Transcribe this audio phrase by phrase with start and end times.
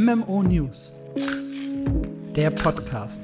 [0.00, 0.92] MMO News,
[2.36, 3.22] der Podcast.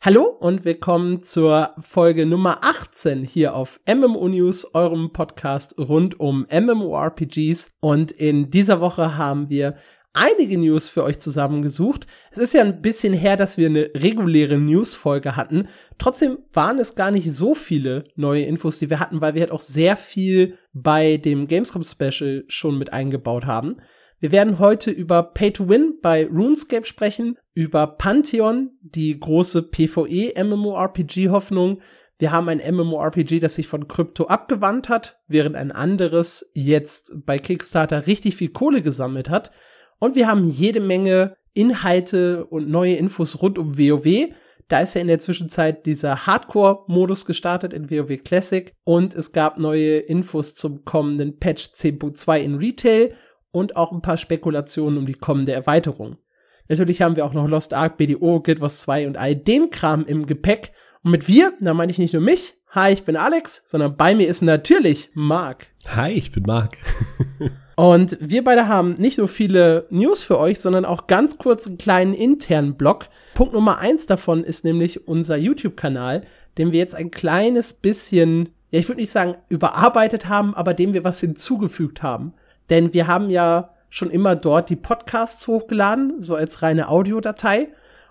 [0.00, 6.48] Hallo und willkommen zur Folge Nummer 18 hier auf MMO News, eurem Podcast rund um
[6.50, 7.74] MMORPGs.
[7.78, 9.76] Und in dieser Woche haben wir
[10.12, 12.06] einige News für euch zusammengesucht.
[12.30, 15.68] Es ist ja ein bisschen her, dass wir eine reguläre News-Folge hatten.
[15.98, 19.52] Trotzdem waren es gar nicht so viele neue Infos, die wir hatten, weil wir halt
[19.52, 23.76] auch sehr viel bei dem Gamescom Special schon mit eingebaut haben.
[24.18, 30.34] Wir werden heute über Pay to Win bei RuneScape sprechen, über Pantheon, die große PvE
[30.44, 31.80] MMORPG Hoffnung.
[32.18, 37.38] Wir haben ein MMORPG, das sich von Krypto abgewandt hat, während ein anderes jetzt bei
[37.38, 39.52] Kickstarter richtig viel Kohle gesammelt hat.
[40.00, 44.30] Und wir haben jede Menge Inhalte und neue Infos rund um WoW.
[44.66, 49.58] Da ist ja in der Zwischenzeit dieser Hardcore-Modus gestartet in WoW Classic und es gab
[49.58, 53.14] neue Infos zum kommenden Patch 10.2 in Retail
[53.50, 56.16] und auch ein paar Spekulationen um die kommende Erweiterung.
[56.68, 60.06] Natürlich haben wir auch noch Lost Ark, BDO, Guild Wars 2 und all den Kram
[60.06, 60.72] im Gepäck.
[61.02, 64.14] Und mit wir, da meine ich nicht nur mich, hi, ich bin Alex, sondern bei
[64.14, 65.66] mir ist natürlich Marc.
[65.88, 66.78] Hi, ich bin Marc.
[67.80, 71.78] Und wir beide haben nicht nur viele News für euch, sondern auch ganz kurz einen
[71.78, 73.06] kleinen internen Blog.
[73.32, 76.24] Punkt Nummer eins davon ist nämlich unser YouTube-Kanal,
[76.58, 80.92] den wir jetzt ein kleines bisschen, ja, ich würde nicht sagen überarbeitet haben, aber dem
[80.92, 82.34] wir was hinzugefügt haben.
[82.68, 87.68] Denn wir haben ja schon immer dort die Podcasts hochgeladen, so als reine Audiodatei.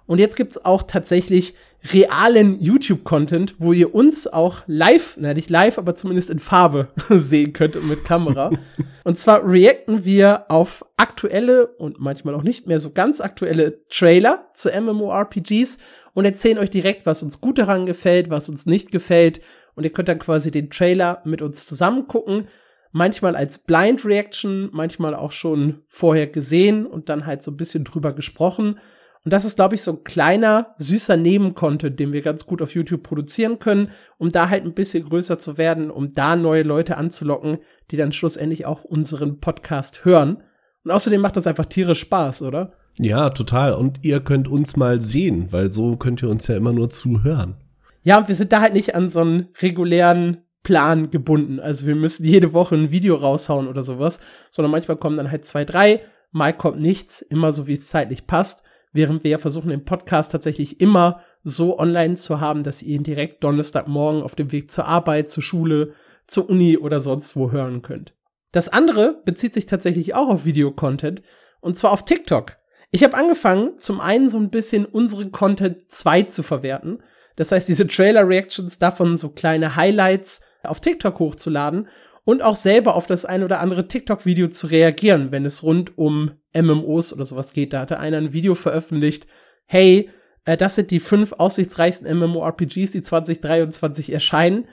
[0.08, 1.54] Und jetzt gibt's auch tatsächlich
[1.94, 7.54] realen YouTube-Content, wo ihr uns auch live, na nicht live, aber zumindest in Farbe sehen
[7.54, 8.52] könnt und mit Kamera.
[9.04, 14.50] und zwar reacten wir auf aktuelle und manchmal auch nicht mehr so ganz aktuelle Trailer
[14.54, 15.80] zu MMORPGs
[16.14, 19.42] und erzählen euch direkt, was uns gut daran gefällt, was uns nicht gefällt.
[19.76, 22.48] Und ihr könnt dann quasi den Trailer mit uns zusammen gucken.
[22.92, 27.86] Manchmal als Blind Reaction, manchmal auch schon vorher gesehen und dann halt so ein bisschen
[27.86, 28.80] drüber gesprochen.
[29.26, 32.74] Und das ist, glaube ich, so ein kleiner, süßer Nebencontent, den wir ganz gut auf
[32.74, 36.96] YouTube produzieren können, um da halt ein bisschen größer zu werden, um da neue Leute
[36.96, 37.58] anzulocken,
[37.92, 40.42] die dann schlussendlich auch unseren Podcast hören.
[40.86, 42.74] Und außerdem macht das einfach tierisch Spaß, oder?
[42.98, 43.74] Ja, total.
[43.74, 47.56] Und ihr könnt uns mal sehen, weil so könnt ihr uns ja immer nur zuhören.
[48.04, 51.60] Ja, und wir sind da halt nicht an so einen regulären Plan gebunden.
[51.60, 55.44] Also wir müssen jede Woche ein Video raushauen oder sowas, sondern manchmal kommen dann halt
[55.44, 59.86] zwei, drei, mal kommt nichts, immer so wie es zeitlich passt während wir versuchen, den
[59.86, 64.72] Podcast tatsächlich immer so online zu haben, dass ihr ihn direkt Donnerstagmorgen auf dem Weg
[64.72, 65.94] zur Arbeit, zur Schule,
[66.28, 68.14] zur Uni oder sonst wo hören könnt.
[68.52, 71.22] Das andere bezieht sich tatsächlich auch auf Videocontent
[71.62, 72.58] und zwar auf TikTok.
[72.92, 77.04] Ich habe angefangen, zum einen so ein bisschen unseren Content 2 zu verwerten.
[77.36, 81.88] Das heißt, diese Trailer-Reactions davon so kleine Highlights auf TikTok hochzuladen
[82.30, 86.30] und auch selber auf das ein oder andere TikTok-Video zu reagieren, wenn es rund um
[86.56, 87.74] MMOs oder sowas geht.
[87.74, 89.26] Da hatte einer ein Video veröffentlicht,
[89.66, 90.12] hey,
[90.46, 94.68] äh, das sind die fünf aussichtsreichsten MMORPGs, die 2023 erscheinen.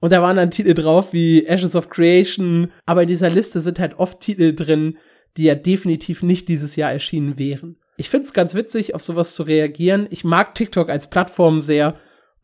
[0.00, 3.78] Und da waren dann Titel drauf wie Ashes of Creation, aber in dieser Liste sind
[3.78, 4.98] halt oft Titel drin,
[5.38, 7.78] die ja definitiv nicht dieses Jahr erschienen wären.
[7.96, 10.08] Ich find's ganz witzig, auf sowas zu reagieren.
[10.10, 11.94] Ich mag TikTok als Plattform sehr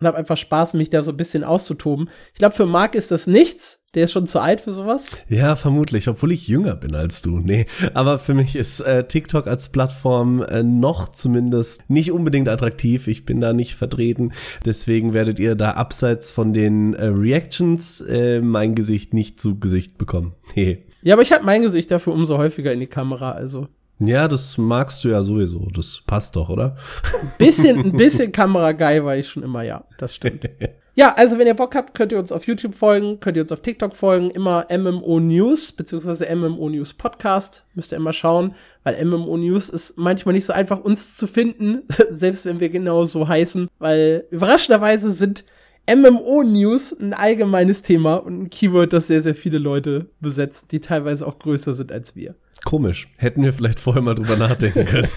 [0.00, 2.10] und habe einfach Spaß, mich da so ein bisschen auszutoben.
[2.32, 3.84] Ich glaube, für Marc ist das nichts.
[3.94, 5.08] Der ist schon zu alt für sowas?
[5.28, 7.38] Ja, vermutlich, obwohl ich jünger bin als du.
[7.38, 13.06] Nee, aber für mich ist äh, TikTok als Plattform äh, noch zumindest nicht unbedingt attraktiv.
[13.06, 14.32] Ich bin da nicht vertreten.
[14.64, 19.98] Deswegen werdet ihr da abseits von den äh, Reactions äh, mein Gesicht nicht zu Gesicht
[19.98, 20.34] bekommen.
[20.54, 20.86] Hey.
[21.02, 23.66] Ja, aber ich habe mein Gesicht dafür umso häufiger in die Kamera, also.
[23.98, 25.68] Ja, das magst du ja sowieso.
[25.74, 26.76] Das passt doch, oder?
[27.20, 29.84] Ein bisschen, ein bisschen Kamerageil war ich schon immer, ja.
[29.98, 30.48] Das stimmt.
[30.96, 33.50] Ja, also wenn ihr Bock habt, könnt ihr uns auf YouTube folgen, könnt ihr uns
[33.50, 37.66] auf TikTok folgen, immer MMO News, beziehungsweise MMO News Podcast.
[37.74, 41.82] Müsst ihr immer schauen, weil MMO News ist manchmal nicht so einfach, uns zu finden,
[42.10, 45.44] selbst wenn wir genau so heißen, weil überraschenderweise sind
[45.92, 50.78] MMO News ein allgemeines Thema und ein Keyword, das sehr, sehr viele Leute besetzt, die
[50.78, 52.36] teilweise auch größer sind als wir.
[52.64, 53.08] Komisch.
[53.18, 55.08] Hätten wir vielleicht vorher mal drüber nachdenken können.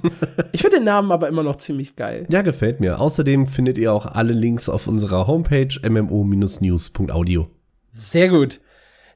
[0.52, 2.26] ich finde den Namen aber immer noch ziemlich geil.
[2.30, 3.00] Ja, gefällt mir.
[3.00, 7.48] Außerdem findet ihr auch alle Links auf unserer Homepage mmo-news.audio.
[7.90, 8.60] Sehr gut.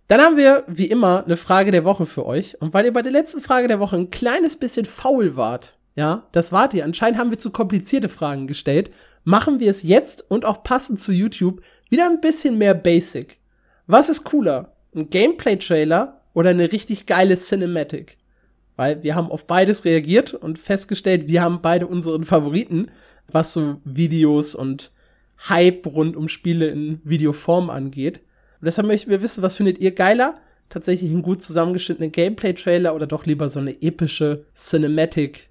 [0.08, 2.60] Dann haben wir, wie immer, eine Frage der Woche für euch.
[2.60, 6.26] Und weil ihr bei der letzten Frage der Woche ein kleines bisschen faul wart, ja,
[6.32, 6.84] das wart ihr.
[6.84, 8.90] Anscheinend haben wir zu komplizierte Fragen gestellt.
[9.24, 13.38] Machen wir es jetzt und auch passend zu YouTube wieder ein bisschen mehr basic.
[13.86, 14.72] Was ist cooler?
[14.94, 18.18] Ein Gameplay-Trailer oder eine richtig geile Cinematic.
[18.76, 22.90] Weil wir haben auf beides reagiert und festgestellt, wir haben beide unseren Favoriten,
[23.26, 24.92] was so Videos und
[25.48, 28.18] Hype rund um Spiele in Videoform angeht.
[28.60, 30.36] Und deshalb möchten wir wissen, was findet ihr geiler?
[30.68, 35.48] tatsächlich einen gut zusammengeschnittenen Gameplay-Trailer oder doch lieber so eine epische Cinematic,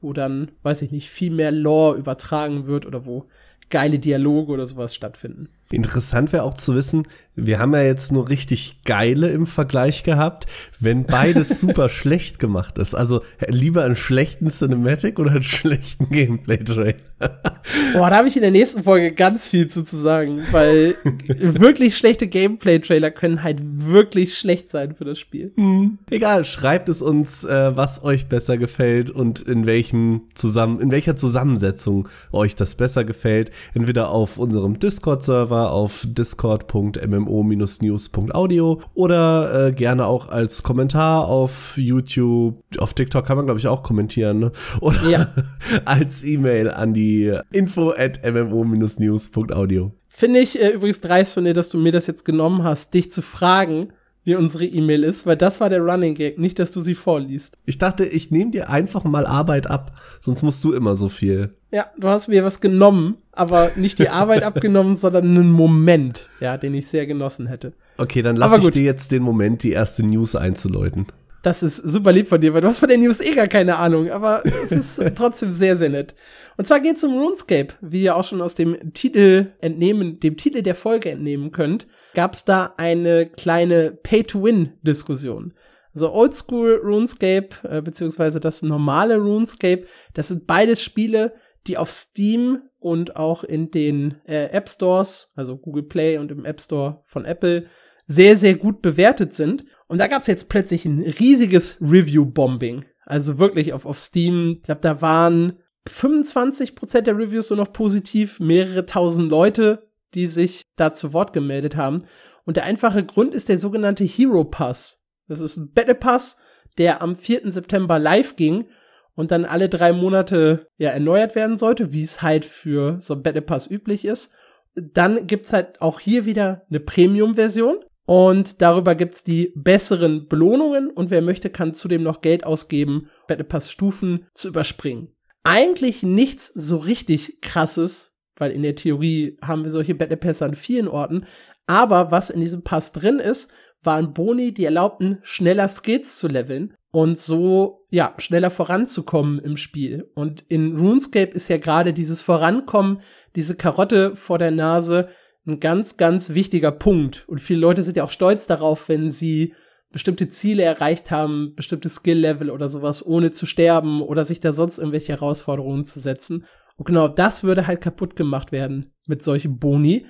[0.00, 3.26] wo dann, weiß ich nicht, viel mehr Lore übertragen wird oder wo
[3.70, 5.48] geile Dialoge oder sowas stattfinden.
[5.72, 7.06] Interessant wäre auch zu wissen,
[7.36, 10.46] wir haben ja jetzt nur richtig geile im Vergleich gehabt,
[10.80, 12.94] wenn beides super schlecht gemacht ist.
[12.94, 17.09] Also lieber einen schlechten Cinematic oder einen schlechten Gameplay-Trailer.
[17.94, 20.96] Boah, da habe ich in der nächsten Folge ganz viel zu, zu sagen, weil
[21.28, 25.52] wirklich schlechte Gameplay-Trailer können halt wirklich schlecht sein für das Spiel.
[25.56, 25.98] Hm.
[26.08, 31.16] Egal, schreibt es uns, äh, was euch besser gefällt und in welchem zusammen, in welcher
[31.16, 33.50] Zusammensetzung euch das besser gefällt.
[33.74, 42.62] Entweder auf unserem Discord-Server auf discord.mmo-news.audio oder äh, gerne auch als Kommentar auf YouTube.
[42.78, 44.38] Auf TikTok kann man, glaube ich, auch kommentieren.
[44.38, 44.52] Ne?
[44.80, 45.28] Oder ja.
[45.84, 47.09] als E-Mail an die
[47.52, 49.92] info at mmo-news.audio.
[50.08, 53.12] Finde ich äh, übrigens dreist von dir, dass du mir das jetzt genommen hast, dich
[53.12, 53.92] zu fragen,
[54.24, 57.56] wie unsere E-Mail ist, weil das war der Running Gag, nicht, dass du sie vorliest.
[57.64, 61.54] Ich dachte, ich nehme dir einfach mal Arbeit ab, sonst musst du immer so viel.
[61.70, 66.58] Ja, du hast mir was genommen, aber nicht die Arbeit abgenommen, sondern einen Moment, ja,
[66.58, 67.72] den ich sehr genossen hätte.
[67.96, 71.06] Okay, dann lass ich dir jetzt den Moment, die erste News einzuläuten.
[71.42, 73.76] Das ist super lieb von dir, weil du hast von der News eh gar keine
[73.76, 76.14] Ahnung, aber es ist trotzdem sehr, sehr nett.
[76.58, 80.36] Und zwar geht es um RuneScape, wie ihr auch schon aus dem Titel entnehmen, dem
[80.36, 85.54] Titel der Folge entnehmen könnt, gab es da eine kleine Pay-to-Win-Diskussion.
[85.94, 91.32] Also Oldschool RuneScape, äh, beziehungsweise das normale RuneScape, das sind beides Spiele,
[91.66, 96.44] die auf Steam und auch in den äh, App Stores, also Google Play und im
[96.44, 97.66] App Store von Apple,
[98.06, 99.64] sehr, sehr gut bewertet sind.
[99.90, 102.84] Und da gab es jetzt plötzlich ein riesiges Review-Bombing.
[103.06, 104.58] Also wirklich auf, auf Steam.
[104.58, 105.58] Ich glaube, da waren
[105.88, 111.74] 25% der Reviews nur noch positiv, mehrere tausend Leute, die sich da zu Wort gemeldet
[111.74, 112.04] haben.
[112.44, 115.08] Und der einfache Grund ist der sogenannte Hero Pass.
[115.26, 116.38] Das ist ein Battle Pass,
[116.78, 117.50] der am 4.
[117.50, 118.68] September live ging
[119.16, 123.24] und dann alle drei Monate ja erneuert werden sollte, wie es halt für so ein
[123.24, 124.34] Battle Pass üblich ist.
[124.76, 127.80] Dann gibt's halt auch hier wieder eine Premium-Version.
[128.10, 133.44] Und darüber gibt's die besseren Belohnungen und wer möchte, kann zudem noch Geld ausgeben, Battle
[133.44, 135.14] Pass Stufen zu überspringen.
[135.44, 140.56] Eigentlich nichts so richtig krasses, weil in der Theorie haben wir solche Battle Pass an
[140.56, 141.24] vielen Orten.
[141.68, 143.52] Aber was in diesem Pass drin ist,
[143.84, 150.10] waren Boni, die erlaubten, schneller Skills zu leveln und so, ja, schneller voranzukommen im Spiel.
[150.16, 153.02] Und in RuneScape ist ja gerade dieses Vorankommen,
[153.36, 155.10] diese Karotte vor der Nase,
[155.46, 157.24] ein ganz, ganz wichtiger Punkt.
[157.28, 159.54] Und viele Leute sind ja auch stolz darauf, wenn sie
[159.92, 164.78] bestimmte Ziele erreicht haben, bestimmte Skill-Level oder sowas, ohne zu sterben oder sich da sonst
[164.78, 166.44] irgendwelche Herausforderungen zu setzen.
[166.76, 170.06] Und genau das würde halt kaputt gemacht werden mit solchen Boni.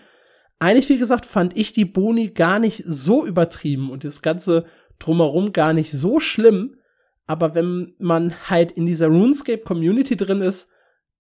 [0.59, 4.67] Eigentlich, wie gesagt, fand ich die Boni gar nicht so übertrieben und das Ganze
[4.99, 6.77] drumherum gar nicht so schlimm.
[7.27, 10.71] Aber wenn man halt in dieser RuneScape-Community drin ist,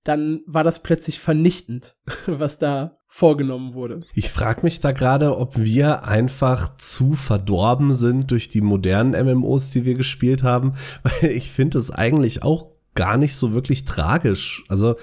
[0.04, 4.02] dann war das plötzlich vernichtend, was da vorgenommen wurde.
[4.14, 9.70] Ich frage mich da gerade, ob wir einfach zu verdorben sind durch die modernen MMOs,
[9.70, 14.64] die wir gespielt haben, weil ich finde es eigentlich auch gar nicht so wirklich tragisch.
[14.68, 14.96] Also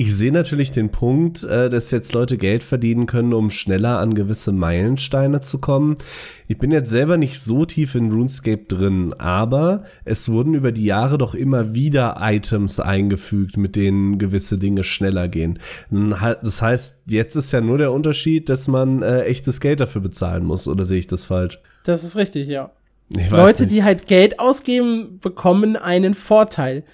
[0.00, 4.14] ich sehe natürlich den Punkt, äh, dass jetzt Leute Geld verdienen können, um schneller an
[4.14, 5.96] gewisse Meilensteine zu kommen.
[6.46, 10.84] Ich bin jetzt selber nicht so tief in RuneScape drin, aber es wurden über die
[10.84, 15.58] Jahre doch immer wieder Items eingefügt, mit denen gewisse Dinge schneller gehen.
[15.90, 20.44] Das heißt, jetzt ist ja nur der Unterschied, dass man äh, echtes Geld dafür bezahlen
[20.44, 21.58] muss, oder sehe ich das falsch?
[21.84, 22.70] Das ist richtig, ja.
[23.30, 23.74] Leute, nicht.
[23.74, 26.84] die halt Geld ausgeben, bekommen einen Vorteil.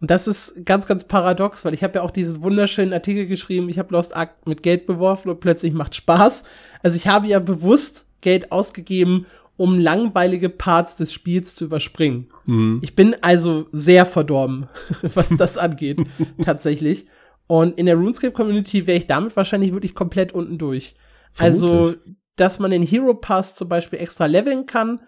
[0.00, 3.68] Und das ist ganz, ganz paradox, weil ich habe ja auch diesen wunderschönen Artikel geschrieben,
[3.68, 6.44] ich habe Lost Ark mit Geld beworfen und plötzlich macht Spaß.
[6.82, 9.26] Also ich habe ja bewusst Geld ausgegeben,
[9.56, 12.28] um langweilige Parts des Spiels zu überspringen.
[12.46, 12.78] Mhm.
[12.80, 14.68] Ich bin also sehr verdorben,
[15.02, 16.00] was das angeht,
[16.42, 17.06] tatsächlich.
[17.48, 20.94] Und in der RuneScape-Community wäre ich damit wahrscheinlich wirklich komplett unten durch.
[21.38, 21.98] Also, Vermutlich.
[21.98, 25.00] Also, dass man den Hero Pass zum Beispiel extra leveln kann,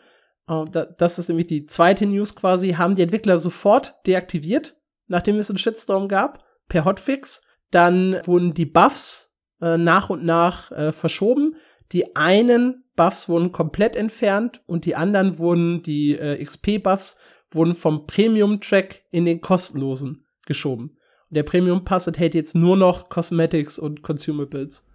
[0.51, 4.75] uh, das ist nämlich die zweite News quasi, haben die Entwickler sofort deaktiviert
[5.11, 7.43] nachdem es einen Shitstorm gab, per Hotfix.
[7.71, 11.55] Dann wurden die Buffs äh, nach und nach äh, verschoben.
[11.93, 17.19] Die einen Buffs wurden komplett entfernt und die anderen wurden, die äh, XP-Buffs,
[17.51, 20.97] wurden vom Premium-Track in den kostenlosen geschoben.
[21.29, 24.87] Und der Premium-Pass enthält jetzt nur noch Cosmetics und Consumables.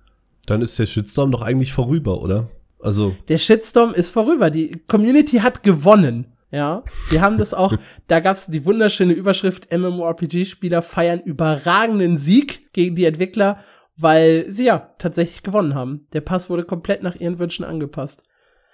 [0.45, 2.50] Dann ist der Shitstorm doch eigentlich vorüber, oder?
[2.79, 3.15] Also.
[3.27, 4.50] Der Shitstorm ist vorüber.
[4.50, 6.35] Die Community hat gewonnen.
[6.52, 7.75] Ja, wir haben das auch,
[8.08, 13.60] da gab es die wunderschöne Überschrift, MMORPG-Spieler feiern überragenden Sieg gegen die Entwickler,
[13.98, 16.08] weil sie ja tatsächlich gewonnen haben.
[16.14, 18.24] Der Pass wurde komplett nach ihren Wünschen angepasst.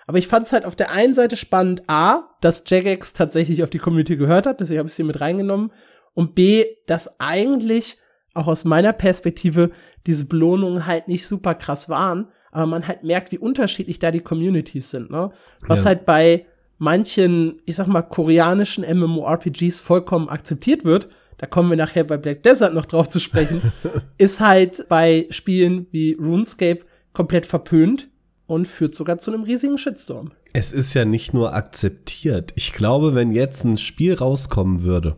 [0.08, 3.70] Aber ich fand es halt auf der einen Seite spannend, A, dass Jagex tatsächlich auf
[3.70, 5.72] die Community gehört hat, deswegen habe ich sie mit reingenommen.
[6.14, 7.98] Und B, dass eigentlich
[8.34, 9.72] auch aus meiner Perspektive
[10.06, 14.20] diese Belohnungen halt nicht super krass waren, aber man halt merkt, wie unterschiedlich da die
[14.20, 15.32] Communities sind, ne?
[15.62, 15.88] Was ja.
[15.88, 16.46] halt bei
[16.82, 22.42] manchen, ich sag mal, koreanischen MMORPGs vollkommen akzeptiert wird, da kommen wir nachher bei Black
[22.42, 23.62] Desert noch drauf zu sprechen,
[24.18, 26.80] ist halt bei Spielen wie RuneScape
[27.14, 28.10] komplett verpönt
[28.48, 30.32] und führt sogar zu einem riesigen Shitstorm.
[30.54, 32.52] Es ist ja nicht nur akzeptiert.
[32.56, 35.18] Ich glaube, wenn jetzt ein Spiel rauskommen würde,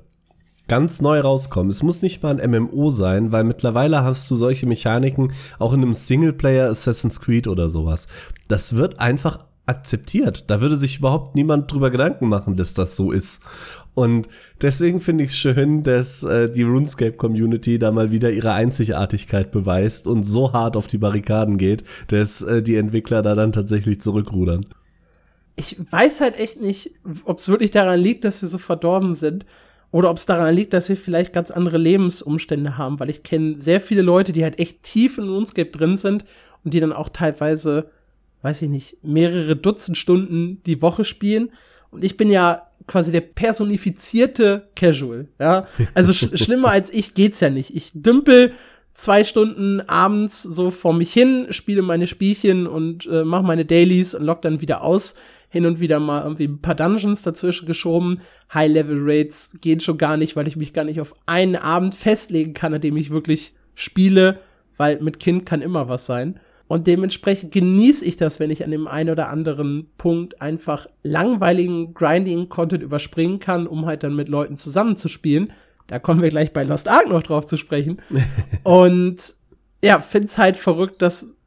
[0.67, 1.69] ganz neu rauskommen.
[1.69, 5.81] Es muss nicht mal ein MMO sein, weil mittlerweile hast du solche Mechaniken auch in
[5.81, 8.07] einem Singleplayer Assassin's Creed oder sowas.
[8.49, 10.49] Das wird einfach akzeptiert.
[10.49, 13.41] Da würde sich überhaupt niemand drüber Gedanken machen, dass das so ist.
[13.93, 14.27] Und
[14.61, 20.07] deswegen finde ich es schön, dass äh, die RuneScape-Community da mal wieder ihre Einzigartigkeit beweist
[20.07, 24.65] und so hart auf die Barrikaden geht, dass äh, die Entwickler da dann tatsächlich zurückrudern.
[25.55, 26.91] Ich weiß halt echt nicht,
[27.25, 29.45] ob es wirklich daran liegt, dass wir so verdorben sind
[29.91, 33.59] oder ob es daran liegt, dass wir vielleicht ganz andere Lebensumstände haben, weil ich kenne
[33.59, 36.25] sehr viele Leute, die halt echt tief in RuneScape drin sind
[36.65, 37.91] und die dann auch teilweise,
[38.43, 41.51] weiß ich nicht, mehrere Dutzend Stunden die Woche spielen.
[41.89, 45.67] Und ich bin ja quasi der personifizierte Casual, ja.
[45.93, 47.75] Also sch schlimmer als ich geht's ja nicht.
[47.75, 48.53] Ich dümpel
[48.93, 54.13] zwei Stunden abends so vor mich hin, spiele meine Spielchen und äh, mache meine Dailies
[54.13, 55.15] und lock dann wieder aus.
[55.49, 58.21] Hin und wieder mal irgendwie ein paar Dungeons dazwischen geschoben.
[58.53, 62.73] High-Level-Rates gehen schon gar nicht, weil ich mich gar nicht auf einen Abend festlegen kann,
[62.73, 64.39] an dem ich wirklich spiele,
[64.77, 66.39] weil mit Kind kann immer was sein.
[66.73, 71.93] Und dementsprechend genieße ich das, wenn ich an dem einen oder anderen Punkt einfach langweiligen
[71.93, 75.53] Grinding-Content überspringen kann, um halt dann mit Leuten zusammenzuspielen.
[75.85, 78.01] Da kommen wir gleich bei Lost Ark noch drauf zu sprechen.
[78.63, 79.17] und
[79.83, 81.37] ja, find's halt verrückt, dass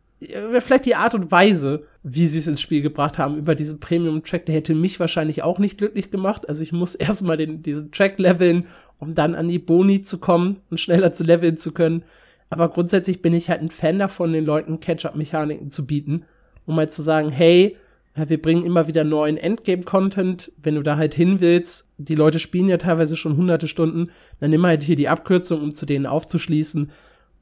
[0.61, 4.47] vielleicht die Art und Weise, wie sie es ins Spiel gebracht haben, über diesen Premium-Track,
[4.47, 6.49] der hätte mich wahrscheinlich auch nicht glücklich gemacht.
[6.49, 8.66] Also ich muss erstmal den, diesen Track leveln,
[9.00, 12.04] um dann an die Boni zu kommen und schneller zu leveln zu können.
[12.50, 16.25] Aber grundsätzlich bin ich halt ein Fan davon, den Leuten Catch-up-Mechaniken zu bieten,
[16.65, 17.76] um halt zu sagen, hey,
[18.15, 21.91] wir bringen immer wieder neuen Endgame-Content, wenn du da halt hin willst.
[21.99, 24.11] Die Leute spielen ja teilweise schon hunderte Stunden,
[24.41, 26.91] dann nimm halt hier die Abkürzung, um zu denen aufzuschließen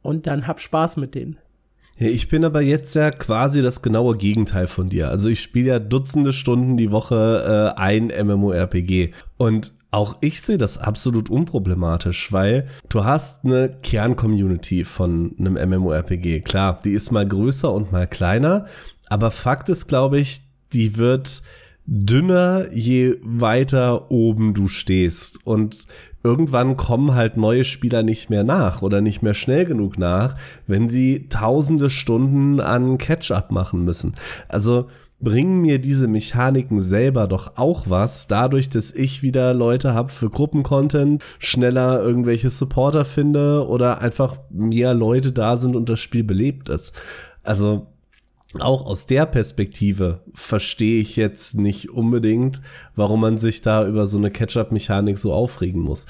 [0.03, 1.39] und dann hab Spaß mit denen.
[1.97, 5.11] Ja, ich bin aber jetzt ja quasi das genaue Gegenteil von dir.
[5.11, 10.59] Also ich spiele ja Dutzende Stunden die Woche äh, ein MMORPG und auch ich sehe
[10.59, 16.41] das absolut unproblematisch, weil du hast eine Kern-Community von einem MMORPG.
[16.41, 18.67] Klar, die ist mal größer und mal kleiner,
[19.09, 21.43] aber Fakt ist, glaube ich, die wird
[21.87, 25.47] dünner, je weiter oben du stehst.
[25.47, 25.87] Und
[26.25, 30.37] irgendwann kommen halt neue Spieler nicht mehr nach oder nicht mehr schnell genug nach,
[30.67, 34.17] wenn sie tausende Stunden an Catch-up machen müssen.
[34.49, 34.89] Also
[35.25, 40.31] bringen mir diese Mechaniken selber doch auch was, dadurch, dass ich wieder Leute habe für
[40.31, 46.69] Gruppencontent, schneller irgendwelche Supporter finde oder einfach mehr Leute da sind und das Spiel belebt
[46.69, 46.95] ist.
[47.43, 47.89] Also
[48.61, 52.61] auch aus der Perspektive verstehe ich jetzt nicht unbedingt,
[52.95, 56.07] warum man sich da über so eine Catch-up-Mechanik so aufregen muss.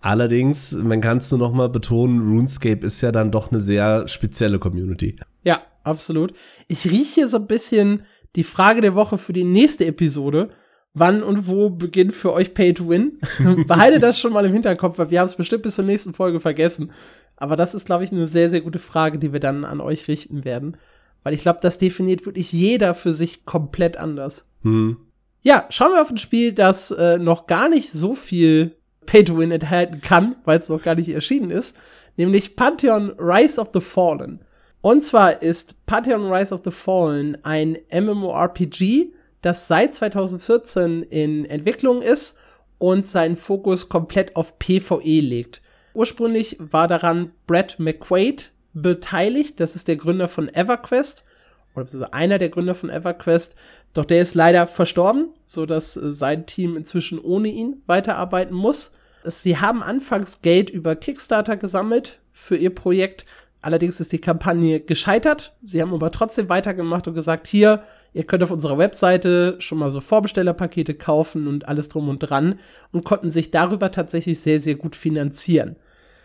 [0.00, 4.06] Allerdings, man kann es nur noch mal betonen, RuneScape ist ja dann doch eine sehr
[4.06, 5.16] spezielle Community.
[5.42, 6.34] Ja, absolut.
[6.68, 8.04] Ich rieche so ein bisschen
[8.36, 10.50] die Frage der Woche für die nächste Episode.
[10.94, 13.18] Wann und wo beginnt für euch Pay to Win?
[13.66, 16.40] Behalte das schon mal im Hinterkopf, weil wir haben es bestimmt bis zur nächsten Folge
[16.40, 16.92] vergessen.
[17.36, 20.08] Aber das ist, glaube ich, eine sehr, sehr gute Frage, die wir dann an euch
[20.08, 20.76] richten werden.
[21.22, 24.46] Weil ich glaube, das definiert wirklich jeder für sich komplett anders.
[24.62, 24.96] Hm.
[25.42, 29.38] Ja, schauen wir auf ein Spiel, das äh, noch gar nicht so viel Pay to
[29.38, 31.76] Win enthalten kann, weil es noch gar nicht erschienen ist.
[32.16, 34.40] Nämlich Pantheon Rise of the Fallen.
[34.88, 42.00] Und zwar ist Pantheon Rise of the Fallen ein MMORPG, das seit 2014 in Entwicklung
[42.00, 42.38] ist
[42.78, 45.60] und seinen Fokus komplett auf PvE legt.
[45.92, 49.60] Ursprünglich war daran Brad McQuaid, beteiligt.
[49.60, 51.26] Das ist der Gründer von EverQuest
[51.74, 53.56] oder einer der Gründer von EverQuest.
[53.92, 58.94] Doch der ist leider verstorben, so dass äh, sein Team inzwischen ohne ihn weiterarbeiten muss.
[59.22, 63.26] Sie haben anfangs Geld über Kickstarter gesammelt für ihr Projekt.
[63.68, 65.54] Allerdings ist die Kampagne gescheitert.
[65.62, 67.82] Sie haben aber trotzdem weitergemacht und gesagt, hier,
[68.14, 72.60] ihr könnt auf unserer Webseite schon mal so Vorbestellerpakete kaufen und alles drum und dran
[72.92, 75.76] und konnten sich darüber tatsächlich sehr, sehr gut finanzieren.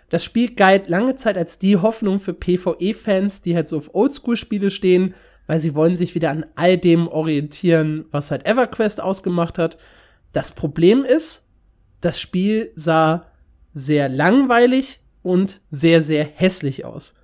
[0.07, 4.71] Das Spiel galt lange Zeit als die Hoffnung für PvE-Fans, die halt so auf Oldschool-Spiele
[4.71, 5.13] stehen,
[5.45, 9.77] weil sie wollen sich wieder an all dem orientieren, was halt EverQuest ausgemacht hat.
[10.31, 11.49] Das Problem ist,
[11.99, 13.25] das Spiel sah
[13.73, 17.15] sehr langweilig und sehr, sehr hässlich aus.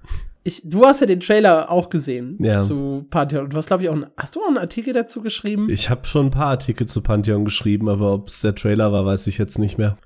[0.44, 2.60] ich, du hast ja den Trailer auch gesehen Ja.
[2.62, 3.44] zu Pantheon.
[3.46, 5.70] Und du hast, glaube ich, auch, einen, hast du auch einen Artikel dazu geschrieben?
[5.70, 9.06] Ich habe schon ein paar Artikel zu Pantheon geschrieben, aber ob es der Trailer war,
[9.06, 9.98] weiß ich jetzt nicht mehr.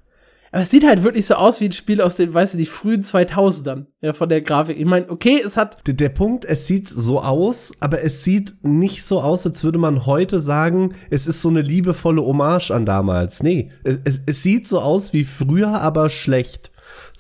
[0.52, 2.68] Aber es sieht halt wirklich so aus wie ein Spiel aus den, weißt du, die
[2.68, 4.78] frühen 2000ern, ja, von der Grafik.
[4.80, 8.54] Ich meine, okay, es hat, Der, der Punkt, es sieht so aus, aber es sieht
[8.64, 12.86] nicht so aus, als würde man heute sagen, es ist so eine liebevolle Hommage an
[12.86, 13.42] damals.
[13.42, 16.72] Nee, es, es, es sieht so aus wie früher, aber schlecht.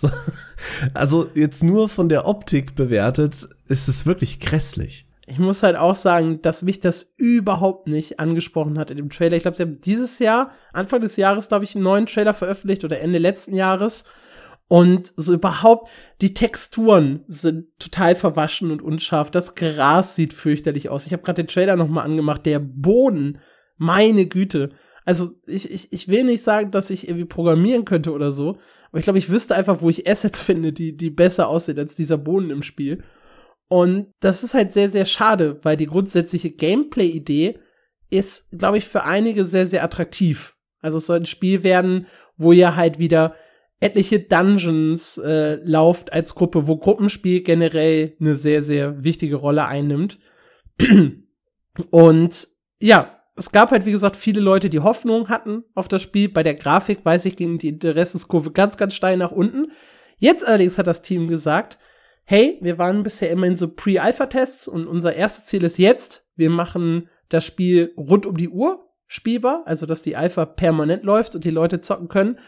[0.03, 0.10] So,
[0.93, 5.07] also jetzt nur von der Optik bewertet, ist es wirklich grässlich.
[5.27, 9.38] ich muss halt auch sagen, dass mich das überhaupt nicht angesprochen hat in dem Trailer.
[9.38, 12.83] Ich glaube, sie haben dieses Jahr, Anfang des Jahres, glaube ich, einen neuen Trailer veröffentlicht
[12.83, 14.05] oder Ende letzten Jahres.
[14.67, 15.89] Und so überhaupt,
[16.22, 19.29] die Texturen sind total verwaschen und unscharf.
[19.29, 21.05] Das Gras sieht fürchterlich aus.
[21.05, 22.45] Ich habe gerade den Trailer noch mal angemacht.
[22.45, 23.39] Der Boden,
[23.77, 24.72] meine Güte.
[25.05, 28.57] Also ich, ich, ich will nicht sagen, dass ich irgendwie programmieren könnte oder so,
[28.94, 31.96] aber ich glaube, ich wüsste einfach, wo ich Assets finde, die, die besser aussehen als
[31.96, 33.04] dieser Boden im Spiel.
[33.68, 37.58] Und das ist halt sehr, sehr schade, weil die grundsätzliche Gameplay-Idee
[38.12, 40.56] ist, glaube ich, für einige sehr, sehr attraktiv.
[40.80, 42.06] Also es soll ein Spiel werden,
[42.38, 43.34] wo ihr halt wieder
[43.80, 50.20] etliche Dungeons äh, lauft als Gruppe, wo Gruppenspiel generell eine sehr, sehr wichtige Rolle einnimmt.
[51.90, 52.48] Und
[52.80, 56.30] ja, es gab halt, wie gesagt, viele Leute, die Hoffnung hatten auf das Spiel.
[56.30, 59.72] Bei der Grafik, weiß ich, ging die Interessenskurve ganz, ganz steil nach unten.
[60.18, 61.80] Jetzt allerdings hat das Team gesagt,
[62.25, 66.50] hey, wir waren bisher immer in so Pre-Alpha-Tests und unser erstes Ziel ist jetzt, wir
[66.50, 71.44] machen das Spiel rund um die Uhr spielbar, also dass die Alpha permanent läuft und
[71.44, 72.40] die Leute zocken können.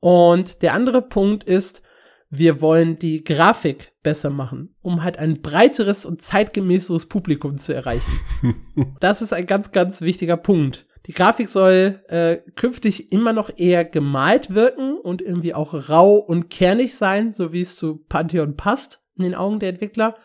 [0.00, 1.82] Und der andere Punkt ist,
[2.30, 8.20] wir wollen die Grafik besser machen, um halt ein breiteres und zeitgemäßeres Publikum zu erreichen.
[9.00, 10.86] das ist ein ganz, ganz wichtiger Punkt.
[11.06, 16.50] Die Grafik soll äh, künftig immer noch eher gemalt wirken und irgendwie auch rau und
[16.50, 20.16] kernig sein, so wie es zu Pantheon passt in den Augen der Entwickler.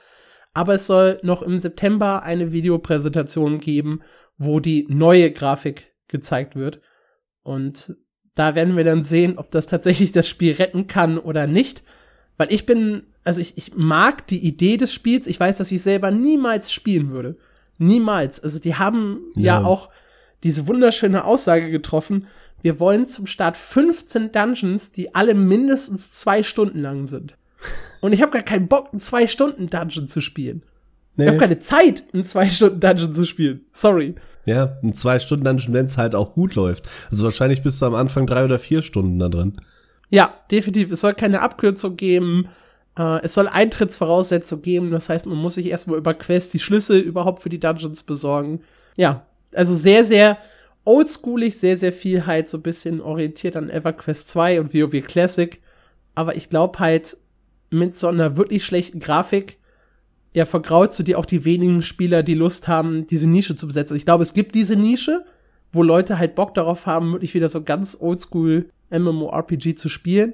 [0.54, 4.02] Aber es soll noch im September eine Videopräsentation geben,
[4.38, 6.82] wo die neue Grafik gezeigt wird.
[7.44, 7.96] Und
[8.36, 11.84] da werden wir dann sehen, ob das tatsächlich das Spiel retten kann oder nicht.
[12.38, 15.28] Weil ich bin, also ich, ich mag die Idee des Spiels.
[15.28, 17.36] Ich weiß, dass ich selber niemals spielen würde.
[17.78, 18.40] Niemals.
[18.40, 19.66] Also die haben ja, Ja.
[19.66, 19.90] auch
[20.44, 22.28] diese wunderschöne Aussage getroffen.
[22.62, 27.36] Wir wollen zum Start 15 Dungeons, die alle mindestens zwei Stunden lang sind.
[28.02, 30.64] Und ich habe gar keinen Bock, einen zwei Stunden Dungeon zu spielen.
[31.16, 33.62] Ich habe keine Zeit, einen zwei Stunden Dungeon zu spielen.
[33.72, 34.16] Sorry.
[34.46, 36.86] Ja, ein zwei Stunden Dungeon, wenn es halt auch gut läuft.
[37.12, 39.62] Also wahrscheinlich bist du am Anfang drei oder vier Stunden da drin.
[40.14, 40.92] Ja, definitiv.
[40.92, 42.48] Es soll keine Abkürzung geben.
[42.96, 44.92] Äh, es soll Eintrittsvoraussetzungen geben.
[44.92, 48.62] Das heißt, man muss sich erstmal über Quest die Schlüssel überhaupt für die Dungeons besorgen.
[48.96, 50.38] Ja, also sehr, sehr
[50.86, 55.60] oldschoolig, sehr, sehr viel halt so ein bisschen orientiert an EverQuest 2 und WoW Classic.
[56.14, 57.18] Aber ich glaube halt,
[57.72, 59.58] mit so einer wirklich schlechten Grafik,
[60.34, 63.98] ja, vergraulst du dir auch die wenigen Spieler, die Lust haben, diese Nische zu besetzen.
[63.98, 65.26] Ich glaube, es gibt diese Nische,
[65.72, 70.34] wo Leute halt Bock darauf haben, wirklich wieder so ganz oldschool MMORPG zu spielen.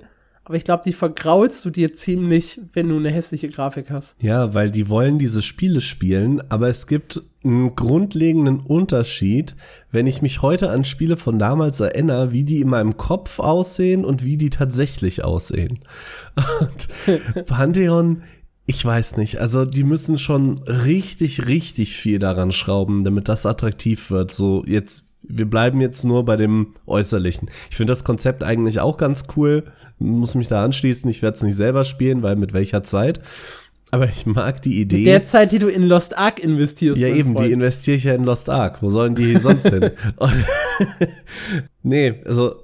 [0.50, 4.22] Aber ich glaube, die vergraulst du dir ziemlich, wenn du eine hässliche Grafik hast.
[4.24, 9.56] Ja, weil die wollen diese Spiele spielen, aber es gibt einen grundlegenden Unterschied,
[9.91, 14.04] wenn ich mich heute an Spiele von damals erinnere, wie die in meinem Kopf aussehen
[14.04, 15.82] und wie die tatsächlich aussehen.
[16.62, 18.24] Und Pantheon,
[18.65, 24.10] ich weiß nicht, also die müssen schon richtig, richtig viel daran schrauben, damit das attraktiv
[24.10, 24.32] wird.
[24.32, 27.49] So jetzt, wir bleiben jetzt nur bei dem Äußerlichen.
[27.69, 29.63] Ich finde das Konzept eigentlich auch ganz cool,
[29.99, 31.09] muss mich da anschließen.
[31.09, 33.21] Ich werde es nicht selber spielen, weil mit welcher Zeit.
[33.91, 34.97] Aber ich mag die Idee.
[34.97, 36.99] Mit der Zeit, die du in Lost Ark investierst.
[36.99, 37.51] Ja, eben, die Freund.
[37.51, 38.81] investiere ich ja in Lost Ark.
[38.81, 39.91] Wo sollen die sonst hin?
[41.83, 42.55] Nee, also,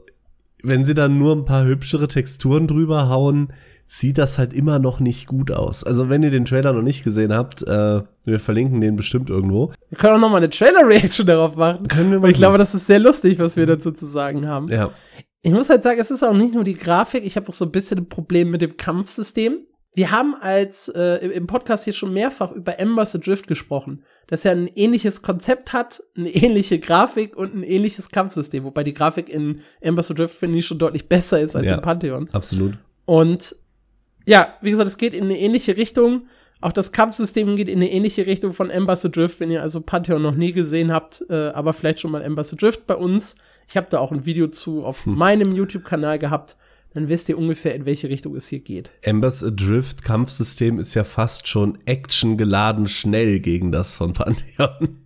[0.62, 3.54] wenn sie dann nur ein paar hübschere Texturen drüber hauen,
[3.88, 5.84] sieht das halt immer noch nicht gut aus.
[5.84, 9.71] Also, wenn ihr den Trailer noch nicht gesehen habt, äh, wir verlinken den bestimmt irgendwo.
[9.89, 11.88] Wir können auch noch mal eine Trailer-Reaction darauf machen.
[11.88, 14.67] Können wir Weil ich glaube, das ist sehr lustig, was wir dazu zu sagen haben.
[14.69, 14.89] Ja.
[15.43, 17.65] Ich muss halt sagen, es ist auch nicht nur die Grafik, ich habe auch so
[17.65, 19.60] ein bisschen ein Problem mit dem Kampfsystem.
[19.93, 24.43] Wir haben als äh, im- im Podcast hier schon mehrfach über Embers Adrift gesprochen, dass
[24.43, 29.30] er ein ähnliches Konzept hat, eine ähnliche Grafik und ein ähnliches Kampfsystem, wobei die Grafik
[29.30, 31.76] in Embers Adrift finde ich schon deutlich besser ist als Ja.
[31.76, 32.28] in Pantheon.
[32.34, 32.74] Absolut.
[33.06, 33.56] Und
[34.26, 36.28] ja, wie gesagt, es geht in eine ähnliche Richtung.
[36.62, 40.22] Auch das Kampfsystem geht in eine ähnliche Richtung von Embers Adrift, wenn ihr also Pantheon
[40.22, 43.36] noch nie gesehen habt, äh, aber vielleicht schon mal Embers Adrift bei uns.
[43.68, 46.58] Ich habe da auch ein Video zu auf meinem YouTube-Kanal gehabt.
[46.94, 48.90] Dann wisst ihr ungefähr, in welche Richtung es hier geht.
[49.02, 55.02] Embers Adrift Kampfsystem ist ja fast schon actiongeladen schnell gegen das von Pantheon.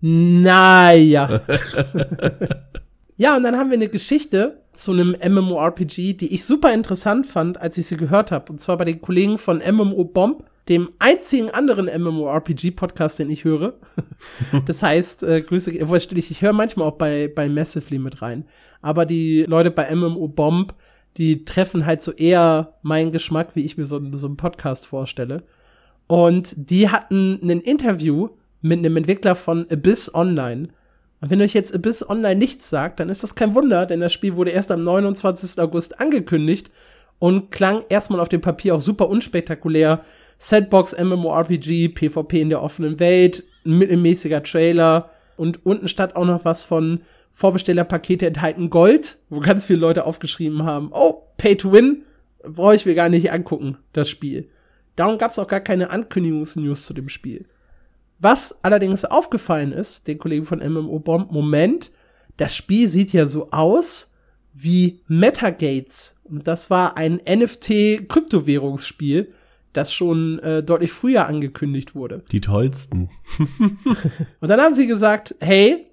[0.00, 1.42] Naja.
[3.22, 7.56] ja, und dann haben wir eine Geschichte zu einem MMORPG, die ich super interessant fand,
[7.56, 8.50] als ich sie gehört habe.
[8.50, 10.42] Und zwar bei den Kollegen von MMO Bomb.
[10.68, 13.74] dem einzigen anderen MMORPG-Podcast, den ich höre.
[14.66, 18.44] das heißt, äh, Grüße, ich, ich höre manchmal auch bei, bei Massively mit rein.
[18.80, 20.74] Aber die Leute bei MMO Bomb,
[21.16, 25.44] die treffen halt so eher meinen Geschmack, wie ich mir so, so einen Podcast vorstelle.
[26.08, 28.30] Und die hatten ein Interview
[28.62, 30.70] mit einem Entwickler von Abyss Online.
[31.22, 34.12] Und wenn euch jetzt Abyss Online nichts sagt, dann ist das kein Wunder, denn das
[34.12, 35.62] Spiel wurde erst am 29.
[35.62, 36.72] August angekündigt
[37.20, 40.02] und klang erstmal auf dem Papier auch super unspektakulär.
[40.38, 46.64] Sandbox MMORPG, PvP in der offenen Welt, mittelmäßiger Trailer und unten stand auch noch was
[46.64, 52.02] von Vorbestellerpakete enthalten Gold, wo ganz viele Leute aufgeschrieben haben, oh, Pay to Win,
[52.42, 54.48] brauche ich mir gar nicht angucken, das Spiel.
[54.96, 57.46] Darum gab es auch gar keine Ankündigungsnews zu dem Spiel.
[58.22, 61.90] Was allerdings aufgefallen ist, den Kollegen von MMO Bomb, Moment,
[62.36, 64.14] das Spiel sieht ja so aus
[64.54, 66.20] wie Metagates.
[66.22, 69.32] Und das war ein NFT-Kryptowährungsspiel,
[69.72, 72.22] das schon äh, deutlich früher angekündigt wurde.
[72.30, 73.10] Die tollsten.
[74.40, 75.88] und dann haben sie gesagt, hey,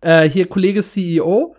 [0.00, 1.56] äh, hier Kollege CEO,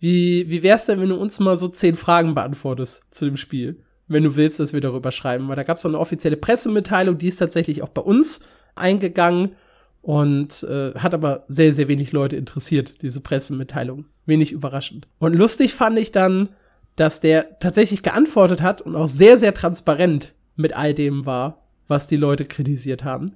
[0.00, 3.84] wie, wie wär's denn, wenn du uns mal so zehn Fragen beantwortest zu dem Spiel?
[4.08, 5.46] Wenn du willst, dass wir darüber schreiben.
[5.46, 8.40] Weil da gab's so eine offizielle Pressemitteilung, die ist tatsächlich auch bei uns
[8.74, 9.54] eingegangen
[10.02, 14.06] und äh, hat aber sehr, sehr wenig Leute interessiert, diese Pressemitteilung.
[14.26, 15.06] Wenig überraschend.
[15.18, 16.48] Und lustig fand ich dann,
[16.96, 22.06] dass der tatsächlich geantwortet hat und auch sehr, sehr transparent mit all dem war, was
[22.06, 23.32] die Leute kritisiert haben.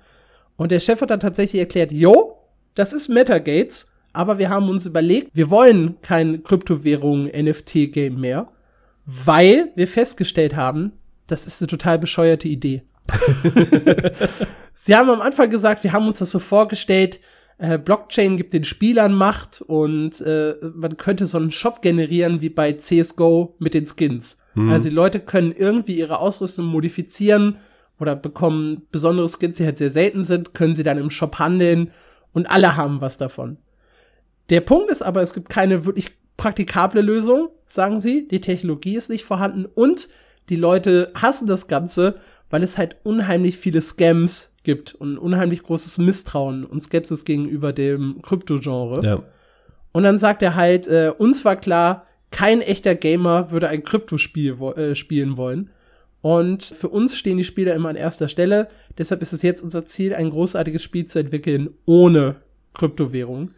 [0.56, 2.38] Und der Chef hat dann tatsächlich erklärt, jo,
[2.74, 8.48] das ist Metagates, aber wir haben uns überlegt, wir wollen kein Kryptowährung NFT-Game mehr,
[9.06, 10.92] weil wir festgestellt haben,
[11.26, 12.82] das ist eine total bescheuerte Idee.
[14.74, 17.20] Sie haben am Anfang gesagt, wir haben uns das so vorgestellt,
[17.58, 22.50] äh, Blockchain gibt den Spielern Macht und äh, man könnte so einen Shop generieren wie
[22.50, 24.42] bei CSGO mit den Skins.
[24.54, 24.70] Mhm.
[24.70, 27.58] Also die Leute können irgendwie ihre Ausrüstung modifizieren
[28.00, 31.92] oder bekommen besondere Skins, die halt sehr selten sind, können sie dann im Shop handeln
[32.32, 33.58] und alle haben was davon.
[34.50, 38.26] Der Punkt ist aber, es gibt keine wirklich praktikable Lösung, sagen sie.
[38.26, 40.08] Die Technologie ist nicht vorhanden und
[40.48, 42.16] die Leute hassen das Ganze,
[42.50, 48.20] weil es halt unheimlich viele Scams gibt und unheimlich großes Misstrauen und Skepsis gegenüber dem
[48.22, 49.04] Krypto-Genre.
[49.04, 49.22] Ja.
[49.92, 54.58] Und dann sagt er halt, äh, uns war klar, kein echter Gamer würde ein Kryptospiel
[54.58, 55.70] wo äh, spielen wollen.
[56.20, 58.68] Und für uns stehen die Spieler immer an erster Stelle.
[58.96, 62.36] Deshalb ist es jetzt unser Ziel, ein großartiges Spiel zu entwickeln ohne
[62.72, 63.50] Kryptowährung.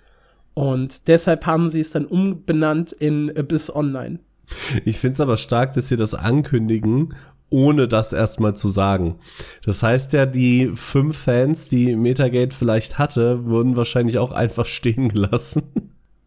[0.52, 4.18] Und deshalb haben sie es dann umbenannt in Abyss Online.
[4.84, 7.14] Ich finde es aber stark, dass sie das ankündigen
[7.50, 9.18] ohne das erstmal zu sagen.
[9.64, 15.08] Das heißt ja, die fünf Fans, die Metagate vielleicht hatte, wurden wahrscheinlich auch einfach stehen
[15.10, 15.62] gelassen.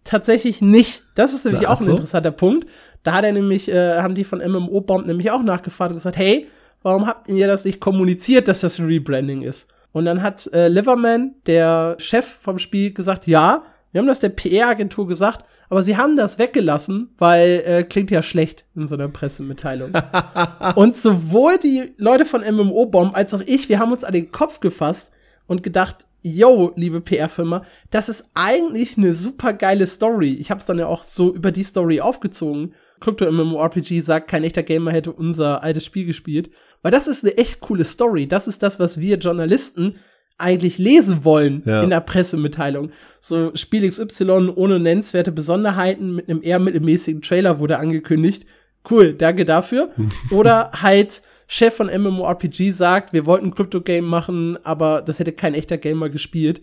[0.03, 1.03] Tatsächlich nicht.
[1.15, 1.91] Das ist nämlich Na, auch ein so?
[1.91, 2.67] interessanter Punkt.
[3.03, 6.17] Da hat er nämlich, äh, haben die von MMO Bomb nämlich auch nachgefragt und gesagt,
[6.17, 6.47] hey,
[6.82, 9.69] warum habt ihr das nicht kommuniziert, dass das ein Rebranding ist?
[9.91, 14.29] Und dann hat äh, Liverman, der Chef vom Spiel, gesagt, ja, wir haben das der
[14.29, 19.08] PR-Agentur gesagt, aber sie haben das weggelassen, weil äh, klingt ja schlecht in so einer
[19.08, 19.91] Pressemitteilung.
[20.75, 24.32] und sowohl die Leute von MMO Bomb als auch ich, wir haben uns an den
[24.32, 25.12] Kopf gefasst
[25.47, 30.34] und gedacht, yo, liebe PR-Firma, das ist eigentlich eine super geile Story.
[30.34, 32.73] Ich habe es dann ja auch so über die Story aufgezogen.
[32.99, 36.49] Crypto MMORPG sagt, kein echter Gamer hätte unser altes Spiel gespielt.
[36.82, 38.27] Weil das ist eine echt coole Story.
[38.27, 39.95] Das ist das, was wir Journalisten
[40.39, 41.84] eigentlich lesen wollen ja.
[41.84, 42.91] in der Pressemitteilung.
[43.19, 48.45] So Spiel XY ohne nennenswerte Besonderheiten mit einem eher mittelmäßigen Trailer wurde angekündigt.
[48.89, 49.91] Cool, danke dafür.
[50.32, 55.56] Oder halt Chef von MMORPG sagt, wir wollten ein Crypto-Game machen, aber das hätte kein
[55.56, 56.62] echter Gamer gespielt.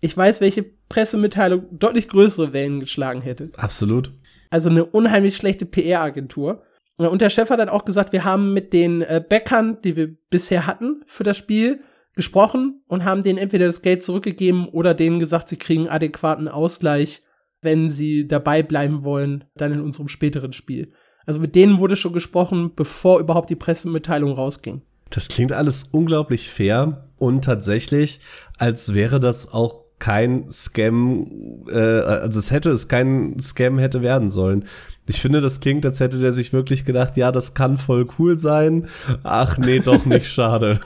[0.00, 3.50] Ich weiß, welche Pressemitteilung deutlich größere Wellen geschlagen hätte.
[3.56, 4.12] Absolut.
[4.50, 6.62] Also eine unheimlich schlechte PR-Agentur.
[6.96, 10.16] Und der Chef hat dann auch gesagt, wir haben mit den äh, Bäckern, die wir
[10.30, 11.80] bisher hatten für das Spiel,
[12.18, 17.22] gesprochen und haben denen entweder das Geld zurückgegeben oder denen gesagt, sie kriegen adäquaten Ausgleich,
[17.62, 20.92] wenn sie dabei bleiben wollen, dann in unserem späteren Spiel.
[21.26, 24.82] Also mit denen wurde schon gesprochen, bevor überhaupt die Pressemitteilung rausging.
[25.10, 28.18] Das klingt alles unglaublich fair und tatsächlich,
[28.58, 34.28] als wäre das auch kein Scam, äh, also es hätte es kein Scam hätte werden
[34.28, 34.64] sollen.
[35.08, 38.38] Ich finde, das klingt, als hätte der sich wirklich gedacht, ja, das kann voll cool
[38.38, 38.88] sein.
[39.22, 40.80] Ach nee, doch nicht, schade.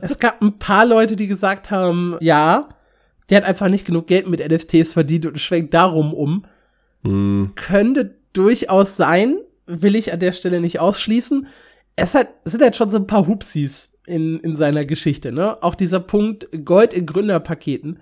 [0.00, 2.68] es gab ein paar Leute, die gesagt haben, ja,
[3.28, 6.44] der hat einfach nicht genug Geld mit NFTs verdient und schwenkt darum um.
[7.02, 7.52] Hm.
[7.54, 11.46] Könnte durchaus sein, will ich an der Stelle nicht ausschließen.
[11.96, 15.62] Es hat, sind halt schon so ein paar Hupsis in, in seiner Geschichte, ne?
[15.62, 18.00] Auch dieser Punkt Gold in Gründerpaketen.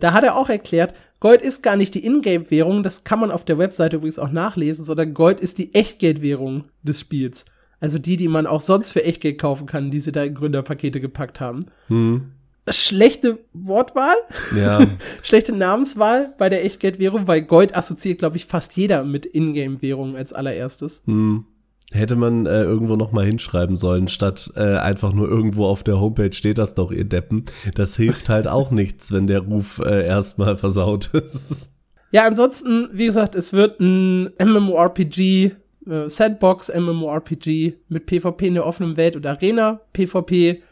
[0.00, 0.94] Da hat er auch erklärt,
[1.26, 4.84] Gold ist gar nicht die Ingame-Währung, das kann man auf der Webseite übrigens auch nachlesen,
[4.84, 7.46] sondern Gold ist die Echtgeldwährung des Spiels.
[7.80, 11.00] Also die, die man auch sonst für Echtgeld kaufen kann, die sie da in Gründerpakete
[11.00, 11.66] gepackt haben.
[11.88, 12.30] Hm.
[12.68, 14.14] Schlechte Wortwahl,
[14.56, 14.86] Ja,
[15.24, 20.32] schlechte Namenswahl bei der Echtgeldwährung, weil Gold assoziiert, glaube ich, fast jeder mit Ingame-Währung als
[20.32, 21.02] allererstes.
[21.06, 21.44] hm.
[21.92, 26.00] Hätte man äh, irgendwo noch mal hinschreiben sollen, statt äh, einfach nur irgendwo auf der
[26.00, 27.44] Homepage steht das doch, ihr Deppen.
[27.74, 31.70] Das hilft halt auch nichts, wenn der Ruf äh, erstmal versaut ist.
[32.10, 35.52] Ja, ansonsten, wie gesagt, es wird ein MMORPG,
[35.86, 40.62] äh, Sandbox MMORPG mit PvP in der offenen Welt und Arena PvP.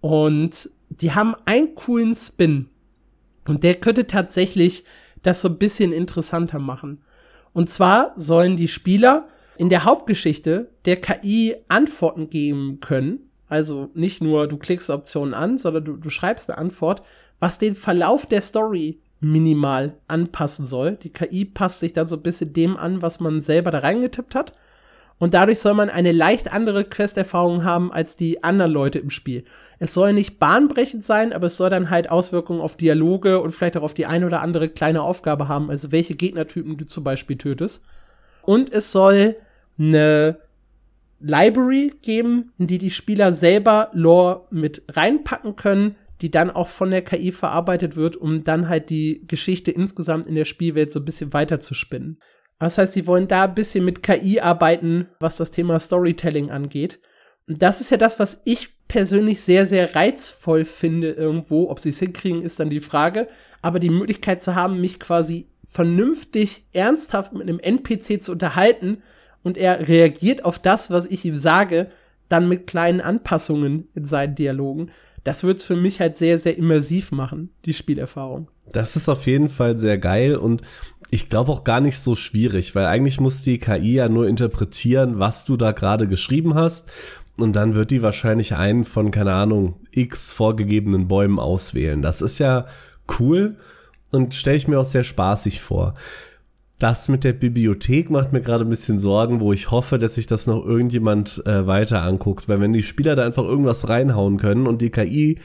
[0.00, 2.68] Und die haben einen coolen Spin.
[3.46, 4.84] Und der könnte tatsächlich
[5.22, 7.02] das so ein bisschen interessanter machen.
[7.52, 9.28] Und zwar sollen die Spieler
[9.58, 13.30] in der Hauptgeschichte der KI Antworten geben können.
[13.48, 17.02] Also nicht nur du klickst Optionen an, sondern du, du schreibst eine Antwort,
[17.40, 20.96] was den Verlauf der Story minimal anpassen soll.
[20.96, 24.34] Die KI passt sich dann so ein bisschen dem an, was man selber da reingetippt
[24.34, 24.52] hat.
[25.18, 29.44] Und dadurch soll man eine leicht andere Questerfahrung haben als die anderen Leute im Spiel.
[29.80, 33.76] Es soll nicht bahnbrechend sein, aber es soll dann halt Auswirkungen auf Dialoge und vielleicht
[33.76, 37.36] auch auf die eine oder andere kleine Aufgabe haben, also welche Gegnertypen du zum Beispiel
[37.36, 37.84] tötest.
[38.42, 39.36] Und es soll
[39.78, 40.40] eine
[41.20, 46.90] Library geben, in die die Spieler selber Lore mit reinpacken können, die dann auch von
[46.90, 51.04] der KI verarbeitet wird, um dann halt die Geschichte insgesamt in der Spielwelt so ein
[51.04, 52.20] bisschen weiter zu spinnen.
[52.58, 57.00] Das heißt, sie wollen da ein bisschen mit KI arbeiten, was das Thema Storytelling angeht.
[57.46, 61.70] Und das ist ja das, was ich persönlich sehr, sehr reizvoll finde irgendwo.
[61.70, 63.28] Ob sie es hinkriegen, ist dann die Frage.
[63.62, 69.02] Aber die Möglichkeit zu haben, mich quasi vernünftig, ernsthaft mit einem NPC zu unterhalten
[69.48, 71.86] und er reagiert auf das, was ich ihm sage,
[72.28, 74.90] dann mit kleinen Anpassungen in seinen Dialogen.
[75.24, 78.48] Das wird's für mich halt sehr, sehr immersiv machen, die Spielerfahrung.
[78.70, 80.60] Das ist auf jeden Fall sehr geil und
[81.08, 85.18] ich glaube auch gar nicht so schwierig, weil eigentlich muss die KI ja nur interpretieren,
[85.18, 86.90] was du da gerade geschrieben hast.
[87.38, 92.02] Und dann wird die wahrscheinlich einen von, keine Ahnung, x vorgegebenen Bäumen auswählen.
[92.02, 92.66] Das ist ja
[93.18, 93.56] cool
[94.10, 95.94] und stelle ich mir auch sehr spaßig vor.
[96.78, 100.28] Das mit der Bibliothek macht mir gerade ein bisschen Sorgen, wo ich hoffe, dass sich
[100.28, 102.48] das noch irgendjemand äh, weiter anguckt.
[102.48, 105.38] Weil wenn die Spieler da einfach irgendwas reinhauen können und die KI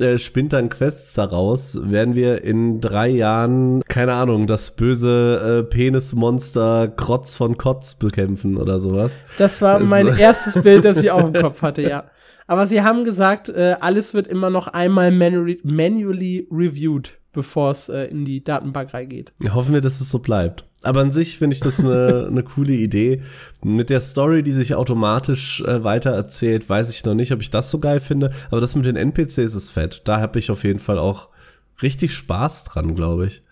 [0.00, 5.62] äh, spinnt dann Quests daraus, werden wir in drei Jahren, keine Ahnung, das böse äh,
[5.62, 9.16] Penismonster Krotz von Kotz bekämpfen oder sowas.
[9.38, 12.10] Das war mein erstes Bild, das ich auch im Kopf hatte, ja.
[12.48, 17.88] Aber sie haben gesagt, äh, alles wird immer noch einmal manually, manually reviewed, bevor es
[17.88, 19.32] äh, in die Datenbank reingeht.
[19.54, 20.64] Hoffen wir, dass es so bleibt.
[20.82, 23.22] Aber an sich finde ich das eine, eine coole Idee.
[23.62, 27.70] Mit der Story, die sich automatisch äh, weitererzählt, weiß ich noch nicht, ob ich das
[27.70, 28.32] so geil finde.
[28.50, 30.02] Aber das mit den NPCs ist fett.
[30.04, 31.28] Da habe ich auf jeden Fall auch
[31.82, 33.42] richtig Spaß dran, glaube ich.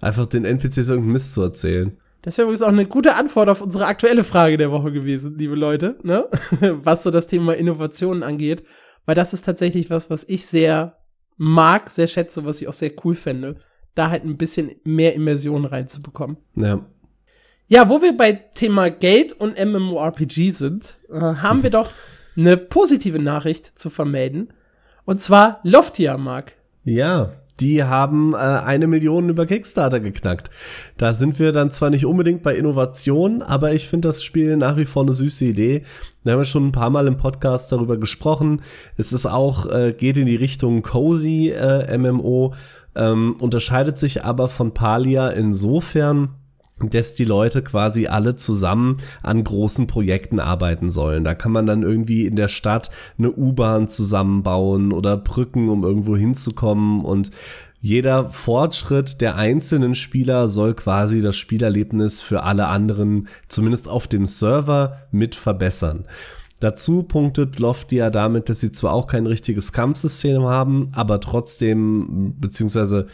[0.00, 1.96] Einfach den NPCs irgendeinen Mist zu erzählen.
[2.22, 5.54] Das wäre übrigens auch eine gute Antwort auf unsere aktuelle Frage der Woche gewesen, liebe
[5.54, 6.26] Leute, ne?
[6.82, 8.64] was so das Thema Innovationen angeht.
[9.06, 10.96] Weil das ist tatsächlich was, was ich sehr
[11.36, 13.56] mag, sehr schätze, was ich auch sehr cool fände
[13.94, 16.36] da halt ein bisschen mehr Immersion reinzubekommen.
[16.56, 16.80] Ja.
[17.66, 21.92] Ja, wo wir bei Thema Geld und MMORPG sind, äh, haben wir doch
[22.36, 24.52] eine positive Nachricht zu vermelden.
[25.06, 26.52] Und zwar Loftia, Mark.
[26.84, 30.50] Ja, die haben äh, eine Million über Kickstarter geknackt.
[30.96, 34.76] Da sind wir dann zwar nicht unbedingt bei Innovation, aber ich finde das Spiel nach
[34.76, 35.82] wie vor eine süße Idee.
[36.24, 38.62] Wir haben ja schon ein paar Mal im Podcast darüber gesprochen.
[38.96, 42.54] Es ist auch, äh, geht in die Richtung Cozy äh, MMO
[42.96, 46.30] ähm, unterscheidet sich aber von Palia insofern,
[46.80, 51.24] dass die Leute quasi alle zusammen an großen Projekten arbeiten sollen.
[51.24, 56.16] Da kann man dann irgendwie in der Stadt eine U-Bahn zusammenbauen oder Brücken, um irgendwo
[56.16, 57.30] hinzukommen und
[57.80, 64.24] jeder Fortschritt der einzelnen Spieler soll quasi das Spielerlebnis für alle anderen, zumindest auf dem
[64.24, 66.06] Server, mit verbessern.
[66.64, 73.06] Dazu punktet Loftia damit, dass sie zwar auch kein richtiges Kampfsystem haben, aber trotzdem, beziehungsweise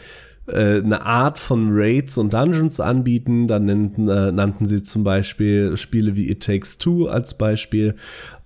[0.47, 3.49] äh, eine Art von Raids und Dungeons anbieten.
[3.49, 7.95] Dann nannten, äh, nannten sie zum Beispiel Spiele wie It Takes Two als Beispiel.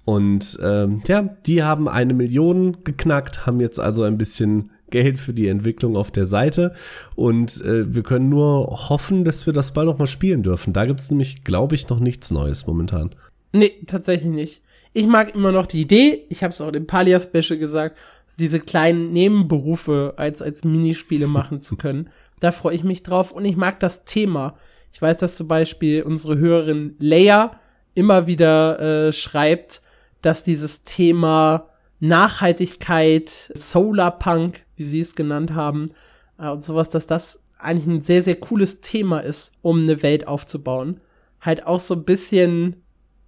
[0.06, 5.36] Und ähm, ja, die haben eine Million geknackt, haben jetzt also ein bisschen Geld für
[5.36, 6.74] die Entwicklung auf der Seite.
[7.14, 10.74] Und äh, wir können nur hoffen, dass wir das bald noch mal spielen dürfen.
[10.74, 13.14] Da gibt es nämlich, glaube ich, noch nichts Neues momentan.
[13.54, 14.65] Nee, tatsächlich nicht.
[14.98, 17.98] Ich mag immer noch die Idee, ich habe es auch im Palia-Special gesagt,
[18.40, 22.10] diese kleinen Nebenberufe als, als Minispiele machen zu können.
[22.40, 24.56] Da freue ich mich drauf und ich mag das Thema.
[24.94, 27.60] Ich weiß, dass zum Beispiel unsere Hörerin Leia
[27.94, 29.82] immer wieder äh, schreibt,
[30.22, 35.88] dass dieses Thema Nachhaltigkeit, Solarpunk, wie sie es genannt haben,
[36.40, 40.26] äh, und sowas, dass das eigentlich ein sehr, sehr cooles Thema ist, um eine Welt
[40.26, 41.02] aufzubauen.
[41.42, 42.78] Halt auch so ein bisschen,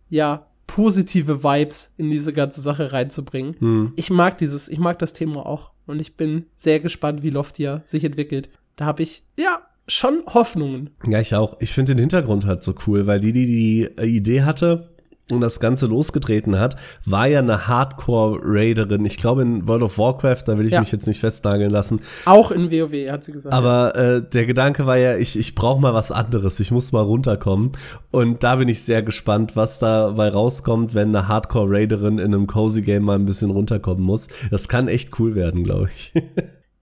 [0.09, 3.55] ja, positive Vibes in diese ganze Sache reinzubringen.
[3.59, 3.93] Hm.
[3.95, 7.81] Ich mag dieses, ich mag das Thema auch und ich bin sehr gespannt, wie Loftia
[7.85, 8.49] sich entwickelt.
[8.75, 10.91] Da habe ich ja schon Hoffnungen.
[11.05, 11.57] Ja, ich auch.
[11.59, 14.89] Ich finde den Hintergrund halt so cool, weil die, die die Idee hatte
[15.31, 19.05] und das Ganze losgetreten hat, war ja eine Hardcore-Raiderin.
[19.05, 20.79] Ich glaube in World of Warcraft, da will ich Ja.
[20.79, 21.99] mich jetzt nicht festnageln lassen.
[22.25, 23.53] Auch in WoW, hat sie gesagt.
[23.53, 26.59] Aber äh, der Gedanke war ja, ich, ich brauche mal was anderes.
[26.59, 27.71] Ich muss mal runterkommen.
[28.11, 33.03] Und da bin ich sehr gespannt, was dabei rauskommt, wenn eine Hardcore-Raiderin in einem Cozy-Game
[33.03, 34.27] mal ein bisschen runterkommen muss.
[34.49, 36.13] Das kann echt cool werden, glaube ich.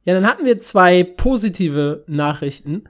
[0.07, 2.83] Ja, dann hatten wir zwei positive Nachrichten.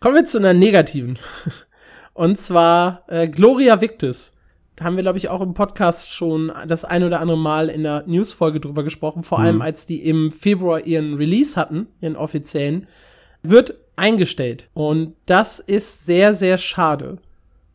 [0.00, 1.18] Kommen wir zu einer negativen.
[2.14, 4.36] Und zwar äh, Gloria Victis.
[4.80, 8.04] Haben wir, glaube ich, auch im Podcast schon das ein oder andere Mal in der
[8.06, 9.22] Newsfolge drüber gesprochen.
[9.22, 12.86] Vor allem, als die im Februar ihren Release hatten, ihren offiziellen,
[13.42, 14.68] wird eingestellt.
[14.72, 17.18] Und das ist sehr, sehr schade.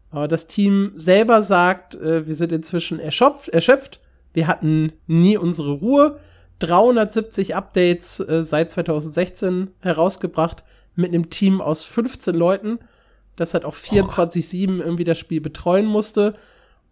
[0.09, 3.99] Aber das Team selber sagt, äh, wir sind inzwischen erschöpft, erschöpft.
[4.33, 6.19] Wir hatten nie unsere Ruhe.
[6.59, 10.63] 370 Updates äh, seit 2016 herausgebracht
[10.95, 12.79] mit einem Team aus 15 Leuten,
[13.35, 16.33] das halt auch 24-7 irgendwie das Spiel betreuen musste.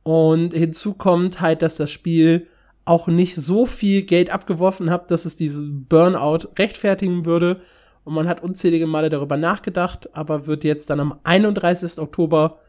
[0.03, 2.47] Und hinzu kommt halt, dass das Spiel
[2.85, 7.61] auch nicht so viel Geld abgeworfen hat, dass es diesen Burnout rechtfertigen würde.
[8.03, 11.99] Und man hat unzählige Male darüber nachgedacht, aber wird jetzt dann am 31.
[11.99, 12.59] Oktober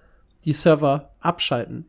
[0.45, 1.87] die Server abschalten.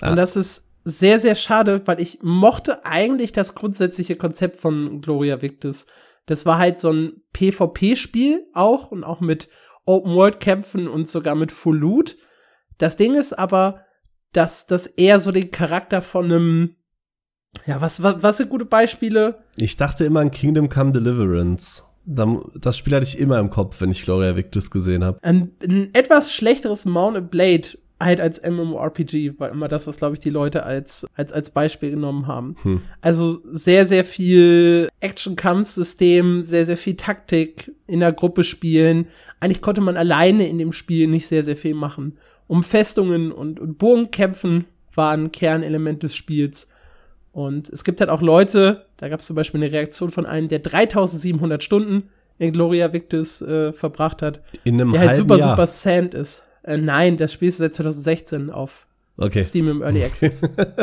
[0.00, 0.10] Ah.
[0.10, 5.42] Und das ist sehr, sehr schade, weil ich mochte eigentlich das grundsätzliche Konzept von Gloria
[5.42, 5.86] Victis.
[6.26, 9.48] Das war halt so ein PvP-Spiel auch und auch mit
[9.86, 12.16] Open-World-Kämpfen und sogar mit Full Loot.
[12.76, 13.86] Das Ding ist aber,
[14.32, 16.74] dass das eher so den Charakter von einem,
[17.66, 19.38] ja, was, was, was sind gute Beispiele?
[19.56, 21.82] Ich dachte immer an Kingdom Come Deliverance.
[22.04, 25.18] Da- Das Spiel hatte ich immer im Kopf, wenn ich Gloria Victis gesehen habe.
[25.22, 27.68] Ein, ein etwas schlechteres Mount and Blade
[28.00, 31.90] halt als MMORPG war immer das, was, glaube ich, die Leute als, als, als Beispiel
[31.90, 32.54] genommen haben.
[32.62, 32.80] Hm.
[33.00, 39.08] Also sehr, sehr viel Action-Kampfsystem, sehr, sehr viel Taktik in der Gruppe spielen.
[39.40, 42.18] Eigentlich konnte man alleine in dem Spiel nicht sehr, sehr viel machen.
[42.48, 46.68] Umfestungen und, und Bogenkämpfen waren Kernelement des Spiels.
[47.30, 50.48] Und es gibt halt auch Leute, da gab es zum Beispiel eine Reaktion von einem,
[50.48, 52.08] der 3700 Stunden
[52.38, 55.50] in Gloria Victis äh, verbracht hat, In einem der halt super, Jahr.
[55.50, 56.42] super sand ist.
[56.64, 58.86] Äh, nein, das Spiel ist seit 2016 auf
[59.20, 59.42] Okay.
[59.42, 60.42] Steam im Early Access.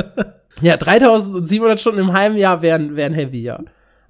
[0.62, 3.62] ja, 3700 Stunden im halben Jahr wären, wären heavy, ja.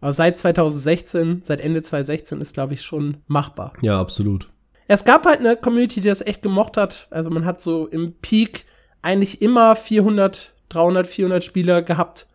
[0.01, 3.73] Aber seit 2016, seit Ende 2016 ist, glaube ich, schon machbar.
[3.81, 4.49] Ja, absolut.
[4.87, 7.07] Es gab halt eine Community, die das echt gemocht hat.
[7.09, 8.65] Also man hat so im Peak
[9.01, 12.27] eigentlich immer 400, 300, 400 Spieler gehabt.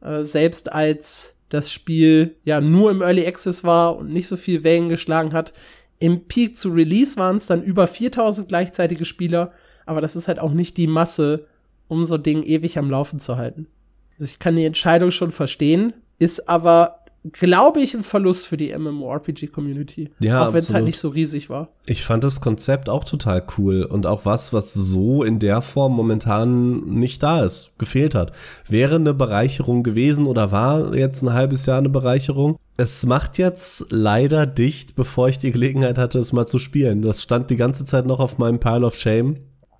[0.00, 4.64] Äh, selbst als das Spiel ja nur im Early Access war und nicht so viel
[4.64, 5.52] Wellen geschlagen hat.
[5.98, 9.52] Im Peak zu Release waren es dann über 4000 gleichzeitige Spieler.
[9.86, 11.46] Aber das ist halt auch nicht die Masse,
[11.88, 13.66] um so Ding ewig am Laufen zu halten.
[14.12, 18.76] Also ich kann die Entscheidung schon verstehen, ist aber, glaube ich, ein Verlust für die
[18.76, 20.10] MMORPG-Community.
[20.20, 21.68] Ja, auch wenn es halt nicht so riesig war.
[21.86, 25.94] Ich fand das Konzept auch total cool und auch was, was so in der Form
[25.94, 28.32] momentan nicht da ist, gefehlt hat.
[28.68, 32.56] Wäre eine Bereicherung gewesen oder war jetzt ein halbes Jahr eine Bereicherung?
[32.76, 37.02] Es macht jetzt leider dicht, bevor ich die Gelegenheit hatte, es mal zu spielen.
[37.02, 39.38] Das stand die ganze Zeit noch auf meinem Pile of Shame,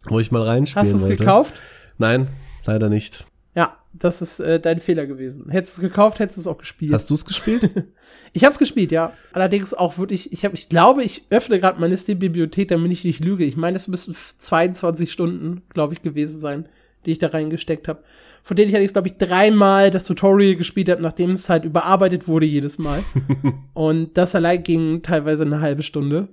[0.09, 1.17] wo ich mal reinspielen Hast du es wollte.
[1.17, 1.55] gekauft?
[1.99, 2.29] Nein,
[2.65, 3.25] leider nicht.
[3.59, 5.51] Ja, das ist äh, dein Fehler gewesen.
[5.51, 6.93] Hättest du es gekauft, hättest du es auch gespielt.
[6.93, 7.69] Hast du es gespielt?
[8.33, 9.13] ich habe es gespielt, ja.
[9.33, 13.25] Allerdings auch wirklich, ich habe, ich glaube, ich öffne gerade meine Steam-Bibliothek, damit ich nicht
[13.25, 13.45] lüge.
[13.45, 16.69] Ich meine, es müssen 22 Stunden, glaube ich, gewesen sein,
[17.05, 18.05] die ich da reingesteckt habe.
[18.45, 22.29] Von denen ich allerdings, glaube ich, dreimal das Tutorial gespielt habe, nachdem es halt überarbeitet
[22.29, 23.03] wurde jedes Mal.
[23.75, 26.29] Und das allein ging teilweise eine halbe Stunde.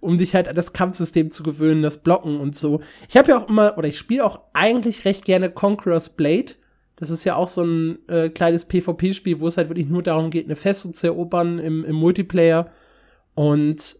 [0.00, 2.80] Um dich halt an das Kampfsystem zu gewöhnen, das Blocken und so.
[3.08, 6.54] Ich habe ja auch immer, oder ich spiele auch eigentlich recht gerne Conqueror's Blade.
[6.96, 10.30] Das ist ja auch so ein äh, kleines PvP-Spiel, wo es halt wirklich nur darum
[10.30, 12.70] geht, eine Festung zu erobern im, im Multiplayer.
[13.34, 13.96] Und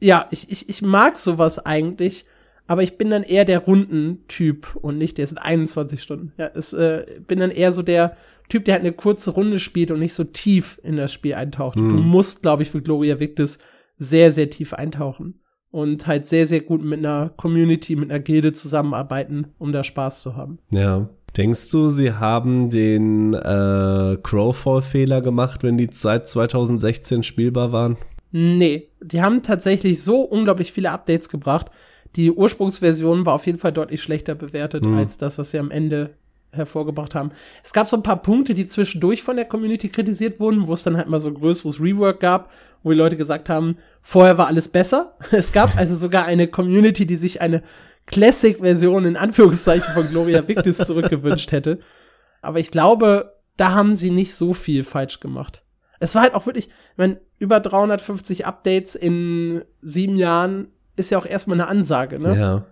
[0.00, 2.26] ja, ich, ich, ich mag sowas eigentlich,
[2.66, 6.32] aber ich bin dann eher der Rundentyp und nicht der sind 21 Stunden.
[6.36, 8.16] Ja, es, äh, bin dann eher so der
[8.48, 11.76] Typ, der halt eine kurze Runde spielt und nicht so tief in das Spiel eintaucht.
[11.76, 13.58] Du musst, glaube ich, für Gloria Victis
[13.98, 15.40] sehr, sehr tief eintauchen
[15.70, 20.22] und halt sehr, sehr gut mit einer Community, mit einer Gilde zusammenarbeiten, um da Spaß
[20.22, 20.58] zu haben.
[20.70, 21.08] Ja.
[21.36, 27.96] Denkst du, sie haben den äh, Crowfall-Fehler gemacht, wenn die seit 2016 spielbar waren?
[28.30, 31.72] Nee, die haben tatsächlich so unglaublich viele Updates gebracht.
[32.14, 34.96] Die Ursprungsversion war auf jeden Fall deutlich schlechter bewertet Hm.
[34.96, 36.10] als das, was sie am Ende
[36.52, 37.32] hervorgebracht haben.
[37.64, 40.84] Es gab so ein paar Punkte, die zwischendurch von der Community kritisiert wurden, wo es
[40.84, 42.52] dann halt mal so ein größeres Rework gab,
[42.84, 45.16] wo die Leute gesagt haben, vorher war alles besser.
[45.32, 47.62] Es gab also sogar eine Community, die sich eine
[48.06, 51.80] Classic-Version in Anführungszeichen von Gloria Victis zurückgewünscht hätte.
[52.42, 55.64] Aber ich glaube, da haben sie nicht so viel falsch gemacht.
[55.98, 61.18] Es war halt auch wirklich, ich meine, über 350 Updates in sieben Jahren ist ja
[61.18, 62.38] auch erstmal eine Ansage, ne?
[62.38, 62.66] Ja.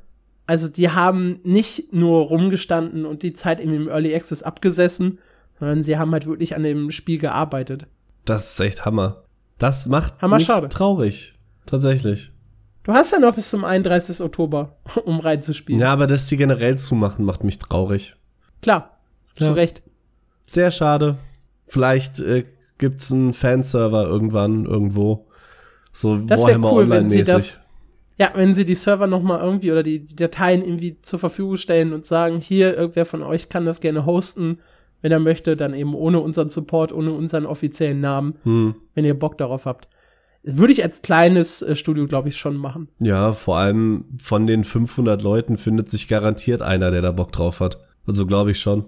[0.47, 5.19] Also die haben nicht nur rumgestanden und die Zeit im Early Access abgesessen,
[5.59, 7.87] sondern sie haben halt wirklich an dem Spiel gearbeitet.
[8.25, 9.25] Das ist echt Hammer.
[9.63, 10.69] Das macht Hammer mich schade.
[10.69, 11.35] traurig.
[11.67, 12.33] Tatsächlich.
[12.83, 14.21] Du hast ja noch bis zum 31.
[14.21, 15.81] Oktober, um reinzuspielen.
[15.81, 18.17] Ja, aber dass die generell zumachen, macht mich traurig.
[18.61, 18.99] Klar,
[19.39, 19.47] Ja.
[19.47, 19.83] zu Recht.
[20.49, 21.17] Sehr schade.
[21.69, 22.45] Vielleicht äh,
[22.79, 25.29] gibt's einen Fanserver irgendwann irgendwo.
[25.93, 27.63] So Das Warhammer cool, wenn sie das-
[28.19, 31.57] Ja, wenn sie die Server noch mal irgendwie oder die, die Dateien irgendwie zur Verfügung
[31.57, 34.59] stellen und sagen, hier, irgendwer von euch kann das gerne hosten,
[35.03, 38.75] wenn er möchte, dann eben ohne unseren Support, ohne unseren offiziellen Namen, Hm.
[38.95, 39.89] wenn ihr Bock darauf habt.
[40.45, 42.89] Würde ich als kleines äh, Studio, glaube ich, schon machen.
[43.01, 47.61] Ja, vor allem von den 500 Leuten findet sich garantiert einer, der da Bock drauf
[47.61, 47.79] hat.
[48.07, 48.87] Also glaube ich schon.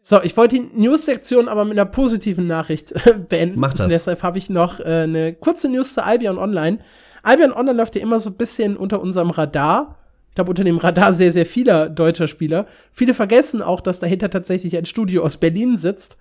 [0.00, 2.94] So, ich wollte die News-Sektion aber mit einer positiven Nachricht
[3.28, 3.58] beenden.
[3.60, 3.80] Mach das.
[3.86, 6.78] Und deshalb habe ich noch äh, eine kurze News zu Albion Online.
[7.22, 9.98] Albion Online läuft ja immer so ein bisschen unter unserem Radar.
[10.36, 12.66] Ich glaube, unter dem Radar sehr, sehr vieler deutscher Spieler.
[12.92, 16.18] Viele vergessen auch, dass dahinter tatsächlich ein Studio aus Berlin sitzt.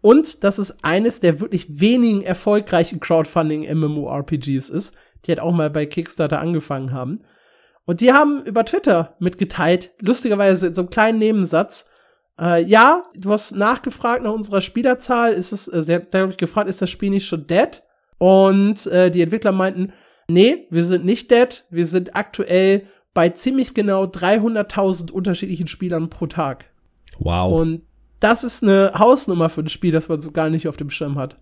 [0.00, 4.94] Und dass es eines der wirklich wenigen erfolgreichen Crowdfunding-MMORPGs ist,
[5.26, 7.18] die halt auch mal bei Kickstarter angefangen haben.
[7.84, 11.90] Und die haben über Twitter mitgeteilt, lustigerweise in so einem kleinen Nebensatz,
[12.40, 15.34] äh, ja, du hast nachgefragt nach unserer Spielerzahl.
[15.34, 17.82] Ist es, äh, sie hat, gefragt, ist das Spiel nicht schon dead?
[18.16, 19.92] Und äh, die Entwickler meinten,
[20.26, 21.66] nee, wir sind nicht dead.
[21.68, 22.86] Wir sind aktuell
[23.18, 26.66] bei ziemlich genau 300.000 unterschiedlichen Spielern pro Tag.
[27.18, 27.60] Wow.
[27.60, 27.82] Und
[28.20, 31.18] das ist eine Hausnummer für ein Spiel, das man so gar nicht auf dem Schirm
[31.18, 31.36] hat.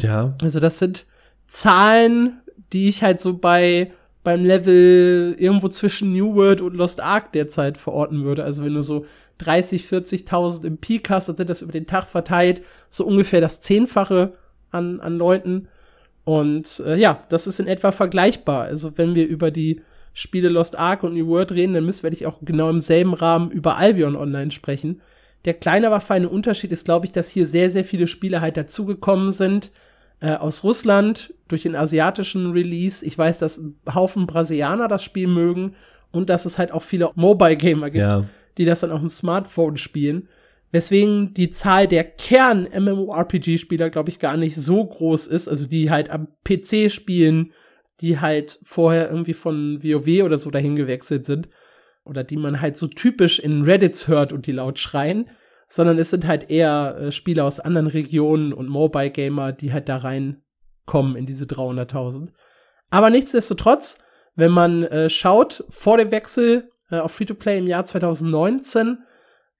[0.00, 0.34] ja.
[0.40, 1.04] Also das sind
[1.46, 2.40] Zahlen,
[2.72, 3.92] die ich halt so bei
[4.24, 8.44] beim Level irgendwo zwischen New World und Lost Ark derzeit verorten würde.
[8.44, 9.04] Also wenn du so
[9.36, 13.60] 30, 40.000 im Peak hast, dann sind das über den Tag verteilt so ungefähr das
[13.60, 14.32] Zehnfache
[14.70, 15.68] an, an Leuten.
[16.24, 18.62] Und äh, ja, das ist in etwa vergleichbar.
[18.62, 19.82] Also wenn wir über die
[20.18, 23.14] Spiele Lost Ark und New World reden, dann müssen wir dich auch genau im selben
[23.14, 25.00] Rahmen über Albion Online sprechen.
[25.44, 28.56] Der kleine, aber feine Unterschied ist, glaube ich, dass hier sehr, sehr viele Spiele halt
[28.56, 29.70] dazugekommen sind
[30.18, 33.06] äh, aus Russland durch den asiatischen Release.
[33.06, 33.62] Ich weiß, dass
[33.94, 35.76] Haufen Brasilianer das Spiel mögen
[36.10, 38.24] und dass es halt auch viele Mobile Gamer gibt, Ja.
[38.58, 40.26] die das dann auf dem Smartphone spielen.
[40.72, 45.48] Weswegen die Zahl der Kern-MMORPG-Spieler, glaube ich, gar nicht so groß ist.
[45.48, 47.52] Also die halt am PC spielen,
[48.00, 51.48] die halt vorher irgendwie von WoW oder so dahin gewechselt sind.
[52.04, 55.30] Oder die man halt so typisch in Reddits hört und die laut schreien.
[55.68, 59.88] Sondern es sind halt eher äh, Spieler aus anderen Regionen und Mobile Gamer, die halt
[59.88, 62.30] da reinkommen in diese 300.000.
[62.90, 64.02] Aber nichtsdestotrotz,
[64.34, 68.98] wenn man äh, schaut, vor dem Wechsel äh, auf Free-to-Play im Jahr 2019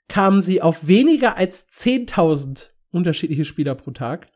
[0.08, 4.28] kamen sie auf weniger als 10.000 unterschiedliche Spieler pro Tag.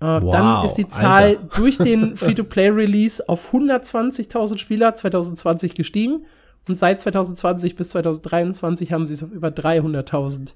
[0.00, 1.42] Äh, Wow, dann ist die Zahl Alter.
[1.56, 6.24] durch den Free-to-Play-Release auf 120.000 Spieler 2020 gestiegen.
[6.68, 10.52] Und seit 2020 bis 2023 haben sie es auf über 300.000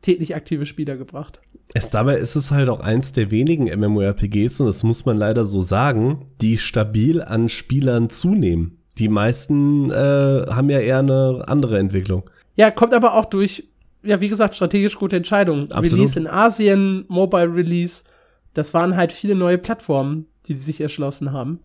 [0.00, 1.40] täglich aktive Spieler gebracht.
[1.72, 5.44] Es, dabei ist es halt auch eins der wenigen MMORPGs, und das muss man leider
[5.44, 8.78] so sagen, die stabil an Spielern zunehmen.
[8.98, 12.28] Die meisten äh, haben ja eher eine andere Entwicklung.
[12.54, 13.68] Ja, kommt aber auch durch,
[14.02, 15.72] ja, wie gesagt, strategisch gute Entscheidungen.
[15.72, 15.92] Absolut.
[15.92, 18.04] Release in Asien, Mobile Release,
[18.54, 21.60] das waren halt viele neue Plattformen, die sich erschlossen haben.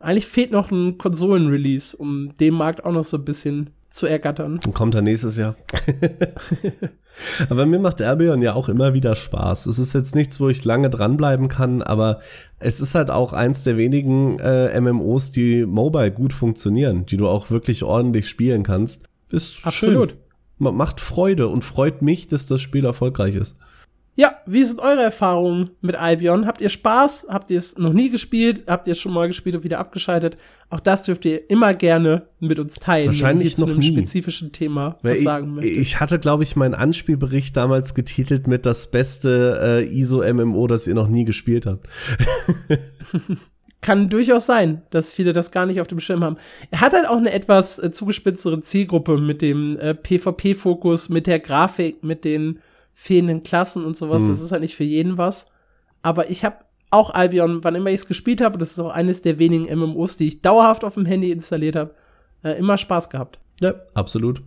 [0.00, 4.60] Eigentlich fehlt noch ein Konsolen-Release, um den Markt auch noch so ein bisschen zu ergattern.
[4.74, 5.54] Kommt dann nächstes Jahr.
[7.48, 9.66] aber mir macht Albion ja auch immer wieder Spaß.
[9.66, 12.20] Es ist jetzt nichts, wo ich lange dranbleiben kann, aber
[12.58, 17.28] es ist halt auch eins der wenigen äh, MMOs, die mobile gut funktionieren, die du
[17.28, 19.04] auch wirklich ordentlich spielen kannst.
[19.30, 20.10] Ist Absolut.
[20.12, 20.20] schön.
[20.58, 23.56] Ma- Macht Freude und freut mich, dass das Spiel erfolgreich ist.
[24.16, 26.46] Ja, wie sind eure Erfahrungen mit Albion?
[26.46, 27.26] Habt ihr Spaß?
[27.28, 28.64] Habt ihr es noch nie gespielt?
[28.68, 30.36] Habt ihr es schon mal gespielt und wieder abgeschaltet?
[30.70, 33.92] Auch das dürft ihr immer gerne mit uns teilen, Wahrscheinlich ihr zu noch einem nie.
[33.92, 35.76] spezifischen Thema was ich, sagen möchtet.
[35.76, 40.94] ich hatte, glaube ich, meinen Anspielbericht damals getitelt mit das beste äh, ISO-MMO, das ihr
[40.94, 41.88] noch nie gespielt habt.
[43.80, 46.36] kann durchaus sein, dass viele das gar nicht auf dem Schirm haben.
[46.70, 51.38] Er hat halt auch eine etwas äh, zugespitztere Zielgruppe mit dem äh, PvP-Fokus, mit der
[51.38, 52.60] Grafik, mit den
[52.94, 54.22] fehlenden Klassen und sowas.
[54.22, 54.28] Hm.
[54.28, 55.52] Das ist halt nicht für jeden was.
[56.02, 56.56] Aber ich habe
[56.90, 60.16] auch Albion, wann immer ich es gespielt habe, das ist auch eines der wenigen MMOs,
[60.16, 61.94] die ich dauerhaft auf dem Handy installiert habe,
[62.44, 63.40] äh, immer Spaß gehabt.
[63.60, 64.42] Ja, absolut.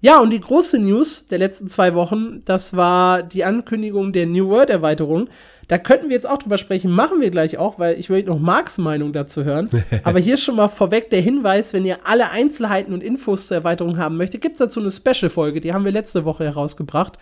[0.00, 4.48] Ja, und die große News der letzten zwei Wochen, das war die Ankündigung der New
[4.48, 5.28] World Erweiterung.
[5.66, 8.38] Da könnten wir jetzt auch drüber sprechen, machen wir gleich auch, weil ich möchte noch
[8.38, 9.68] Marks Meinung dazu hören.
[10.04, 13.98] Aber hier schon mal vorweg der Hinweis, wenn ihr alle Einzelheiten und Infos zur Erweiterung
[13.98, 17.18] haben möchtet, gibt's dazu eine Special-Folge, die haben wir letzte Woche herausgebracht.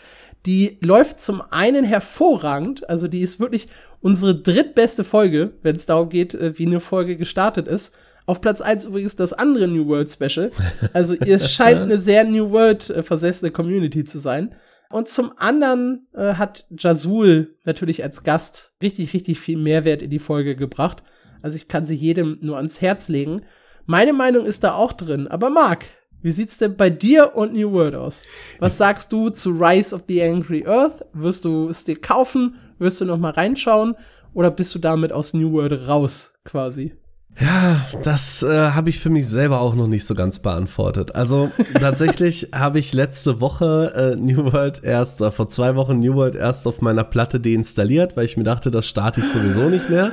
[0.47, 3.67] Die läuft zum einen hervorragend, also die ist wirklich
[4.01, 7.97] unsere drittbeste Folge, wenn es darum geht, äh, wie eine Folge gestartet ist.
[8.27, 10.51] Auf Platz eins übrigens das andere New World Special.
[10.93, 14.55] Also ihr scheint eine sehr New World äh, versessene Community zu sein.
[14.89, 20.21] Und zum anderen äh, hat Jazul natürlich als Gast richtig, richtig viel Mehrwert in die
[20.21, 21.03] Folge gebracht.
[21.43, 23.43] Also ich kann sie jedem nur ans Herz legen.
[23.85, 25.29] Meine Meinung ist da auch drin.
[25.29, 25.85] Aber Marc,
[26.27, 28.25] wie sieht's denn bei dir und New World aus?
[28.59, 31.05] Was sagst du zu Rise of the Angry Earth?
[31.13, 32.57] Wirst du es dir kaufen?
[32.81, 33.95] Wirst du noch mal reinschauen?
[34.35, 36.95] Oder bist du damit aus New World raus, quasi?
[37.39, 41.15] Ja, das äh, habe ich für mich selber auch noch nicht so ganz beantwortet.
[41.15, 46.15] Also tatsächlich habe ich letzte Woche äh, New World erst, äh, vor zwei Wochen New
[46.15, 49.91] World erst auf meiner Platte deinstalliert, weil ich mir dachte, das starte ich sowieso nicht
[49.91, 50.11] mehr.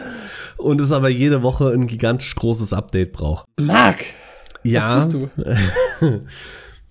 [0.58, 3.48] Und es aber jede Woche ein gigantisch großes Update braucht.
[3.60, 4.06] Marc!
[4.64, 4.98] Ja.
[4.98, 5.30] Was tust du?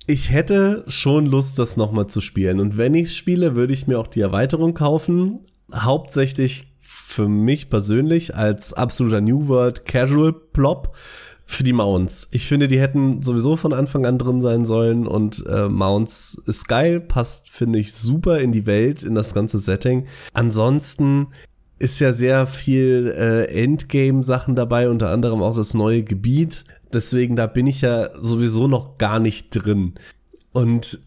[0.07, 2.61] ich hätte schon Lust, das nochmal zu spielen.
[2.61, 5.41] Und wenn ich spiele, würde ich mir auch die Erweiterung kaufen.
[5.75, 10.97] Hauptsächlich für mich persönlich als absoluter New World Casual Plop
[11.45, 12.29] für die Mounts.
[12.33, 16.67] Ich finde, die hätten sowieso von Anfang an drin sein sollen und äh, Mounts ist
[16.69, 20.07] geil, passt, finde ich, super in die Welt, in das ganze Setting.
[20.33, 21.29] Ansonsten
[21.79, 26.65] ist ja sehr viel äh, Endgame-Sachen dabei, unter anderem auch das neue Gebiet.
[26.95, 29.95] Deswegen, da bin ich ja sowieso noch gar nicht drin.
[30.53, 31.01] Und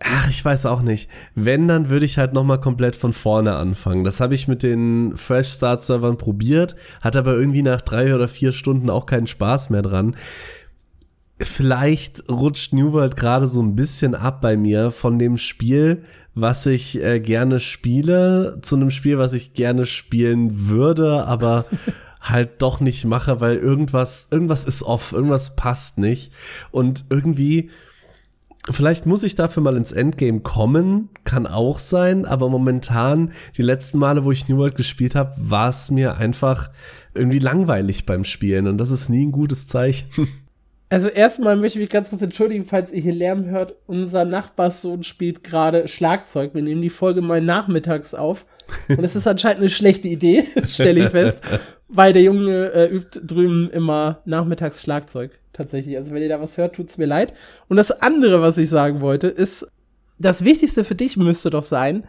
[0.00, 1.08] Ach, ich weiß auch nicht.
[1.34, 4.04] Wenn, dann würde ich halt nochmal komplett von vorne anfangen.
[4.04, 8.28] Das habe ich mit den Fresh Start Servern probiert, hat aber irgendwie nach drei oder
[8.28, 10.14] vier Stunden auch keinen Spaß mehr dran.
[11.40, 16.66] Vielleicht rutscht New World gerade so ein bisschen ab bei mir von dem Spiel, was
[16.66, 21.64] ich äh, gerne spiele, zu einem Spiel, was ich gerne spielen würde, aber
[22.20, 26.32] halt doch nicht mache, weil irgendwas, irgendwas ist off, irgendwas passt nicht.
[26.70, 27.70] Und irgendwie
[28.70, 33.98] Vielleicht muss ich dafür mal ins Endgame kommen, kann auch sein, aber momentan, die letzten
[33.98, 36.70] Male, wo ich New World gespielt habe, war es mir einfach
[37.14, 40.08] irgendwie langweilig beim Spielen und das ist nie ein gutes Zeichen.
[40.90, 43.74] Also erstmal möchte ich mich ganz kurz entschuldigen, falls ihr hier Lärm hört.
[43.86, 46.54] Unser Nachbarssohn spielt gerade Schlagzeug.
[46.54, 48.46] Wir nehmen die Folge mal nachmittags auf.
[48.88, 51.42] Und es ist anscheinend eine schlechte Idee, stelle ich fest,
[51.88, 55.96] weil der Junge äh, übt drüben immer nachmittags Schlagzeug tatsächlich.
[55.96, 57.34] Also wenn ihr da was hört, tut's mir leid.
[57.68, 59.66] Und das andere, was ich sagen wollte, ist,
[60.18, 62.04] das Wichtigste für dich müsste doch sein,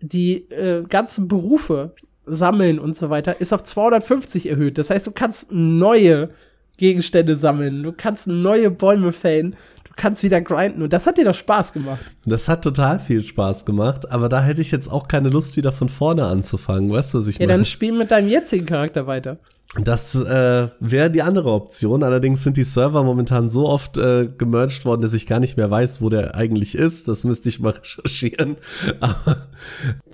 [0.00, 1.94] die äh, ganzen Berufe
[2.26, 4.78] sammeln und so weiter, ist auf 250 erhöht.
[4.78, 6.30] Das heißt, du kannst neue
[6.76, 9.56] Gegenstände sammeln, du kannst neue Bäume fällen,
[9.96, 12.04] kannst wieder grinden und das hat dir doch Spaß gemacht.
[12.24, 15.72] Das hat total viel Spaß gemacht, aber da hätte ich jetzt auch keine Lust, wieder
[15.72, 16.90] von vorne anzufangen.
[16.90, 17.52] Weißt du, was ich ja, meine?
[17.52, 19.38] Ja, dann spiel mit deinem jetzigen Charakter weiter.
[19.82, 22.02] Das äh, wäre die andere Option.
[22.02, 25.70] Allerdings sind die Server momentan so oft äh, gemerged worden, dass ich gar nicht mehr
[25.70, 27.08] weiß, wo der eigentlich ist.
[27.08, 28.56] Das müsste ich mal recherchieren.
[29.00, 29.48] Aber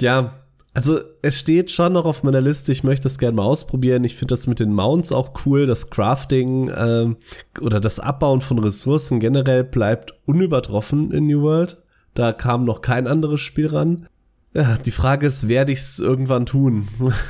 [0.01, 0.42] ja,
[0.75, 2.73] also es steht schon noch auf meiner Liste.
[2.73, 4.05] Ich möchte es gerne mal ausprobieren.
[4.05, 5.67] Ich finde das mit den Mounts auch cool.
[5.67, 7.15] Das Crafting äh,
[7.61, 11.83] oder das Abbauen von Ressourcen generell bleibt unübertroffen in New World.
[12.15, 14.07] Da kam noch kein anderes Spiel ran.
[14.55, 16.89] Ja, die Frage ist, werde ich es irgendwann tun?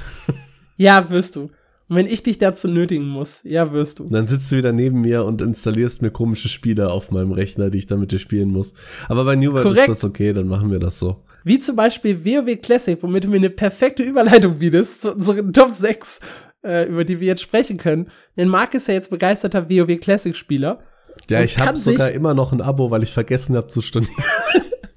[0.76, 1.50] ja, wirst du.
[1.88, 4.06] Und wenn ich dich dazu nötigen muss, ja, wirst du.
[4.06, 7.78] Dann sitzt du wieder neben mir und installierst mir komische Spiele auf meinem Rechner, die
[7.78, 8.72] ich dann mit dir spielen muss.
[9.08, 9.88] Aber bei New World Korrekt.
[9.88, 11.22] ist das okay, dann machen wir das so.
[11.44, 15.74] Wie zum Beispiel WoW Classic, womit du mir eine perfekte Überleitung bietest zu unseren Top
[15.74, 16.20] 6,
[16.64, 18.10] äh, über die wir jetzt sprechen können.
[18.36, 20.82] Denn Marc ist ja jetzt begeisterter WoW Classic Spieler.
[21.28, 24.14] Ja, ich habe sogar immer noch ein Abo, weil ich vergessen habe zu studieren.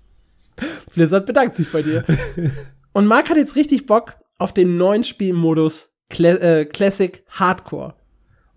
[0.93, 2.05] Blizzard bedankt sich bei dir.
[2.93, 7.95] Und Marc hat jetzt richtig Bock auf den neuen Spielmodus Cla äh, Classic Hardcore.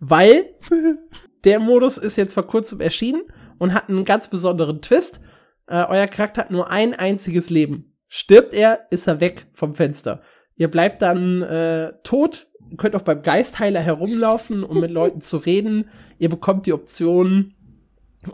[0.01, 0.45] Weil
[1.45, 3.23] der Modus ist jetzt vor kurzem erschienen
[3.59, 5.21] und hat einen ganz besonderen Twist.
[5.69, 7.95] Äh, euer Charakter hat nur ein einziges Leben.
[8.09, 10.23] Stirbt er, ist er weg vom Fenster.
[10.57, 15.89] Ihr bleibt dann äh, tot, könnt auch beim Geistheiler herumlaufen, um mit Leuten zu reden.
[16.19, 17.55] Ihr bekommt die Option,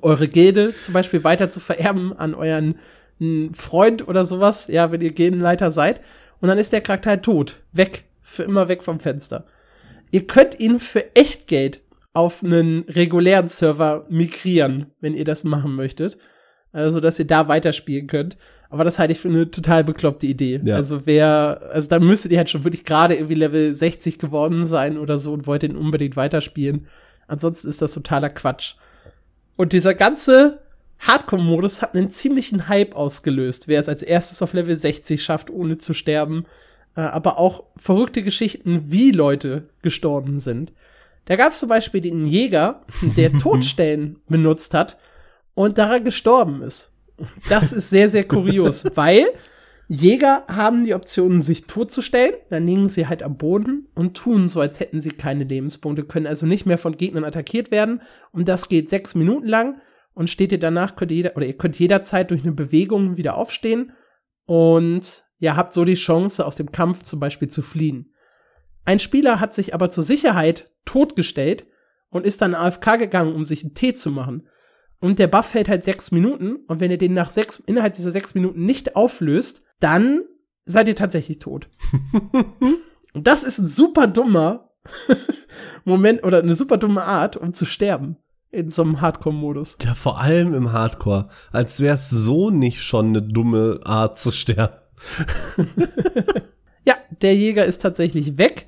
[0.01, 2.79] eure Gilde zum Beispiel weiter zu vererben an euren
[3.53, 6.01] Freund oder sowas, ja, wenn ihr Gildenleiter seid.
[6.41, 9.47] Und dann ist der Charakter halt tot, weg für immer weg vom Fenster.
[10.11, 11.81] Ihr könnt ihn für Echtgeld
[12.13, 16.19] auf einen regulären Server migrieren, wenn ihr das machen möchtet.
[16.75, 18.37] Also, dass ihr da weiterspielen könnt.
[18.69, 20.61] Aber das halte ich für eine total bekloppte Idee.
[20.65, 20.75] Ja.
[20.75, 24.99] Also, wer, also da müsstet ihr halt schon wirklich gerade irgendwie Level 60 geworden sein
[24.99, 26.89] oder so und wollt ihn unbedingt weiterspielen.
[27.29, 28.75] Ansonsten ist das totaler Quatsch.
[29.57, 30.59] Und dieser ganze
[30.99, 35.79] Hardcore-Modus hat einen ziemlichen Hype ausgelöst, wer es als erstes auf Level 60 schafft, ohne
[35.79, 36.45] zu sterben.
[36.97, 40.73] Äh, aber auch verrückte Geschichten, wie Leute gestorben sind.
[41.27, 42.83] Da gab es zum Beispiel den Jäger,
[43.17, 44.99] der Todstellen benutzt hat
[45.55, 46.93] und daran gestorben ist.
[47.49, 49.27] Das ist sehr, sehr kurios, weil
[49.89, 54.61] Jäger haben die Option, sich totzustellen, dann liegen sie halt am Boden und tun so,
[54.61, 58.01] als hätten sie keine Lebenspunkte, können also nicht mehr von Gegnern attackiert werden.
[58.33, 59.79] Und das geht sechs Minuten lang
[60.15, 63.37] und steht ihr danach, könnt ihr jeder, oder ihr könnt jederzeit durch eine Bewegung wieder
[63.37, 63.93] aufstehen
[64.47, 68.15] und ja, habt so die Chance, aus dem Kampf zum Beispiel zu fliehen.
[68.87, 71.67] Ein Spieler hat sich aber zur Sicherheit totgestellt
[72.11, 74.49] und ist dann AFK gegangen, um sich einen Tee zu machen.
[75.05, 76.65] Und der Buff hält halt sechs Minuten.
[76.67, 80.23] Und wenn ihr den nach sechs, innerhalb dieser sechs Minuten nicht auflöst, dann
[80.65, 81.69] seid ihr tatsächlich tot.
[83.13, 84.71] und das ist ein super dummer
[85.85, 88.17] Moment oder eine super dumme Art, um zu sterben.
[88.51, 89.77] In so einem Hardcore-Modus.
[89.85, 91.29] Ja, vor allem im Hardcore.
[91.53, 94.79] Als wäre es so nicht schon eine dumme Art zu sterben.
[96.87, 98.65] ja, der Jäger ist tatsächlich weg.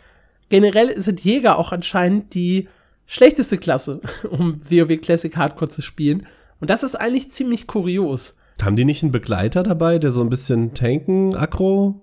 [0.50, 2.68] Generell sind Jäger auch anscheinend die
[3.06, 4.00] schlechteste Klasse,
[4.30, 6.26] um WoW Classic Hardcore zu spielen.
[6.60, 8.38] Und das ist eigentlich ziemlich kurios.
[8.62, 12.00] Haben die nicht einen Begleiter dabei, der so ein bisschen tanken, aggro?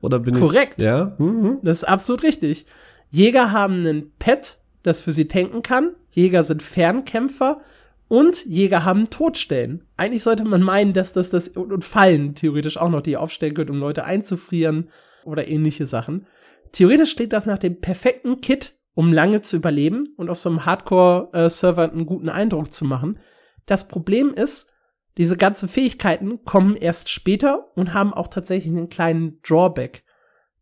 [0.00, 0.76] Oder bin Korrekt.
[0.78, 0.84] ich?
[0.84, 1.14] Ja.
[1.18, 1.58] Mhm.
[1.62, 2.66] Das ist absolut richtig.
[3.10, 5.90] Jäger haben einen Pet, das für sie tanken kann.
[6.10, 7.60] Jäger sind Fernkämpfer
[8.08, 9.84] und Jäger haben Todstellen.
[9.96, 13.70] Eigentlich sollte man meinen, dass das das und Fallen theoretisch auch noch, die aufstellen können,
[13.70, 14.88] um Leute einzufrieren
[15.24, 16.26] oder ähnliche Sachen.
[16.72, 20.66] Theoretisch steht das nach dem perfekten Kit, um lange zu überleben und auf so einem
[20.66, 23.18] Hardcore-Server einen guten Eindruck zu machen.
[23.64, 24.74] Das Problem ist,
[25.16, 30.04] diese ganzen Fähigkeiten kommen erst später und haben auch tatsächlich einen kleinen Drawback.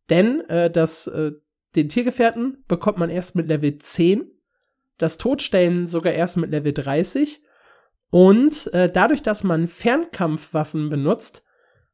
[0.09, 1.33] Denn äh, das, äh,
[1.75, 4.31] den Tiergefährten bekommt man erst mit Level 10,
[4.99, 7.43] das Todstellen sogar erst mit Level 30
[8.11, 11.45] und äh, dadurch, dass man Fernkampfwaffen benutzt,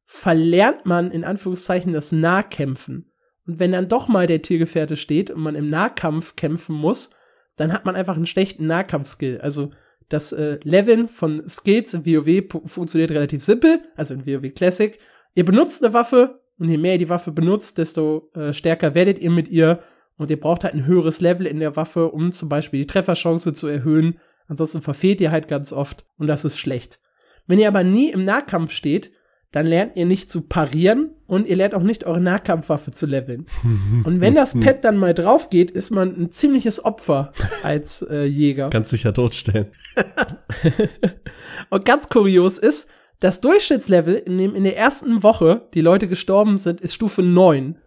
[0.05, 3.14] verlernt man in Anführungszeichen das Nahkämpfen.
[3.47, 7.11] Und wenn dann doch mal der Tiergefährte steht und man im Nahkampf kämpfen muss,
[7.57, 9.41] dann hat man einfach einen schlechten Nahkampfskill.
[9.41, 9.71] Also
[10.09, 14.99] das äh, Leveln von Skills in WoW funktioniert relativ simpel, also in WoW Classic.
[15.35, 19.19] Ihr benutzt eine Waffe und je mehr ihr die Waffe benutzt, desto äh, stärker werdet
[19.19, 19.83] ihr mit ihr
[20.17, 23.53] und ihr braucht halt ein höheres Level in der Waffe, um zum Beispiel die Trefferchance
[23.53, 24.19] zu erhöhen.
[24.47, 27.01] Ansonsten verfehlt ihr halt ganz oft und das ist schlecht.
[27.47, 29.13] Wenn ihr aber nie im Nahkampf steht,
[29.55, 33.47] dann lernt ihr nicht zu parieren und ihr lernt auch nicht eure Nahkampfwaffe zu leveln.
[34.05, 37.31] Und wenn das Pad dann mal drauf geht, ist man ein ziemliches Opfer
[37.63, 38.71] als äh, Jäger.
[38.71, 39.69] Ganz sicher totstellen.
[41.71, 42.91] und ganz kurios ist,
[43.21, 47.79] das Durchschnittslevel, in dem in der ersten Woche die Leute gestorben sind, ist Stufe 9.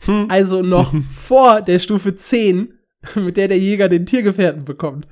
[0.00, 0.26] Hm.
[0.28, 2.74] Also noch vor der Stufe 10,
[3.14, 5.08] mit der der Jäger den Tiergefährten bekommt.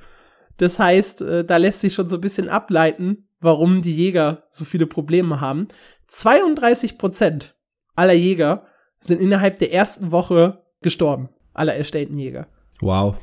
[0.59, 4.67] Das heißt, äh, da lässt sich schon so ein bisschen ableiten, warum die Jäger so
[4.67, 5.67] viele Probleme haben.
[6.13, 7.55] 32 Prozent
[7.97, 8.65] aller Jäger
[9.01, 11.31] sind innerhalb der ersten Woche gestorben.
[11.55, 12.47] Aller erstellten Jäger.
[12.81, 13.17] Wow.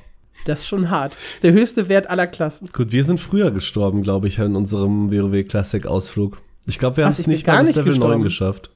[0.46, 1.14] Das ist schon hart.
[1.14, 2.70] Das ist der höchste Wert aller Klassen.
[2.74, 6.42] Gut, wir sind früher gestorben, glaube ich, in unserem WoW Classic Ausflug.
[6.66, 8.14] Ich glaube, wir haben es nicht mal bis Level gestorben.
[8.14, 8.72] 9 geschafft.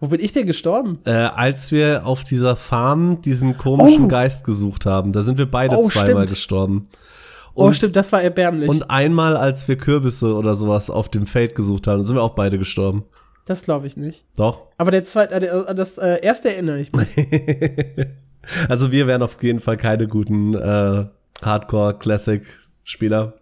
[0.00, 0.98] Wo bin ich denn gestorben?
[1.04, 4.08] Äh, als wir auf dieser Farm diesen komischen oh.
[4.08, 5.12] Geist gesucht haben.
[5.12, 6.30] Da sind wir beide oh, zweimal stimmt.
[6.30, 6.88] gestorben.
[7.54, 8.68] Oh, und, oh, stimmt, das war erbärmlich.
[8.68, 12.34] Und einmal, als wir Kürbisse oder sowas auf dem Feld gesucht haben, sind wir auch
[12.34, 13.04] beide gestorben.
[13.46, 14.24] Das glaube ich nicht.
[14.36, 14.68] Doch.
[14.78, 17.08] Aber der zweite, äh, das äh, erste erinnere ich mich.
[18.68, 21.06] also wir wären auf jeden Fall keine guten äh,
[21.42, 23.34] Hardcore-Classic-Spieler.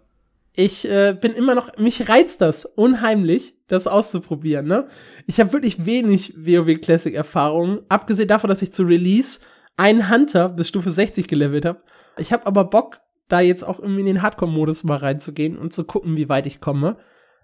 [0.53, 4.67] Ich äh, bin immer noch, mich reizt das unheimlich, das auszuprobieren.
[4.67, 4.87] Ne?
[5.25, 9.39] Ich habe wirklich wenig WoW Classic Erfahrungen, abgesehen davon, dass ich zu Release
[9.77, 11.81] einen Hunter bis Stufe 60 gelevelt habe.
[12.17, 12.99] Ich habe aber Bock,
[13.29, 16.59] da jetzt auch irgendwie in den Hardcore-Modus mal reinzugehen und zu gucken, wie weit ich
[16.59, 16.97] komme.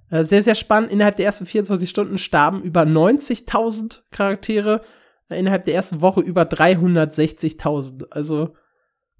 [0.09, 0.91] Äh, sehr, sehr spannend.
[0.91, 4.81] Innerhalb der ersten 24 Stunden starben über 90.000 Charaktere.
[5.29, 8.07] Äh, innerhalb der ersten Woche über 360.000.
[8.09, 8.53] Also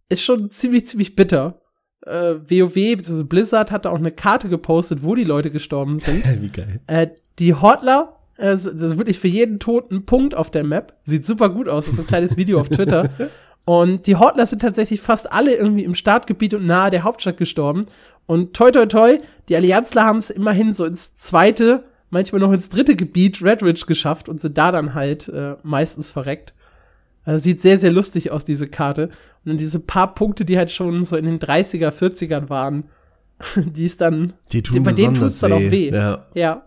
[0.10, 1.62] ist schon ziemlich, ziemlich bitter.
[2.06, 3.24] Äh, WoW, bzw.
[3.24, 6.24] Blizzard hatte auch eine Karte gepostet, wo die Leute gestorben sind.
[6.42, 6.80] Wie geil.
[6.88, 7.08] Äh,
[7.40, 10.96] die Hotler, äh, das ist wirklich für jeden toten Punkt auf der Map.
[11.04, 11.86] Sieht super gut aus.
[11.86, 13.10] Das ist ein kleines Video auf Twitter.
[13.66, 17.84] Und die Hotler sind tatsächlich fast alle irgendwie im Startgebiet und nahe der Hauptstadt gestorben.
[18.26, 19.18] Und toi toi toi,
[19.50, 24.30] die Allianzler haben es immerhin so ins zweite, manchmal noch ins dritte Gebiet Redridge geschafft
[24.30, 26.54] und sind da dann halt äh, meistens verreckt.
[27.24, 29.04] Also sieht sehr, sehr lustig aus, diese Karte.
[29.08, 32.86] Und dann diese paar Punkte, die halt schon so in den 30er, 40ern waren,
[33.56, 35.92] die ist dann, die tun bei denen tut's dann auch weh.
[35.92, 36.26] Ja.
[36.34, 36.64] ja.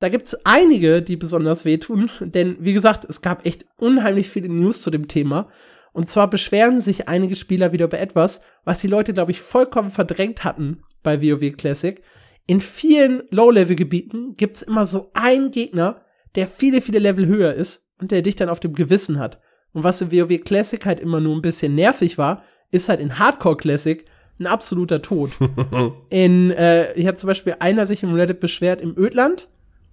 [0.00, 4.82] Da gibt's einige, die besonders wehtun, denn wie gesagt, es gab echt unheimlich viele News
[4.82, 5.48] zu dem Thema.
[5.92, 9.90] Und zwar beschweren sich einige Spieler wieder über etwas, was die Leute, glaube ich, vollkommen
[9.90, 12.02] verdrängt hatten bei WoW Classic.
[12.46, 16.00] in vielen Low-Level-Gebieten gibt's immer so einen Gegner,
[16.34, 19.40] der viele, viele Level höher ist und der dich dann auf dem Gewissen hat.
[19.72, 23.18] Und was in WoW Classic halt immer nur ein bisschen nervig war, ist halt in
[23.18, 24.04] Hardcore Classic
[24.38, 25.32] ein absoluter Tod.
[26.10, 29.48] in, äh, hier hat zum Beispiel einer sich im Reddit beschwert, im Ödland,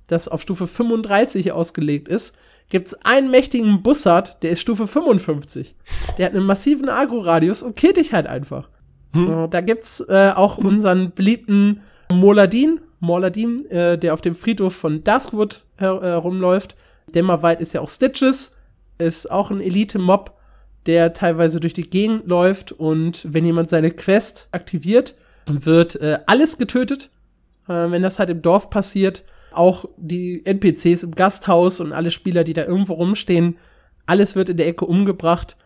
[0.07, 2.37] das auf Stufe 35 ausgelegt ist,
[2.69, 5.75] gibt's einen mächtigen Bussard, der ist Stufe 55.
[6.17, 8.69] Der hat einen massiven Agro-Radius und killt dich halt einfach.
[9.15, 9.49] Hm.
[9.49, 15.65] Da gibt's äh, auch unseren beliebten Moladin, Moladin, äh, der auf dem Friedhof von Duskwood
[15.77, 16.75] herumläuft.
[17.13, 18.57] Dämmerwald ist ja auch Stitches,
[18.97, 20.33] ist auch ein Elite-Mob,
[20.85, 25.15] der teilweise durch die Gegend läuft und wenn jemand seine Quest aktiviert,
[25.47, 27.09] wird äh, alles getötet.
[27.67, 32.43] Äh, wenn das halt im Dorf passiert, auch die NPCs im Gasthaus und alle Spieler,
[32.43, 33.57] die da irgendwo rumstehen,
[34.05, 35.57] alles wird in der Ecke umgebracht.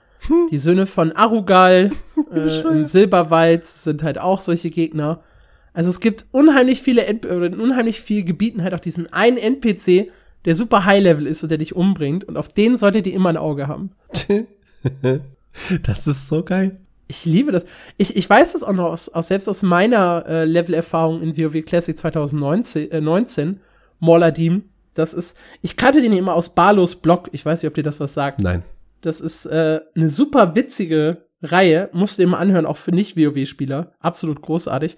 [0.52, 1.92] Die Söhne von Arugal
[2.34, 5.24] äh, im Silberwald sind halt auch solche Gegner.
[5.74, 10.12] Also es gibt unheimlich viele, oder in unheimlich vielen Gebieten halt auch diesen einen NPC,
[10.46, 12.24] der super High-Level ist und der dich umbringt.
[12.26, 13.92] Und auf den solltet ihr immer ein Auge haben.
[15.84, 16.78] das ist so geil.
[17.08, 17.66] Ich liebe das.
[17.98, 21.64] Ich, ich weiß das auch noch aus, aus selbst aus meiner äh, Level-Erfahrung in WoW
[21.66, 22.92] Classic 2019.
[22.92, 23.60] Äh, 19,
[24.00, 24.66] Morladim.
[24.94, 27.30] Das ist, ich kannte den immer aus Barlos Blog.
[27.32, 28.42] Ich weiß nicht, ob dir das was sagt.
[28.42, 28.64] Nein.
[29.02, 31.90] Das ist äh, eine super witzige Reihe.
[31.94, 33.94] Musst du immer anhören, auch für Nicht-WoW-Spieler.
[34.00, 34.98] Absolut großartig.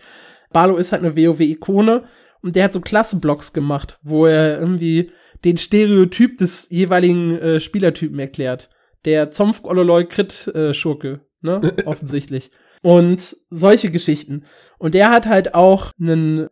[0.51, 2.03] Barlo ist halt eine WoW-Ikone
[2.41, 5.11] und der hat so Klassenblocks gemacht, wo er irgendwie
[5.43, 8.69] den Stereotyp des jeweiligen äh, Spielertypen erklärt.
[9.05, 11.61] Der Zompf Ololoy Crit äh, Schurke, ne?
[11.85, 12.51] Offensichtlich.
[12.81, 14.45] Und solche Geschichten.
[14.77, 16.47] Und der hat halt auch einen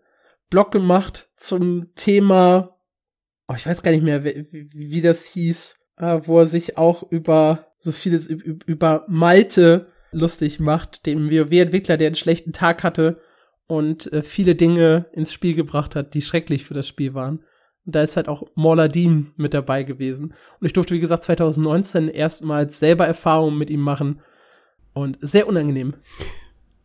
[0.49, 2.77] Blog gemacht zum Thema,
[3.47, 7.03] oh, ich weiß gar nicht mehr, wie, wie das hieß, äh, wo er sich auch
[7.11, 13.21] über so vieles über Malte lustig macht, dem WoW-Entwickler, der einen schlechten Tag hatte
[13.67, 17.43] und äh, viele Dinge ins Spiel gebracht hat, die schrecklich für das Spiel waren.
[17.85, 20.33] Und da ist halt auch Morladin mit dabei gewesen.
[20.59, 24.21] Und ich durfte, wie gesagt, 2019 erstmals selber Erfahrungen mit ihm machen.
[24.93, 25.93] Und sehr unangenehm.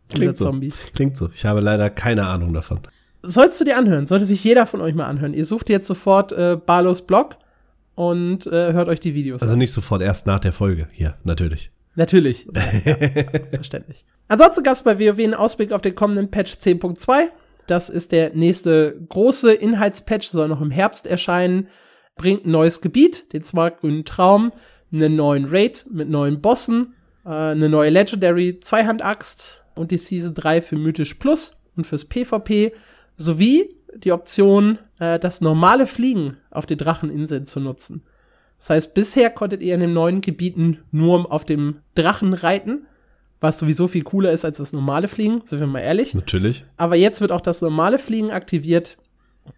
[0.08, 0.44] Klingt so.
[0.44, 0.72] Zombie.
[0.94, 1.30] Klingt so.
[1.32, 2.80] Ich habe leider keine Ahnung davon.
[3.22, 4.06] Sollst du dir anhören?
[4.06, 5.34] Sollte sich jeder von euch mal anhören.
[5.34, 7.38] Ihr sucht jetzt sofort äh, Barlos Blog
[7.94, 9.48] und äh, hört euch die Videos also an.
[9.48, 10.88] Also nicht sofort, erst nach der Folge.
[10.92, 11.70] Hier, natürlich.
[11.96, 12.46] Natürlich.
[12.54, 12.62] ja,
[13.50, 14.04] verständlich.
[14.28, 17.28] Ansonsten gab es bei WoW einen Ausblick auf den kommenden Patch 10.2.
[17.66, 21.68] Das ist der nächste große Inhaltspatch, soll noch im Herbst erscheinen.
[22.16, 24.52] Bringt ein neues Gebiet, den Smartgrünen Traum,
[24.92, 30.62] einen neuen Raid mit neuen Bossen, äh, eine neue Legendary Zweihandaxt und die Season 3
[30.62, 32.72] für Mythisch Plus und fürs PvP,
[33.16, 38.04] sowie die Option, äh, das normale Fliegen auf den Dracheninseln zu nutzen.
[38.58, 42.86] Das heißt, bisher konntet ihr in den neuen Gebieten nur auf dem Drachen reiten,
[43.40, 46.14] was sowieso viel cooler ist als das normale Fliegen, sind wir mal ehrlich.
[46.14, 46.64] Natürlich.
[46.76, 48.96] Aber jetzt wird auch das normale Fliegen aktiviert.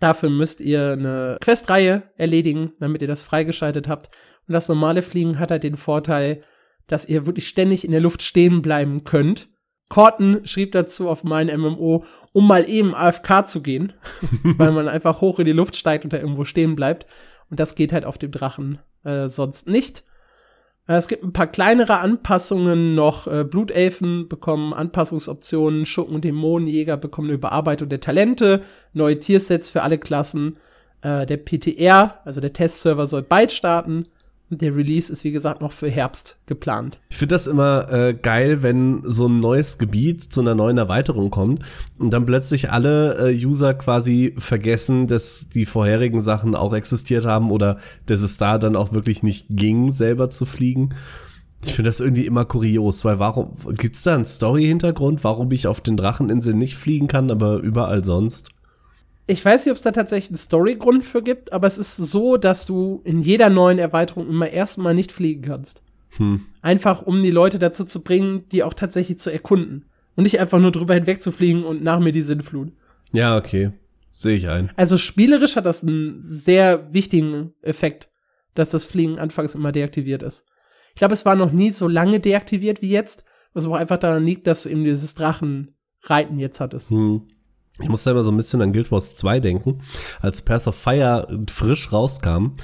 [0.01, 4.11] Dafür müsst ihr eine Questreihe erledigen, damit ihr das freigeschaltet habt.
[4.49, 6.43] Und das normale Fliegen hat halt den Vorteil,
[6.89, 9.49] dass ihr wirklich ständig in der Luft stehen bleiben könnt.
[9.89, 13.93] Corton schrieb dazu auf mein MMO, um mal eben AFK zu gehen,
[14.43, 17.07] weil man einfach hoch in die Luft steigt und da irgendwo stehen bleibt.
[17.51, 20.05] Und das geht halt auf dem Drachen äh, sonst nicht.
[20.89, 23.27] Äh, es gibt ein paar kleinere Anpassungen noch.
[23.27, 28.63] Äh, Blutelfen bekommen Anpassungsoptionen, Schurken und Dämonenjäger bekommen eine Überarbeitung der Talente,
[28.93, 30.59] neue Tiersets für alle Klassen.
[31.03, 34.05] Äh, der PTR, also der Testserver, soll bald starten.
[34.49, 37.01] Der Release ist, wie gesagt, noch für Herbst geplant.
[37.09, 41.31] Ich finde das immer äh, geil, wenn so ein neues Gebiet zu einer neuen Erweiterung
[41.31, 41.63] kommt
[41.99, 47.51] und dann plötzlich alle äh, User quasi vergessen, dass die vorherigen Sachen auch existiert haben
[47.51, 50.91] oder dass es da dann auch wirklich nicht ging, selber zu fliegen.
[51.65, 55.81] Ich finde das irgendwie immer kurios, weil warum gibt's da einen Story-Hintergrund, warum ich auf
[55.81, 58.51] den Dracheninseln nicht fliegen kann, aber überall sonst?
[59.27, 62.37] Ich weiß nicht, ob es da tatsächlich einen Storygrund für gibt, aber es ist so,
[62.37, 65.83] dass du in jeder neuen Erweiterung immer erstmal nicht fliegen kannst.
[66.17, 66.47] Hm.
[66.63, 69.87] Einfach, um die Leute dazu zu bringen, die auch tatsächlich zu erkunden.
[70.15, 72.73] Und nicht einfach nur drüber hinweg zu fliegen und nach mir die Sinnflut.
[73.13, 73.73] Ja, okay.
[74.13, 74.71] Sehe ich ein.
[74.77, 78.09] Also spielerisch hat das einen sehr wichtigen Effekt,
[78.55, 80.47] dass das Fliegen anfangs immer deaktiviert ist.
[80.95, 84.25] Ich glaube, es war noch nie so lange deaktiviert wie jetzt, was auch einfach daran
[84.25, 86.89] liegt, dass du eben dieses Drachenreiten jetzt hattest.
[86.89, 87.29] Hm.
[87.81, 89.83] Ich muss da immer so ein bisschen an Guild Wars 2 denken,
[90.21, 92.55] als Path of Fire frisch rauskam.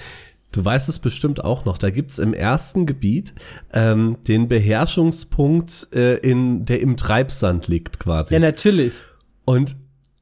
[0.52, 1.78] Du weißt es bestimmt auch noch.
[1.78, 3.34] Da gibt's im ersten Gebiet
[3.72, 8.34] ähm, den Beherrschungspunkt, äh, in, der im Treibsand liegt quasi.
[8.34, 8.94] Ja, natürlich.
[9.44, 9.76] Und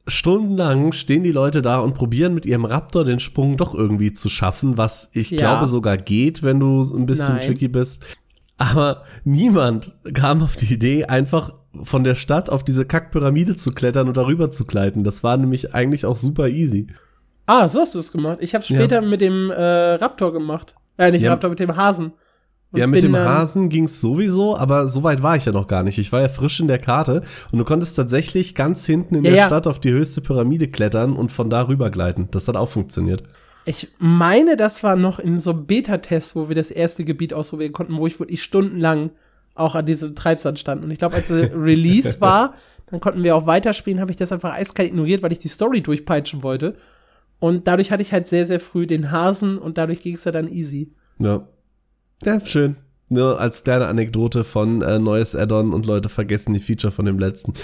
[0.06, 4.28] stundenlang stehen die Leute da und probieren mit ihrem Raptor den Sprung doch irgendwie zu
[4.28, 5.38] schaffen, was ich ja.
[5.38, 7.46] glaube sogar geht, wenn du ein bisschen Nein.
[7.46, 8.04] tricky bist.
[8.56, 14.08] Aber niemand kam auf die Idee, einfach von der Stadt auf diese Kackpyramide zu klettern
[14.08, 15.04] und darüber zu gleiten.
[15.04, 16.88] Das war nämlich eigentlich auch super easy.
[17.46, 18.38] Ah, so hast du es gemacht.
[18.40, 19.08] Ich habe später ja.
[19.08, 20.74] mit dem äh, Raptor gemacht.
[20.98, 21.32] Äh, nicht ja.
[21.32, 22.12] Raptor, mit dem Hasen.
[22.72, 25.82] Und ja, mit dem Hasen ging's sowieso, aber so weit war ich ja noch gar
[25.82, 25.98] nicht.
[25.98, 29.30] Ich war ja frisch in der Karte und du konntest tatsächlich ganz hinten in ja,
[29.30, 29.46] der ja.
[29.46, 32.28] Stadt auf die höchste Pyramide klettern und von da rüber gleiten.
[32.30, 33.24] Das hat auch funktioniert.
[33.64, 37.72] Ich meine, das war noch in so einem Beta-Test, wo wir das erste Gebiet ausprobieren
[37.72, 39.10] konnten, wo ich wirklich stundenlang
[39.54, 40.84] auch an diesem Treibsand stand.
[40.84, 42.54] Und ich glaube, als Release war,
[42.90, 45.80] dann konnten wir auch weiterspielen, habe ich das einfach eiskalt ignoriert, weil ich die Story
[45.80, 46.76] durchpeitschen wollte.
[47.38, 50.32] Und dadurch hatte ich halt sehr, sehr früh den Hasen und dadurch ging es ja
[50.32, 50.92] dann easy.
[51.18, 51.48] Ja.
[52.22, 52.76] Ja, schön.
[53.08, 57.18] Nur als kleine Anekdote von äh, neues Add-on und Leute vergessen die Feature von dem
[57.18, 57.54] letzten.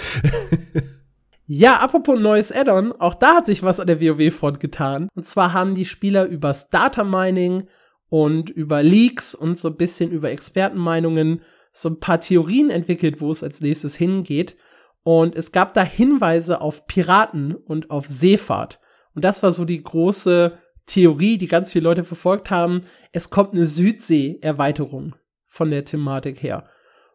[1.47, 5.07] ja, apropos neues Add-on, auch da hat sich was an der WoW-Front getan.
[5.15, 7.67] Und zwar haben die Spieler übers Data Mining
[8.09, 11.41] und über Leaks und so ein bisschen über Expertenmeinungen
[11.81, 14.57] so ein paar Theorien entwickelt, wo es als nächstes hingeht.
[15.03, 18.79] Und es gab da Hinweise auf Piraten und auf Seefahrt.
[19.13, 22.81] Und das war so die große Theorie, die ganz viele Leute verfolgt haben.
[23.11, 25.15] Es kommt eine Südsee-Erweiterung
[25.45, 26.67] von der Thematik her.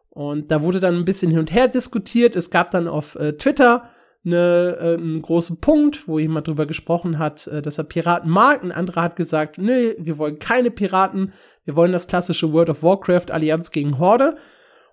[0.09, 2.35] Und da wurde dann ein bisschen hin und her diskutiert.
[2.35, 3.89] Es gab dann auf äh, Twitter
[4.25, 8.63] eine, äh, einen großen Punkt, wo jemand drüber gesprochen hat, äh, dass er Piraten mag.
[8.63, 11.33] Ein anderer hat gesagt, nee, wir wollen keine Piraten.
[11.65, 14.37] Wir wollen das klassische World of Warcraft Allianz gegen Horde.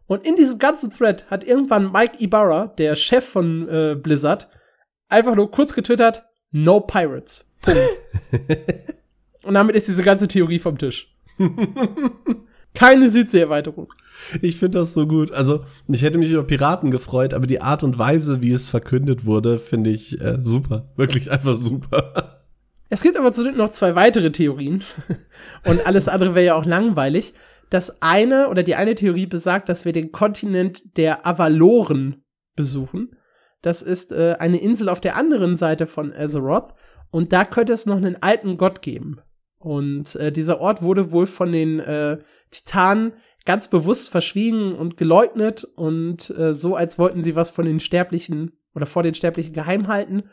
[0.07, 4.49] Und in diesem ganzen Thread hat irgendwann Mike Ibarra, der Chef von äh, Blizzard,
[5.09, 7.53] einfach nur kurz getwittert, No Pirates.
[9.45, 11.15] Und damit ist diese ganze Theorie vom Tisch.
[12.75, 13.93] Keine Südsee-Erweiterung.
[14.43, 15.33] Ich finde das so gut.
[15.33, 19.25] Also, ich hätte mich über Piraten gefreut, aber die Art und Weise, wie es verkündet
[19.25, 20.93] wurde, finde ich äh, super.
[20.97, 22.41] Wirklich einfach super.
[22.91, 24.83] Es gibt aber zudem noch zwei weitere Theorien.
[25.65, 27.35] Und alles andere wäre ja auch langweilig.
[27.71, 32.25] Das eine oder die eine Theorie besagt, dass wir den Kontinent der Avaloren
[32.57, 33.17] besuchen.
[33.63, 36.75] Das ist äh, eine Insel auf der anderen Seite von Azeroth.
[37.11, 39.21] Und da könnte es noch einen alten Gott geben.
[39.61, 42.19] Und äh, dieser Ort wurde wohl von den äh,
[42.51, 43.13] Titanen
[43.45, 48.53] ganz bewusst verschwiegen und geleugnet und äh, so, als wollten sie was von den Sterblichen
[48.75, 50.25] oder vor den Sterblichen geheim halten.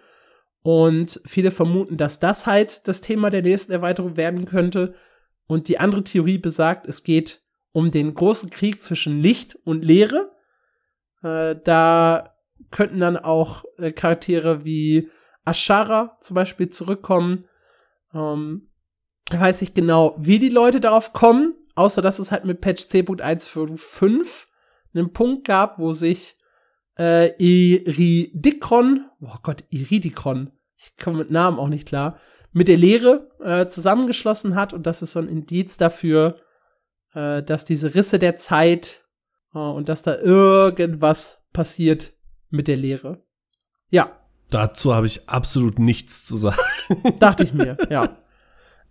[0.61, 4.95] Und viele vermuten, dass das halt das Thema der nächsten Erweiterung werden könnte.
[5.45, 7.41] Und die andere Theorie besagt, es geht
[7.73, 10.31] um den großen Krieg zwischen Licht und Leere.
[11.21, 12.33] Äh, da
[12.71, 15.09] könnten dann auch äh, Charaktere wie
[15.43, 17.45] Ashara zum Beispiel zurückkommen.
[18.13, 18.69] Ähm,
[19.31, 24.47] weiß ich genau, wie die Leute darauf kommen, außer dass es halt mit Patch 10.155
[24.93, 26.37] einen Punkt gab, wo sich
[26.97, 32.17] äh, Iridikron, oh Gott, Iridikron, ich komme mit Namen auch nicht klar,
[32.51, 36.39] mit der Lehre äh, zusammengeschlossen hat und das ist so ein Indiz dafür,
[37.13, 39.05] äh, dass diese Risse der Zeit
[39.53, 42.13] äh, und dass da irgendwas passiert
[42.49, 43.23] mit der Lehre.
[43.89, 44.11] Ja,
[44.49, 46.57] Dazu habe ich absolut nichts zu sagen.
[47.19, 48.17] Dachte ich mir, ja.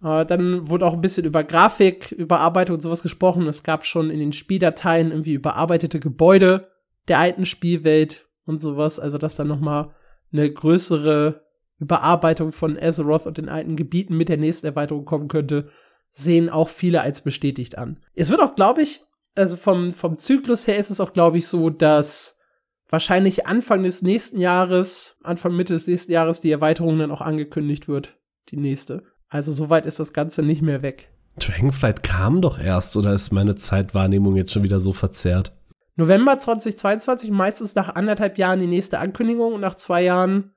[0.03, 3.47] Äh, dann wurde auch ein bisschen über Grafik, Überarbeitung und sowas gesprochen.
[3.47, 6.70] Es gab schon in den Spieldateien irgendwie überarbeitete Gebäude
[7.09, 8.99] der alten Spielwelt und sowas.
[8.99, 9.94] Also, dass dann noch mal
[10.32, 11.42] eine größere
[11.78, 15.70] Überarbeitung von Azeroth und den alten Gebieten mit der nächsten Erweiterung kommen könnte,
[16.11, 18.01] sehen auch viele als bestätigt an.
[18.14, 19.03] Es wird auch, glaube ich,
[19.34, 22.40] also vom, vom Zyklus her ist es auch, glaube ich, so, dass
[22.88, 27.88] wahrscheinlich Anfang des nächsten Jahres, Anfang Mitte des nächsten Jahres die Erweiterung dann auch angekündigt
[27.88, 28.18] wird.
[28.51, 29.03] Die nächste.
[29.29, 31.11] Also soweit ist das Ganze nicht mehr weg.
[31.39, 35.53] Dragonflight kam doch erst oder ist meine Zeitwahrnehmung jetzt schon wieder so verzerrt?
[35.97, 40.53] November 2022, meistens nach anderthalb Jahren die nächste Ankündigung und nach zwei Jahren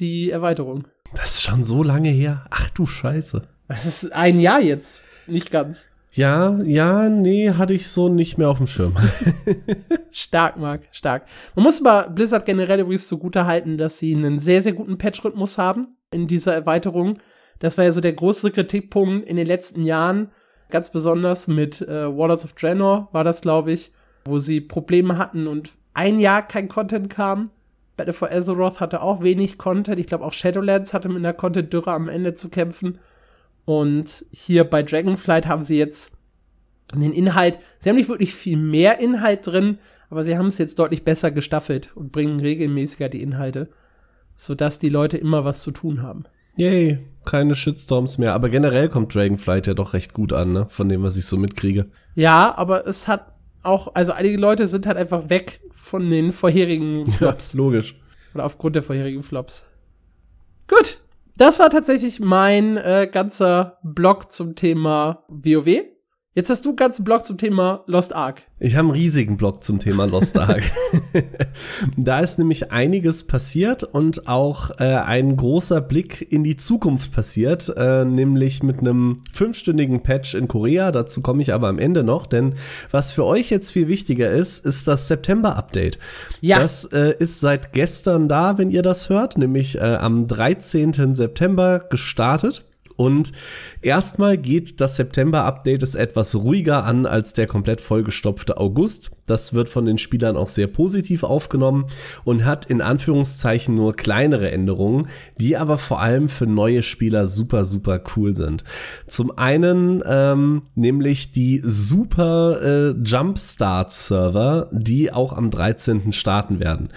[0.00, 0.86] die Erweiterung.
[1.14, 2.46] Das ist schon so lange her.
[2.50, 3.42] Ach du Scheiße.
[3.68, 5.02] Das ist ein Jahr jetzt.
[5.26, 5.88] Nicht ganz.
[6.14, 8.94] Ja, ja, nee, hatte ich so nicht mehr auf dem Schirm.
[10.10, 11.24] stark, Marc, stark.
[11.54, 15.56] Man muss aber Blizzard generell übrigens zugute halten, dass sie einen sehr, sehr guten Patch-Rhythmus
[15.56, 17.18] haben in dieser Erweiterung.
[17.62, 20.32] Das war ja so der große Kritikpunkt in den letzten Jahren.
[20.68, 23.92] Ganz besonders mit äh, Waters of Draenor war das, glaube ich,
[24.24, 27.50] wo sie Probleme hatten und ein Jahr kein Content kam.
[27.96, 30.00] Battle for Azeroth hatte auch wenig Content.
[30.00, 32.98] Ich glaube auch Shadowlands hatte mit einer Content-Dürre am Ende zu kämpfen.
[33.64, 36.10] Und hier bei Dragonflight haben sie jetzt
[36.92, 39.78] den Inhalt, sie haben nicht wirklich viel mehr Inhalt drin,
[40.10, 43.70] aber sie haben es jetzt deutlich besser gestaffelt und bringen regelmäßiger die Inhalte,
[44.34, 46.24] sodass die Leute immer was zu tun haben.
[46.56, 48.34] Yay, keine Shitstorms mehr.
[48.34, 50.66] Aber generell kommt Dragonflight ja doch recht gut an, ne?
[50.68, 51.90] Von dem, was ich so mitkriege.
[52.14, 53.32] Ja, aber es hat
[53.62, 57.52] auch, also einige Leute sind halt einfach weg von den vorherigen Flops.
[57.52, 58.00] Ja, logisch.
[58.34, 59.66] Oder aufgrund der vorherigen Flops.
[60.68, 60.98] Gut,
[61.36, 65.91] das war tatsächlich mein äh, ganzer Blog zum Thema WoW.
[66.34, 68.44] Jetzt hast du einen ganzen Blog zum Thema Lost Ark.
[68.58, 70.62] Ich habe einen riesigen Blog zum Thema Lost Ark.
[71.98, 77.70] da ist nämlich einiges passiert und auch äh, ein großer Blick in die Zukunft passiert,
[77.76, 80.90] äh, nämlich mit einem fünfstündigen Patch in Korea.
[80.90, 82.54] Dazu komme ich aber am Ende noch, denn
[82.90, 85.98] was für euch jetzt viel wichtiger ist, ist das September-Update.
[86.40, 86.60] Ja.
[86.60, 91.14] Das äh, ist seit gestern da, wenn ihr das hört, nämlich äh, am 13.
[91.14, 92.64] September gestartet.
[92.96, 93.32] Und
[93.80, 99.10] erstmal geht das September-Update es etwas ruhiger an als der komplett vollgestopfte August.
[99.26, 101.86] Das wird von den Spielern auch sehr positiv aufgenommen
[102.24, 107.64] und hat in Anführungszeichen nur kleinere Änderungen, die aber vor allem für neue Spieler super,
[107.64, 108.64] super cool sind.
[109.06, 116.12] Zum einen ähm, nämlich die super äh, Jumpstart-Server, die auch am 13.
[116.12, 116.90] starten werden.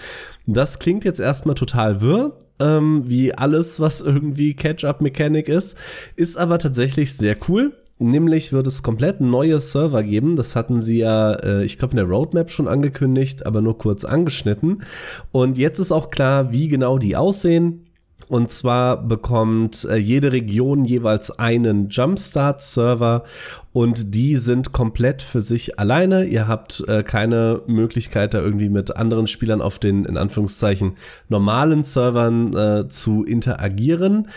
[0.46, 5.76] Das klingt jetzt erstmal total wirr, ähm, wie alles, was irgendwie Catch-up-Mechanik ist,
[6.14, 7.72] ist aber tatsächlich sehr cool.
[7.98, 10.36] Nämlich wird es komplett neue Server geben.
[10.36, 14.04] Das hatten sie ja, äh, ich glaube, in der Roadmap schon angekündigt, aber nur kurz
[14.04, 14.82] angeschnitten.
[15.32, 17.85] Und jetzt ist auch klar, wie genau die aussehen.
[18.28, 23.22] Und zwar bekommt äh, jede Region jeweils einen Jumpstart-Server
[23.72, 26.24] und die sind komplett für sich alleine.
[26.24, 30.96] Ihr habt äh, keine Möglichkeit, da irgendwie mit anderen Spielern auf den, in Anführungszeichen,
[31.28, 34.28] normalen Servern äh, zu interagieren.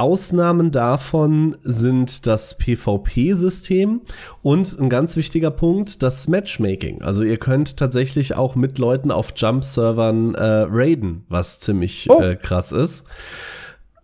[0.00, 4.00] Ausnahmen davon sind das PvP-System
[4.40, 7.02] und ein ganz wichtiger Punkt, das Matchmaking.
[7.02, 12.18] Also ihr könnt tatsächlich auch mit Leuten auf Jump-Servern äh, raiden, was ziemlich oh.
[12.18, 13.04] äh, krass ist.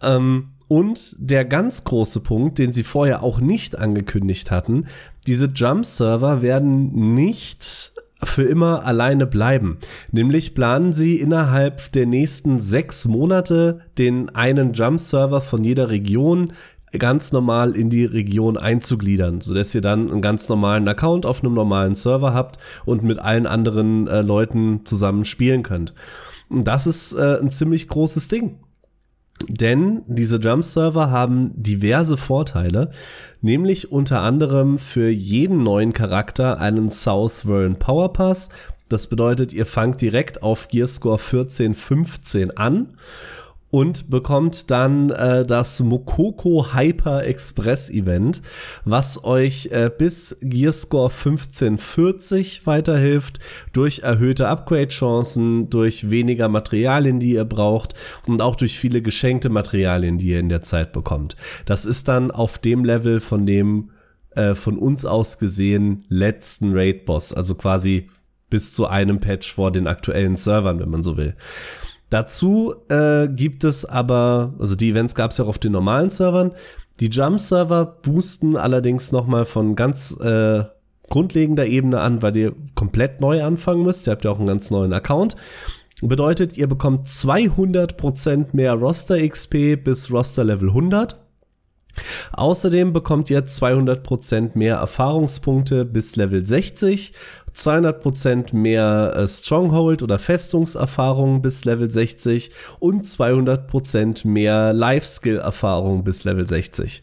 [0.03, 4.89] Ähm, und der ganz große Punkt, den sie vorher auch nicht angekündigt hatten,
[5.27, 7.93] diese Jump-Server werden nicht
[8.23, 9.79] für immer alleine bleiben.
[10.11, 16.53] Nämlich planen sie innerhalb der nächsten sechs Monate den einen Jump-Server von jeder Region
[16.99, 21.53] ganz normal in die Region einzugliedern, sodass ihr dann einen ganz normalen Account auf einem
[21.53, 25.93] normalen Server habt und mit allen anderen äh, Leuten zusammen spielen könnt.
[26.49, 28.59] Und das ist äh, ein ziemlich großes Ding.
[29.49, 32.91] Denn diese Jump-Server haben diverse Vorteile,
[33.43, 38.49] nämlich unter anderem für jeden neuen Charakter einen Southwern Power Pass.
[38.89, 42.97] Das bedeutet, ihr fangt direkt auf Gearscore 14, 15 an
[43.71, 48.43] und bekommt dann äh, das Mokoko Hyper Express Event,
[48.85, 53.41] was euch äh, bis Gearscore 1540 weiterhilft,
[53.73, 57.95] durch erhöhte Upgrade-Chancen, durch weniger Materialien, die ihr braucht
[58.27, 61.37] und auch durch viele geschenkte Materialien, die ihr in der Zeit bekommt.
[61.65, 63.91] Das ist dann auf dem Level von dem
[64.37, 68.11] äh, von uns aus gesehen letzten Raid-Boss, also quasi
[68.49, 71.35] bis zu einem Patch vor den aktuellen Servern, wenn man so will.
[72.11, 76.11] Dazu äh, gibt es aber, also die Events gab es ja auch auf den normalen
[76.11, 76.53] Servern.
[77.01, 80.65] Die Jump-Server boosten allerdings nochmal von ganz äh,
[81.09, 84.07] grundlegender Ebene an, weil ihr komplett neu anfangen müsst.
[84.07, 85.37] Ihr habt ja auch einen ganz neuen Account.
[86.03, 91.19] Bedeutet, ihr bekommt 200% mehr Roster XP bis Roster Level 100.
[92.33, 97.15] Außerdem bekommt ihr 200% mehr Erfahrungspunkte bis Level 60
[97.57, 106.47] 200% mehr äh, Stronghold oder Festungserfahrung bis Level 60 und 200% mehr Life-Skill-Erfahrung bis Level
[106.47, 107.03] 60.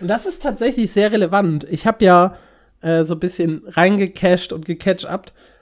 [0.00, 1.64] Und das ist tatsächlich sehr relevant.
[1.70, 2.36] Ich habe ja
[2.80, 5.06] äh, so ein bisschen reingecached und gecatcht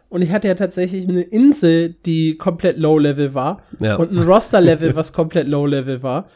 [0.09, 3.97] und ich hatte ja tatsächlich eine Insel, die komplett Low-Level war ja.
[3.97, 6.28] und ein Roster-Level, was komplett Low-Level war,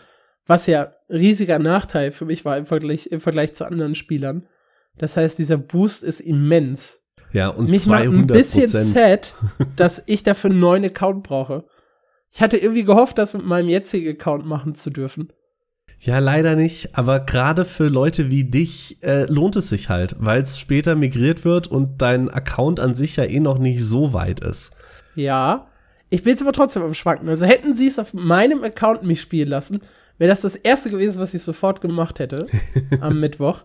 [0.46, 4.46] was ja riesiger Nachteil für mich war im Vergleich, im Vergleich zu anderen Spielern.
[4.96, 7.05] Das heißt, dieser Boost ist immens.
[7.32, 9.34] Ja, und Mich 200 macht ein bisschen sad,
[9.76, 11.64] dass ich dafür einen neuen Account brauche.
[12.30, 15.32] Ich hatte irgendwie gehofft, das mit meinem jetzigen Account machen zu dürfen.
[16.00, 16.96] Ja, leider nicht.
[16.96, 21.44] Aber gerade für Leute wie dich äh, lohnt es sich halt, weil es später migriert
[21.44, 24.72] wird und dein Account an sich ja eh noch nicht so weit ist.
[25.14, 25.68] Ja,
[26.10, 27.28] ich bin jetzt aber trotzdem am Schwanken.
[27.28, 29.80] Also hätten sie es auf meinem Account mich spielen lassen,
[30.18, 32.46] wäre das das erste gewesen, was ich sofort gemacht hätte
[33.00, 33.64] am Mittwoch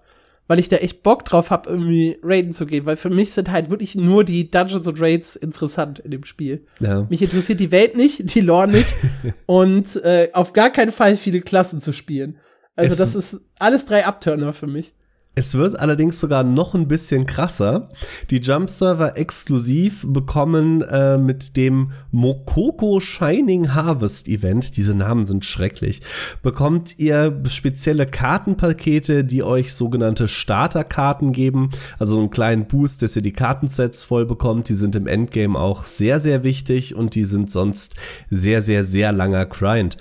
[0.52, 3.52] weil ich da echt Bock drauf habe, irgendwie raiden zu gehen, weil für mich sind
[3.52, 6.66] halt wirklich nur die Dungeons und Raids interessant in dem Spiel.
[6.82, 7.08] Ja.
[7.10, 8.94] Mich interessiert die Welt nicht, die Lore nicht
[9.46, 12.38] und äh, auf gar keinen Fall viele Klassen zu spielen.
[12.76, 14.94] Also es das ist alles drei Abturner für mich.
[15.34, 17.88] Es wird allerdings sogar noch ein bisschen krasser.
[18.30, 26.02] Die Jump-Server exklusiv bekommen äh, mit dem Mokoko Shining Harvest Event, diese Namen sind schrecklich,
[26.42, 33.22] bekommt ihr spezielle Kartenpakete, die euch sogenannte Starterkarten geben, also einen kleinen Boost, dass ihr
[33.22, 34.68] die Kartensets voll bekommt.
[34.68, 37.96] Die sind im Endgame auch sehr, sehr wichtig und die sind sonst
[38.30, 39.96] sehr, sehr, sehr langer Grind.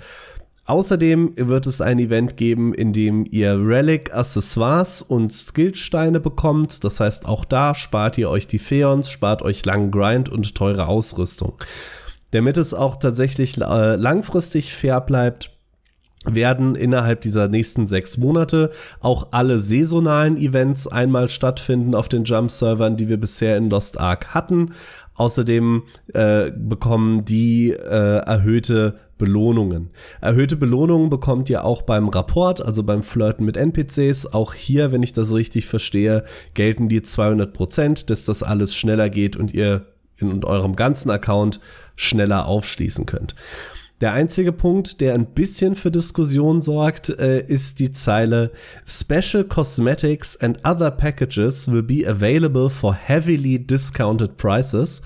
[0.71, 6.85] Außerdem wird es ein Event geben, in dem ihr Relic Accessoires und Skillsteine bekommt.
[6.85, 10.87] Das heißt, auch da spart ihr euch die Feons, spart euch langen Grind und teure
[10.87, 11.55] Ausrüstung.
[12.31, 15.51] Damit es auch tatsächlich äh, langfristig fair bleibt,
[16.23, 22.95] werden innerhalb dieser nächsten sechs Monate auch alle saisonalen Events einmal stattfinden auf den Jump-Servern,
[22.95, 24.71] die wir bisher in Lost Ark hatten.
[25.15, 29.91] Außerdem äh, bekommen die äh, erhöhte Belohnungen.
[30.19, 34.33] Erhöhte Belohnungen bekommt ihr auch beim Rapport, also beim Flirten mit NPCs.
[34.33, 39.11] Auch hier, wenn ich das richtig verstehe, gelten die 200 Prozent, dass das alles schneller
[39.11, 39.85] geht und ihr
[40.17, 41.59] in eurem ganzen Account
[41.95, 43.35] schneller aufschließen könnt.
[44.01, 48.49] Der einzige Punkt, der ein bisschen für Diskussion sorgt, äh, ist die Zeile
[48.87, 55.03] Special Cosmetics and other packages will be available for heavily discounted prices.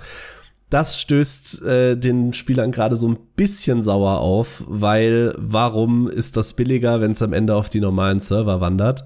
[0.76, 6.52] Das stößt äh, den Spielern gerade so ein bisschen sauer auf, weil warum ist das
[6.52, 9.06] billiger, wenn es am Ende auf die normalen Server wandert?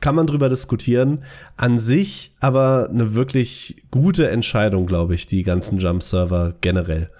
[0.00, 1.24] Kann man drüber diskutieren.
[1.56, 7.10] An sich aber eine wirklich gute Entscheidung, glaube ich, die ganzen Jump-Server generell.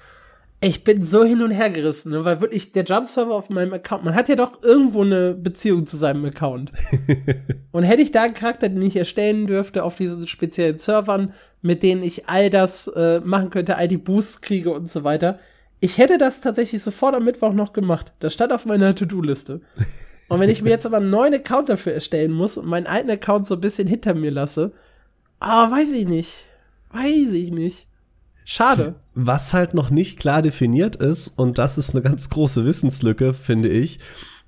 [0.65, 2.25] Ich bin so hin und her gerissen, ne?
[2.25, 5.99] weil wirklich der Jump-Server auf meinem Account, man hat ja doch irgendwo eine Beziehung zu
[5.99, 6.73] seinem Account.
[7.73, 11.83] und hätte ich da einen Charakter, den ich erstellen dürfte auf diesen speziellen Servern, mit
[11.83, 15.39] denen ich all das äh, machen könnte, all die Boosts kriege und so weiter,
[15.81, 18.15] ich hätte das tatsächlich sofort am Mittwoch noch gemacht.
[18.21, 19.61] Das stand auf meiner To-Do-Liste.
[20.31, 23.11] Und wenn ich mir jetzt aber einen neuen Account dafür erstellen muss und meinen alten
[23.11, 24.73] Account so ein bisschen hinter mir lasse,
[25.41, 26.47] ah, weiß ich nicht.
[26.91, 27.87] Weiß ich nicht.
[28.45, 28.97] Schade.
[29.15, 33.69] Was halt noch nicht klar definiert ist, und das ist eine ganz große Wissenslücke, finde
[33.69, 34.01] ich,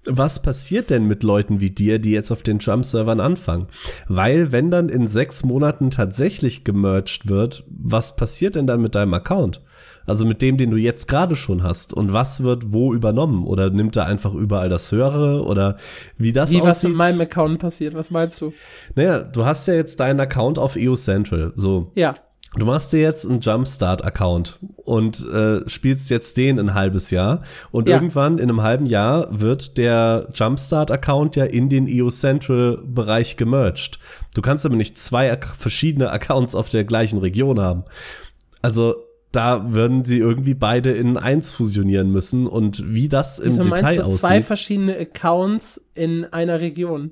[0.09, 3.67] was passiert denn mit Leuten wie dir, die jetzt auf den Jump-Servern anfangen?
[4.07, 9.15] Weil, wenn dann in sechs Monaten tatsächlich gemerged wird, was passiert denn dann mit deinem
[9.15, 9.63] Account?
[10.07, 11.93] Also mit dem, den du jetzt gerade schon hast.
[11.93, 13.45] Und was wird wo übernommen?
[13.45, 15.43] Oder nimmt er einfach überall das Höhere?
[15.45, 15.79] Oder
[16.17, 16.69] wie das wie, aussieht?
[16.69, 17.95] was mit meinem Account passiert?
[17.95, 18.53] Was meinst du?
[18.95, 21.53] Naja, du hast ja jetzt deinen Account auf EU Central.
[21.57, 21.91] So.
[21.97, 22.15] Ja.
[22.55, 27.89] Du machst dir jetzt einen Jumpstart-Account und äh, spielst jetzt den ein halbes Jahr und
[27.89, 27.97] ja.
[27.97, 33.99] irgendwann in einem halben Jahr wird der Jumpstart-Account ja in den EU Central-Bereich gemerged.
[34.35, 37.85] Du kannst aber nicht zwei verschiedene Accounts auf der gleichen Region haben.
[38.63, 38.95] Also
[39.33, 43.83] da würden sie irgendwie beide in eins fusionieren müssen und wie das im Wieso Detail
[43.83, 44.21] meinst du aussieht.
[44.21, 47.11] zwei verschiedene Accounts in einer Region.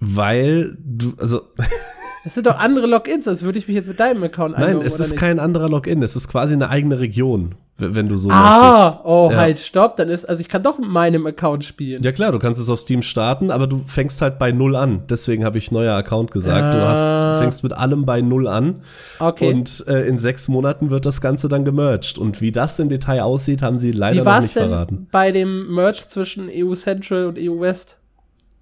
[0.00, 1.42] Weil du, also
[2.24, 4.78] Das sind doch andere Logins, als würde ich mich jetzt mit deinem Account einloggen.
[4.78, 5.18] Nein, es ist nicht?
[5.18, 6.02] kein anderer Login.
[6.02, 9.04] Es ist quasi eine eigene Region, wenn du so ah, möchtest.
[9.06, 9.38] oh, ja.
[9.38, 9.96] halt, stopp.
[9.96, 12.02] Dann ist, also ich kann doch mit meinem Account spielen.
[12.02, 15.04] Ja klar, du kannst es auf Steam starten, aber du fängst halt bei Null an.
[15.08, 16.62] Deswegen habe ich neuer Account gesagt.
[16.62, 16.72] Ah.
[16.72, 18.82] Du, hast, du fängst mit allem bei Null an.
[19.18, 19.50] Okay.
[19.50, 22.18] Und äh, in sechs Monaten wird das Ganze dann gemerged.
[22.18, 24.98] Und wie das im Detail aussieht, haben sie leider noch nicht verraten.
[24.98, 27.96] Wie bei dem Merge zwischen EU Central und EU West?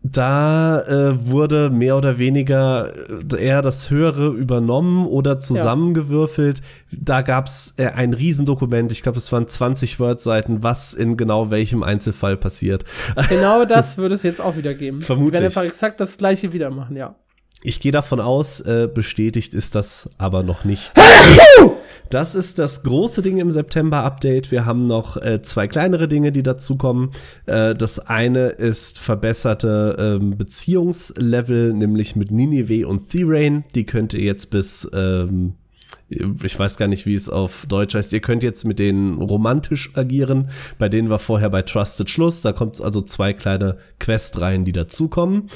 [0.02, 2.92] Da äh, wurde mehr oder weniger
[3.32, 6.60] äh, eher das Höhere übernommen oder zusammengewürfelt.
[6.90, 6.98] Ja.
[7.00, 11.82] Da gab's äh, ein Riesendokument, ich glaube, es waren 20 Word-Seiten, was in genau welchem
[11.82, 12.84] Einzelfall passiert.
[13.28, 15.02] Genau das würde es jetzt auch wieder geben.
[15.02, 15.32] Vermutlich.
[15.32, 17.16] Wir werden einfach exakt das gleiche wieder machen, ja.
[17.62, 20.92] Ich gehe davon aus, äh, bestätigt ist das aber noch nicht.
[22.10, 24.50] Das ist das große Ding im September-Update.
[24.50, 27.10] Wir haben noch äh, zwei kleinere Dinge, die dazukommen.
[27.44, 33.64] Äh, das eine ist verbesserte ähm, Beziehungslevel, nämlich mit Ninive und Therain.
[33.74, 35.54] Die könnt ihr jetzt bis ähm,
[36.08, 39.90] ich weiß gar nicht, wie es auf Deutsch heißt, ihr könnt jetzt mit denen romantisch
[39.94, 40.48] agieren.
[40.78, 42.40] Bei denen war vorher bei Trusted Schluss.
[42.40, 45.50] Da kommt also zwei kleine Questreihen, die dazukommen.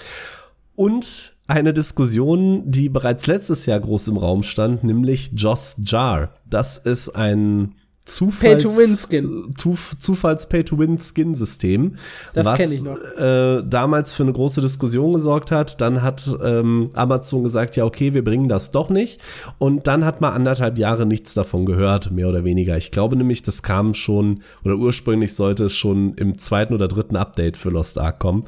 [0.74, 6.32] Und eine Diskussion, die bereits letztes Jahr groß im Raum stand, nämlich Joss Jar.
[6.48, 7.74] Das ist ein
[8.04, 9.54] Zufalls, Pay-to-Win-Skin.
[9.56, 11.94] Zuf Zufalls-Pay-to-Win-Skin-System.
[12.34, 12.98] Das kenne ich noch.
[12.98, 15.80] Äh, damals für eine große Diskussion gesorgt hat.
[15.80, 19.20] Dann hat ähm, Amazon gesagt, ja, okay, wir bringen das doch nicht.
[19.58, 22.76] Und dann hat man anderthalb Jahre nichts davon gehört, mehr oder weniger.
[22.76, 27.14] Ich glaube nämlich, das kam schon, oder ursprünglich sollte es schon im zweiten oder dritten
[27.14, 28.46] Update für Lost Ark kommen.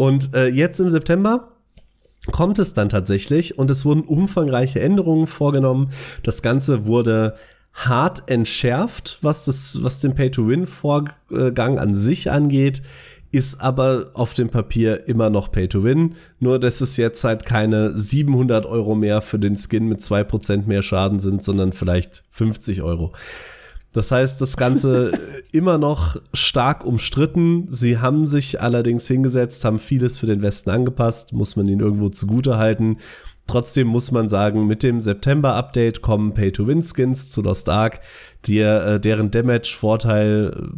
[0.00, 1.48] Und äh, jetzt im September
[2.32, 5.90] kommt es dann tatsächlich und es wurden umfangreiche Änderungen vorgenommen.
[6.22, 7.34] Das Ganze wurde
[7.74, 12.80] hart entschärft, was das, was den Pay-to-Win-Vorgang an sich angeht,
[13.30, 16.14] ist aber auf dem Papier immer noch Pay-to-Win.
[16.38, 20.80] Nur, dass es jetzt halt keine 700 Euro mehr für den Skin mit 2% mehr
[20.80, 23.12] Schaden sind, sondern vielleicht 50 Euro.
[23.92, 25.12] Das heißt, das Ganze
[25.52, 27.66] immer noch stark umstritten.
[27.70, 32.08] Sie haben sich allerdings hingesetzt, haben vieles für den Westen angepasst, muss man ihnen irgendwo
[32.08, 32.98] zugute halten.
[33.50, 38.00] Trotzdem muss man sagen, mit dem September-Update kommen Pay-to-Win-Skins zu Lost Ark,
[38.46, 40.70] die, äh, deren Damage-Vorteil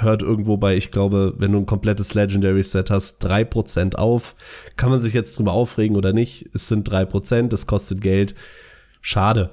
[0.00, 4.34] hört irgendwo bei, ich glaube, wenn du ein komplettes Legendary Set hast, drei Prozent auf.
[4.76, 6.48] Kann man sich jetzt drüber aufregen oder nicht?
[6.54, 8.34] Es sind drei Prozent, es kostet Geld.
[9.02, 9.50] Schade.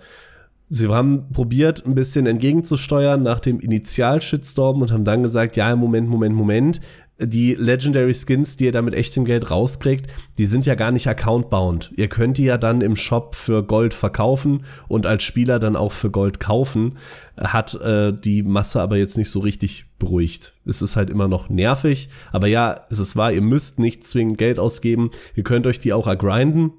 [0.70, 6.08] Sie haben probiert, ein bisschen entgegenzusteuern nach dem Initial-Shitstorm und haben dann gesagt, ja, Moment,
[6.08, 6.80] Moment, Moment,
[7.22, 11.92] die Legendary Skins, die ihr damit echtem Geld rauskriegt, die sind ja gar nicht account-bound.
[11.96, 15.92] Ihr könnt die ja dann im Shop für Gold verkaufen und als Spieler dann auch
[15.92, 16.98] für Gold kaufen.
[17.38, 20.54] Hat äh, die Masse aber jetzt nicht so richtig beruhigt.
[20.66, 24.38] Es ist halt immer noch nervig, aber ja, es ist wahr, ihr müsst nicht zwingend
[24.38, 25.12] Geld ausgeben.
[25.36, 26.72] Ihr könnt euch die auch ergrinden,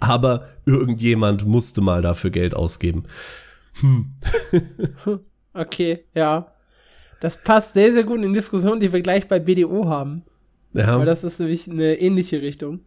[0.00, 3.04] aber irgendjemand musste mal dafür Geld ausgeben.
[3.80, 4.14] Hm.
[5.54, 6.52] okay, ja.
[7.20, 10.24] Das passt sehr, sehr gut in die Diskussion, die wir gleich bei BDO haben.
[10.72, 10.98] Ja.
[10.98, 12.80] Weil das ist nämlich eine ähnliche Richtung.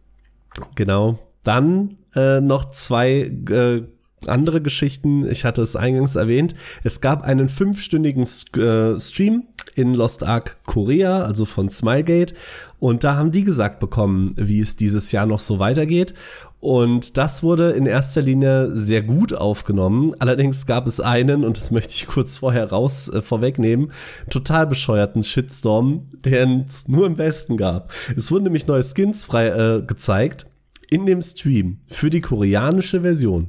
[0.74, 1.18] Genau.
[1.44, 3.82] Dann äh, noch zwei äh,
[4.26, 5.28] andere Geschichten.
[5.30, 6.54] Ich hatte es eingangs erwähnt.
[6.82, 9.44] Es gab einen fünfstündigen äh, Stream
[9.74, 12.34] in Lost Ark Korea, also von Smilegate.
[12.78, 16.14] Und da haben die gesagt bekommen, wie es dieses Jahr noch so weitergeht.
[16.60, 20.14] Und das wurde in erster Linie sehr gut aufgenommen.
[20.18, 23.92] Allerdings gab es einen, und das möchte ich kurz vorher raus äh, vorwegnehmen,
[24.30, 27.92] total bescheuerten Shitstorm, der es nur im Westen gab.
[28.16, 30.46] Es wurden nämlich neue Skins frei äh, gezeigt
[30.90, 33.48] in dem Stream für die koreanische Version.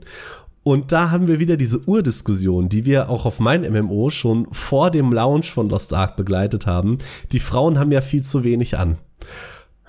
[0.68, 4.92] Und da haben wir wieder diese Urdiskussion, die wir auch auf mein MMO schon vor
[4.92, 6.98] dem Launch von Lost Ark begleitet haben.
[7.32, 8.98] Die Frauen haben ja viel zu wenig an.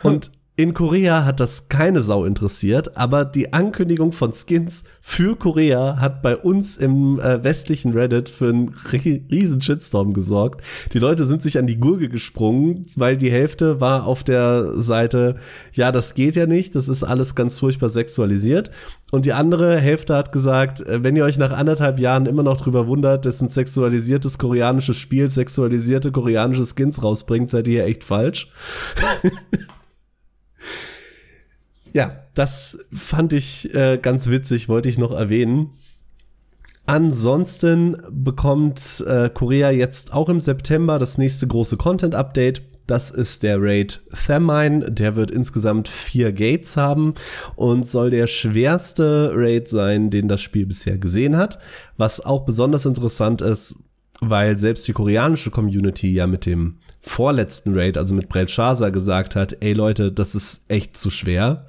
[0.04, 6.00] Und in Korea hat das keine Sau interessiert, aber die Ankündigung von Skins für Korea
[6.00, 8.74] hat bei uns im äh, westlichen Reddit für einen
[9.30, 10.64] riesen Shitstorm gesorgt.
[10.92, 15.36] Die Leute sind sich an die Gurgel gesprungen, weil die Hälfte war auf der Seite,
[15.74, 18.72] ja, das geht ja nicht, das ist alles ganz furchtbar sexualisiert.
[19.12, 22.60] Und die andere Hälfte hat gesagt, äh, wenn ihr euch nach anderthalb Jahren immer noch
[22.60, 28.50] drüber wundert, dass ein sexualisiertes koreanisches Spiel sexualisierte koreanische Skins rausbringt, seid ihr echt falsch.
[31.92, 35.70] Ja, das fand ich äh, ganz witzig, wollte ich noch erwähnen.
[36.86, 42.62] Ansonsten bekommt äh, Korea jetzt auch im September das nächste große Content-Update.
[42.86, 44.90] Das ist der Raid Thermine.
[44.90, 47.14] Der wird insgesamt vier Gates haben
[47.56, 51.58] und soll der schwerste Raid sein, den das Spiel bisher gesehen hat.
[51.98, 53.76] Was auch besonders interessant ist,
[54.20, 56.78] weil selbst die koreanische Community ja mit dem
[57.08, 61.66] vorletzten Raid, also mit Belshazzar, gesagt hat, ey Leute, das ist echt zu schwer.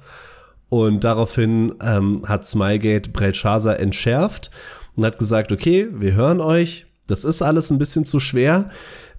[0.68, 4.50] Und daraufhin ähm, hat Smilgate Belshazzar entschärft
[4.94, 8.70] und hat gesagt, okay, wir hören euch, das ist alles ein bisschen zu schwer.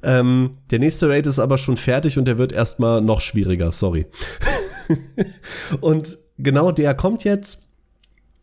[0.03, 4.07] Ähm, der nächste Raid ist aber schon fertig und der wird erstmal noch schwieriger, sorry.
[5.81, 7.61] und genau der kommt jetzt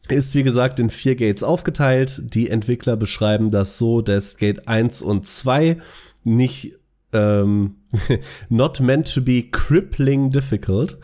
[0.09, 2.23] ist wie gesagt in vier Gates aufgeteilt.
[2.35, 5.79] Die Entwickler beschreiben das so, dass Gate 1 und 2
[6.25, 6.78] nicht
[7.13, 7.77] ähm,
[8.49, 10.99] not meant to be crippling difficult.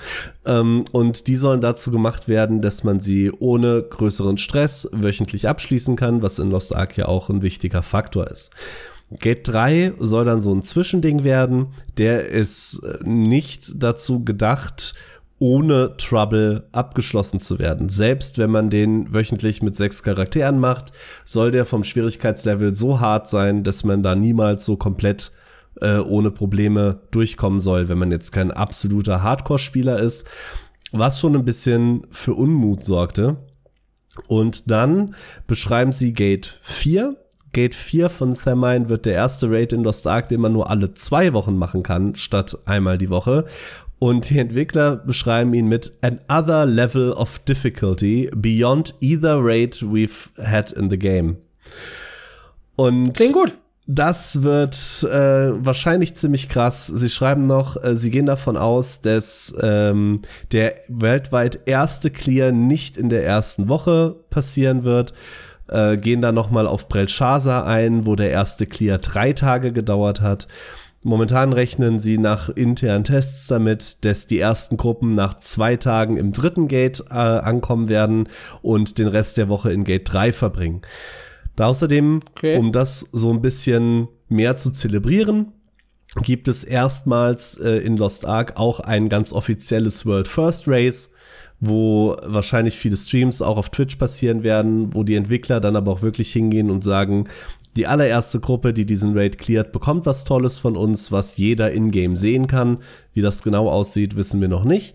[0.44, 5.96] Ähm, und die sollen dazu gemacht werden, dass man sie ohne größeren Stress wöchentlich abschließen
[5.96, 8.50] kann, was in Lost Ark ja auch ein wichtiger Faktor ist.
[9.10, 11.68] Gate 3 soll dann so ein Zwischending werden.
[11.98, 14.94] Der ist äh, nicht dazu gedacht,
[15.38, 17.88] ohne Trouble abgeschlossen zu werden.
[17.88, 20.92] Selbst wenn man den wöchentlich mit sechs Charakteren macht,
[21.24, 25.32] soll der vom Schwierigkeitslevel so hart sein, dass man da niemals so komplett
[25.80, 30.26] äh, ohne Probleme durchkommen soll, wenn man jetzt kein absoluter Hardcore-Spieler ist,
[30.92, 33.36] was schon ein bisschen für Unmut sorgte.
[34.28, 35.14] Und dann
[35.46, 37.16] beschreiben sie Gate 4.
[37.52, 40.94] Gate 4 von Thermine wird der erste Raid in Lost Ark, den man nur alle
[40.94, 43.44] zwei Wochen machen kann, statt einmal die Woche.
[43.98, 50.72] Und die Entwickler beschreiben ihn mit another level of difficulty beyond either raid we've had
[50.72, 51.36] in the game.
[52.76, 53.54] Und Klingt gut.
[53.86, 56.86] Das wird äh, wahrscheinlich ziemlich krass.
[56.86, 62.96] Sie schreiben noch, äh, sie gehen davon aus, dass ähm, der weltweit erste Clear nicht
[62.96, 65.12] in der ersten Woche passieren wird.
[65.68, 70.48] Äh, gehen dann nochmal auf Belshazzar ein, wo der erste Clear drei Tage gedauert hat.
[71.02, 76.32] Momentan rechnen sie nach internen Tests damit, dass die ersten Gruppen nach zwei Tagen im
[76.32, 78.30] dritten Gate äh, ankommen werden
[78.62, 80.80] und den Rest der Woche in Gate 3 verbringen.
[81.56, 82.56] Da außerdem, okay.
[82.58, 85.52] um das so ein bisschen mehr zu zelebrieren,
[86.22, 91.10] gibt es erstmals äh, in Lost Ark auch ein ganz offizielles World First Race,
[91.60, 96.02] wo wahrscheinlich viele Streams auch auf Twitch passieren werden, wo die Entwickler dann aber auch
[96.02, 97.28] wirklich hingehen und sagen,
[97.76, 102.14] die allererste Gruppe, die diesen Raid cleart, bekommt was Tolles von uns, was jeder in-game
[102.14, 102.78] sehen kann.
[103.12, 104.94] Wie das genau aussieht, wissen wir noch nicht.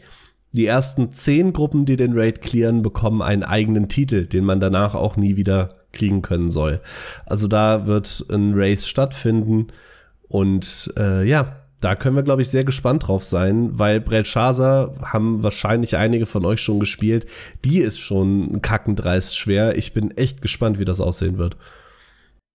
[0.54, 4.96] Die ersten zehn Gruppen, die den Raid clearen, bekommen einen eigenen Titel, den man danach
[4.96, 6.80] auch nie wieder kriegen können soll.
[7.26, 9.68] Also da wird ein Race stattfinden
[10.30, 15.44] Und äh, ja, da können wir, glaube ich, sehr gespannt drauf sein, weil Belshazzar haben
[15.44, 17.26] wahrscheinlich einige von euch schon gespielt.
[17.66, 19.78] Die ist schon kackendreist schwer.
[19.78, 21.56] Ich bin echt gespannt, wie das aussehen wird.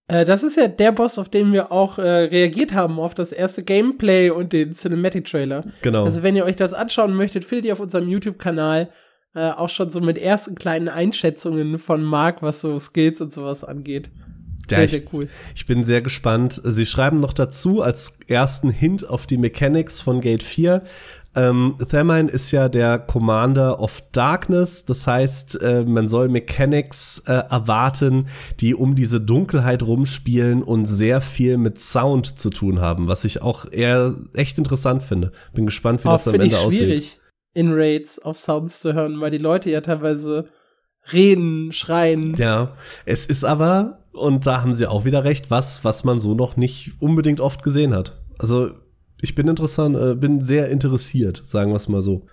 [0.09, 3.33] Äh, das ist ja der Boss, auf den wir auch äh, reagiert haben, auf das
[3.33, 5.65] erste Gameplay und den Cinematic-Trailer.
[5.81, 6.05] Genau.
[6.05, 8.91] Also wenn ihr euch das anschauen möchtet, findet ihr auf unserem YouTube-Kanal
[9.35, 13.65] äh, auch schon so mit ersten kleinen Einschätzungen von Mark, was so Skills und sowas
[13.65, 14.11] angeht.
[14.69, 15.29] Sehr, ja, sehr cool.
[15.55, 16.61] Ich, ich bin sehr gespannt.
[16.65, 20.83] Sie schreiben noch dazu als ersten Hint auf die Mechanics von Gate 4.
[21.37, 27.33] Ähm, Thermine ist ja der Commander of Darkness, das heißt, äh, man soll Mechanics äh,
[27.33, 28.29] erwarten,
[28.61, 33.43] die um diese Dunkelheit rumspielen und sehr viel mit Sound zu tun haben, was ich
[33.43, 35.33] auch eher echt interessant finde.
[35.55, 36.79] Bin gespannt, wie oh, das am Ende ich aussieht.
[36.79, 37.21] schwierig,
[37.55, 40.49] in Raids auf Sounds zu hören, weil die Leute ja teilweise
[41.13, 42.35] reden, schreien.
[42.37, 46.35] Ja, es ist aber und da haben sie auch wieder recht, was, was man so
[46.35, 48.21] noch nicht unbedingt oft gesehen hat.
[48.39, 48.71] Also
[49.21, 52.27] ich bin interessant, äh, bin sehr interessiert, sagen wir es mal so.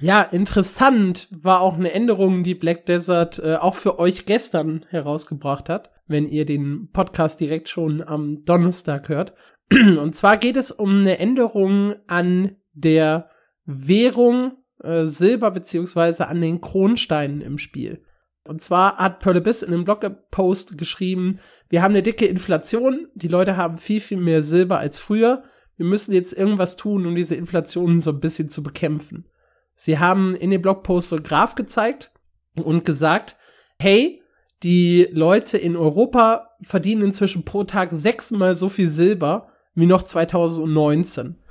[0.00, 5.68] Ja, interessant war auch eine Änderung, die Black Desert äh, auch für euch gestern herausgebracht
[5.68, 9.32] hat, wenn ihr den Podcast direkt schon am Donnerstag hört.
[9.72, 13.30] Und zwar geht es um eine Änderung an der
[13.64, 18.02] Währung äh, Silber beziehungsweise an den Kronsteinen im Spiel.
[18.44, 23.28] Und zwar hat Pearl Abyss in einem Blogpost geschrieben, wir haben eine dicke Inflation, die
[23.28, 25.42] Leute haben viel, viel mehr Silber als früher.
[25.76, 29.26] Wir müssen jetzt irgendwas tun, um diese Inflation so ein bisschen zu bekämpfen.
[29.74, 32.12] Sie haben in dem Blogpost so einen Graph gezeigt
[32.54, 33.36] und gesagt,
[33.78, 34.22] hey,
[34.62, 41.36] die Leute in Europa verdienen inzwischen pro Tag sechsmal so viel Silber wie noch 2019.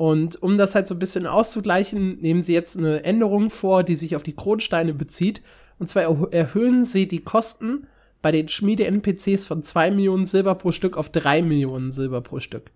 [0.00, 3.96] Und um das halt so ein bisschen auszugleichen, nehmen sie jetzt eine Änderung vor, die
[3.96, 5.42] sich auf die Kronsteine bezieht
[5.78, 7.86] und zwar erhöhen sie die Kosten
[8.22, 12.70] bei den Schmiede-NPCs von 2 Millionen Silber pro Stück auf 3 Millionen Silber pro Stück.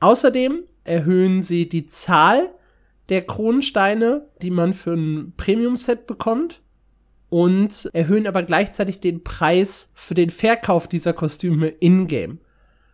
[0.00, 2.48] Außerdem erhöhen sie die Zahl
[3.10, 6.62] der Kronsteine, die man für ein Premium-Set bekommt
[7.28, 12.38] und erhöhen aber gleichzeitig den Preis für den Verkauf dieser Kostüme in-game.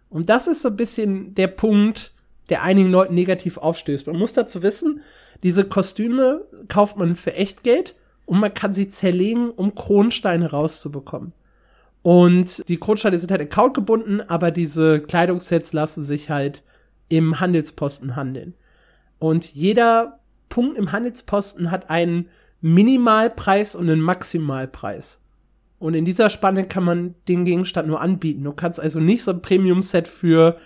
[0.09, 2.16] Und das ist so ein bisschen der Punkt,
[2.49, 4.07] der einigen Leuten negativ aufstößt.
[4.07, 5.01] Man muss dazu wissen,
[5.43, 7.95] diese Kostüme kauft man für Echtgeld
[8.25, 11.33] und man kann sie zerlegen, um Kronsteine rauszubekommen.
[12.03, 16.63] Und die Kronsteine sind halt Account gebunden, aber diese Kleidungssets lassen sich halt
[17.09, 18.55] im Handelsposten handeln.
[19.19, 22.29] Und jeder Punkt im Handelsposten hat einen
[22.61, 25.23] Minimalpreis und einen Maximalpreis.
[25.79, 28.45] Und in dieser Spanne kann man den Gegenstand nur anbieten.
[28.45, 30.59] Du kannst also nicht so ein Premium-Set für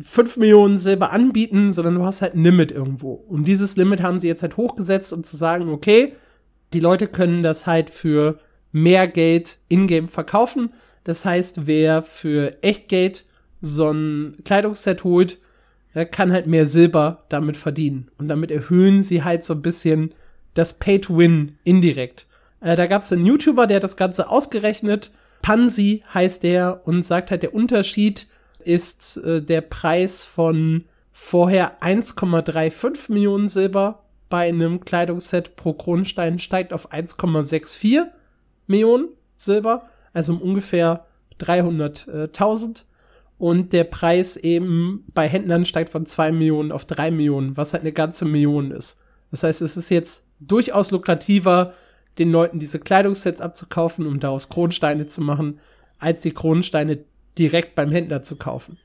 [0.00, 3.12] 5 Millionen Silber anbieten, sondern du hast halt ein Limit irgendwo.
[3.12, 6.14] Und dieses Limit haben sie jetzt halt hochgesetzt, um zu sagen, okay,
[6.72, 8.38] die Leute können das halt für
[8.72, 10.72] mehr Geld in-game verkaufen.
[11.04, 13.26] Das heißt, wer für echt Geld
[13.60, 15.38] so ein Kleidungsset holt,
[15.94, 18.10] der kann halt mehr Silber damit verdienen.
[18.16, 20.14] Und damit erhöhen sie halt so ein bisschen
[20.54, 22.26] das Pay-to-Win indirekt.
[22.60, 25.10] Äh, da gab es einen YouTuber, der hat das Ganze ausgerechnet.
[25.42, 28.26] Pansy heißt der und sagt halt, der Unterschied
[28.66, 36.72] ist äh, der Preis von vorher 1,35 Millionen Silber bei einem Kleidungsset pro Kronstein steigt
[36.72, 38.06] auf 1,64
[38.66, 41.04] Millionen Silber, also um ungefähr
[41.38, 42.84] 300.000.
[43.36, 47.82] Und der Preis eben bei Händlern steigt von 2 Millionen auf 3 Millionen, was halt
[47.82, 49.00] eine ganze Million ist.
[49.30, 51.74] Das heißt, es ist jetzt durchaus lukrativer,
[52.18, 55.58] den Leuten diese Kleidungssets abzukaufen, um daraus Kronsteine zu machen,
[55.98, 57.04] als die Kronsteine
[57.38, 58.78] direkt beim Händler zu kaufen.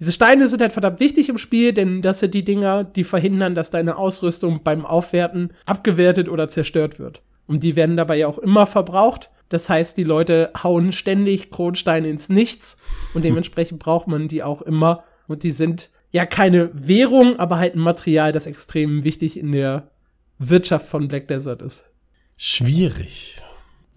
[0.00, 3.54] Diese Steine sind halt verdammt wichtig im Spiel, denn das sind die Dinger, die verhindern,
[3.54, 7.22] dass deine Ausrüstung beim Aufwerten abgewertet oder zerstört wird.
[7.46, 9.30] Und die werden dabei ja auch immer verbraucht.
[9.48, 12.78] Das heißt, die Leute hauen ständig Kronsteine ins Nichts
[13.12, 15.04] und dementsprechend braucht man die auch immer.
[15.28, 19.90] Und die sind ja keine Währung, aber halt ein Material, das extrem wichtig in der
[20.38, 21.86] Wirtschaft von Black Desert ist.
[22.36, 23.40] Schwierig.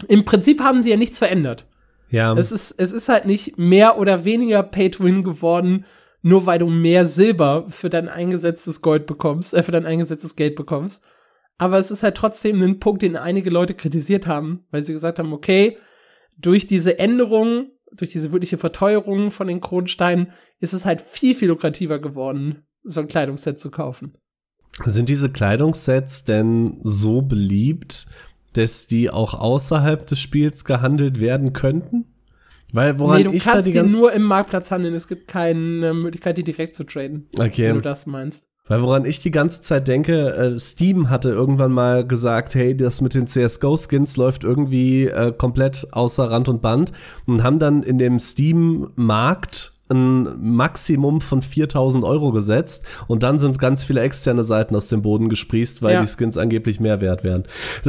[0.07, 1.65] Im Prinzip haben sie ja nichts verändert.
[2.09, 2.33] Ja.
[2.33, 5.85] Es ist, es ist halt nicht mehr oder weniger Pay-to-Win geworden,
[6.21, 10.55] nur weil du mehr Silber für dein eingesetztes Gold bekommst, äh, für dein eingesetztes Geld
[10.55, 11.03] bekommst.
[11.57, 15.19] Aber es ist halt trotzdem ein Punkt, den einige Leute kritisiert haben, weil sie gesagt
[15.19, 15.77] haben, okay,
[16.37, 21.47] durch diese Änderung, durch diese wirkliche Verteuerung von den Kronsteinen ist es halt viel, viel
[21.47, 24.13] lukrativer geworden, so ein Kleidungsset zu kaufen.
[24.85, 28.05] Sind diese Kleidungssets denn so beliebt,
[28.57, 32.05] dass die auch außerhalb des Spiels gehandelt werden könnten?
[32.73, 34.93] Weil woran nee, du ich kannst da die, die nur im Marktplatz handeln.
[34.93, 37.27] Es gibt keine Möglichkeit, die direkt zu traden.
[37.37, 37.69] Okay.
[37.69, 38.49] Wenn du das meinst.
[38.67, 42.99] Weil woran ich die ganze Zeit denke, äh, Steam hatte irgendwann mal gesagt, hey, das
[42.99, 46.91] mit den CSGO-Skins läuft irgendwie äh, komplett außer Rand und Band
[47.25, 53.57] und haben dann in dem Steam-Markt ein Maximum von 4000 Euro gesetzt und dann sind
[53.59, 56.01] ganz viele externe Seiten aus dem Boden gesprießt, weil Ja.
[56.01, 57.43] die Skins angeblich mehr wert wären.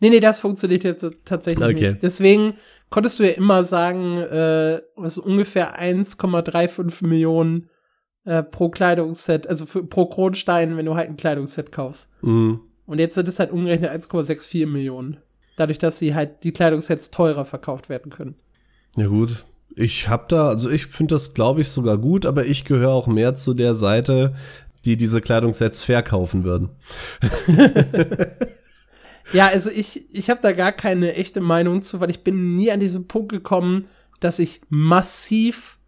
[0.00, 1.90] Nee, nee, das funktioniert jetzt tatsächlich Okay.
[1.92, 2.02] nicht.
[2.02, 2.54] Deswegen
[2.90, 7.70] konntest du ja immer sagen, äh, was ungefähr 1,35 Millionen
[8.24, 12.10] äh, pro Kleidungsset, also für, pro Kronstein, wenn du halt ein Kleidungsset kaufst.
[12.22, 12.60] Mhm.
[12.86, 15.18] Und jetzt sind es halt umgerechnet 1,64 Millionen.
[15.56, 18.34] Dadurch, dass sie halt die Kleidungssets teurer verkauft werden können.
[18.96, 19.46] Ja gut.
[19.76, 23.06] Ich hab da, also ich finde das, glaube ich, sogar gut, aber ich gehöre auch
[23.08, 24.34] mehr zu der Seite,
[24.84, 26.70] die diese Kleidungssets verkaufen würden.
[29.32, 32.70] Ja, also ich, ich habe da gar keine echte Meinung zu, weil ich bin nie
[32.70, 33.86] an diesen Punkt gekommen,
[34.20, 35.78] dass ich massiv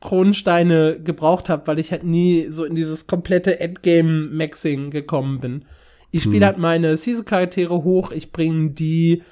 [0.00, 5.64] Kronsteine gebraucht habe, weil ich halt nie so in dieses komplette Endgame-Maxing gekommen bin.
[6.10, 6.46] Ich spiele Hm.
[6.46, 9.22] halt meine Season-Charaktere hoch, ich bringe die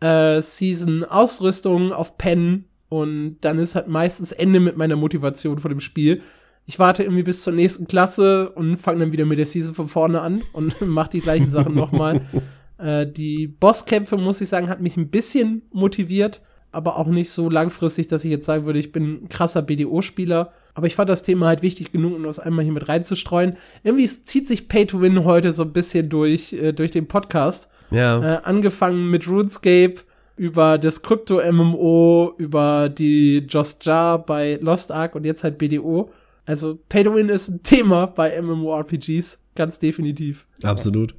[0.00, 2.64] äh, Season-Ausrüstung auf Pen
[3.00, 6.22] und dann ist halt meistens Ende mit meiner Motivation vor dem Spiel.
[6.64, 9.88] Ich warte irgendwie bis zur nächsten Klasse und fange dann wieder mit der Season von
[9.88, 12.20] vorne an und mach die gleichen Sachen nochmal.
[12.76, 16.42] Äh, die Bosskämpfe, muss ich sagen, hat mich ein bisschen motiviert,
[16.72, 20.52] aber auch nicht so langfristig, dass ich jetzt sagen würde, ich bin ein krasser BDO-Spieler.
[20.74, 23.56] Aber ich fand das Thema halt wichtig genug, um das einmal hier mit reinzustreuen.
[23.84, 27.70] Irgendwie zieht sich Pay to Win heute so ein bisschen durch, äh, durch den Podcast.
[27.92, 28.20] Ja.
[28.20, 30.00] Äh, angefangen mit RuneScape,
[30.36, 36.10] über das Krypto-MMO, über die Just Jar bei Lost Ark und jetzt halt BDO.
[36.46, 40.46] Also Pay to Win ist ein Thema bei MMORPGs, ganz definitiv.
[40.62, 41.14] Absolut.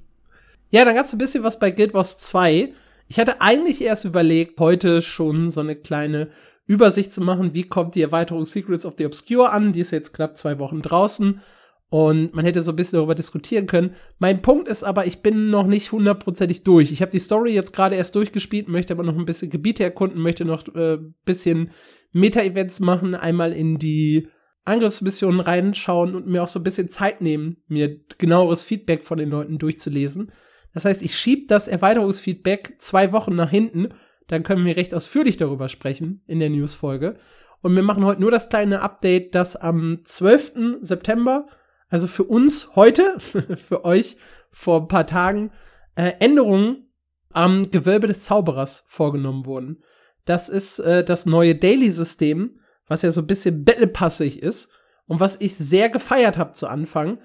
[0.70, 2.74] Ja, dann gab's ein bisschen was bei Guild Wars 2.
[3.08, 6.30] Ich hatte eigentlich erst überlegt, heute schon so eine kleine
[6.68, 9.74] Übersicht zu machen, wie kommt die Erweiterung Secrets of the Obscure an.
[9.74, 11.42] Die ist jetzt knapp zwei Wochen draußen.
[11.90, 13.96] Und man hätte so ein bisschen darüber diskutieren können.
[14.18, 16.92] Mein Punkt ist aber, ich bin noch nicht hundertprozentig durch.
[16.92, 20.22] Ich habe die Story jetzt gerade erst durchgespielt, möchte aber noch ein bisschen Gebiete erkunden,
[20.22, 21.72] möchte noch äh, bisschen
[22.12, 24.28] Meta-Events machen, einmal in die
[24.66, 29.30] Angriffsmissionen reinschauen und mir auch so ein bisschen Zeit nehmen, mir genaueres Feedback von den
[29.30, 30.32] Leuten durchzulesen.
[30.74, 33.90] Das heißt, ich schieb das Erweiterungsfeedback zwei Wochen nach hinten.
[34.28, 37.18] Dann können wir recht ausführlich darüber sprechen in der News-Folge.
[37.62, 40.80] Und wir machen heute nur das kleine Update, dass am 12.
[40.82, 41.48] September,
[41.96, 44.18] also für uns heute, für euch
[44.52, 45.52] vor ein paar Tagen,
[45.96, 46.92] äh, Änderungen
[47.32, 49.82] am Gewölbe des Zauberers vorgenommen wurden.
[50.26, 54.74] Das ist äh, das neue Daily-System, was ja so ein bisschen battlepassig ist
[55.08, 57.20] und was ich sehr gefeiert habe zu Anfang.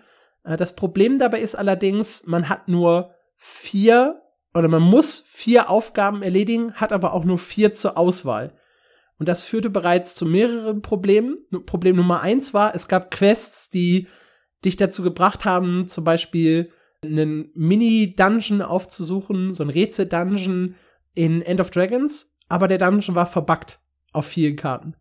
[0.44, 4.22] Äh, das Problem dabei ist allerdings, man hat nur vier
[4.54, 8.54] oder man muss vier Aufgaben erledigen, hat aber auch nur vier zur Auswahl.
[9.18, 11.34] Und das führte bereits zu mehreren Problemen.
[11.66, 14.06] Problem Nummer eins war, es gab Quests, die
[14.64, 16.70] dich dazu gebracht haben, zum Beispiel
[17.02, 20.74] einen Mini-Dungeon aufzusuchen, so ein Rätsel-Dungeon
[21.14, 23.80] in End of Dragons, aber der Dungeon war verbuggt
[24.12, 24.94] auf vielen Karten.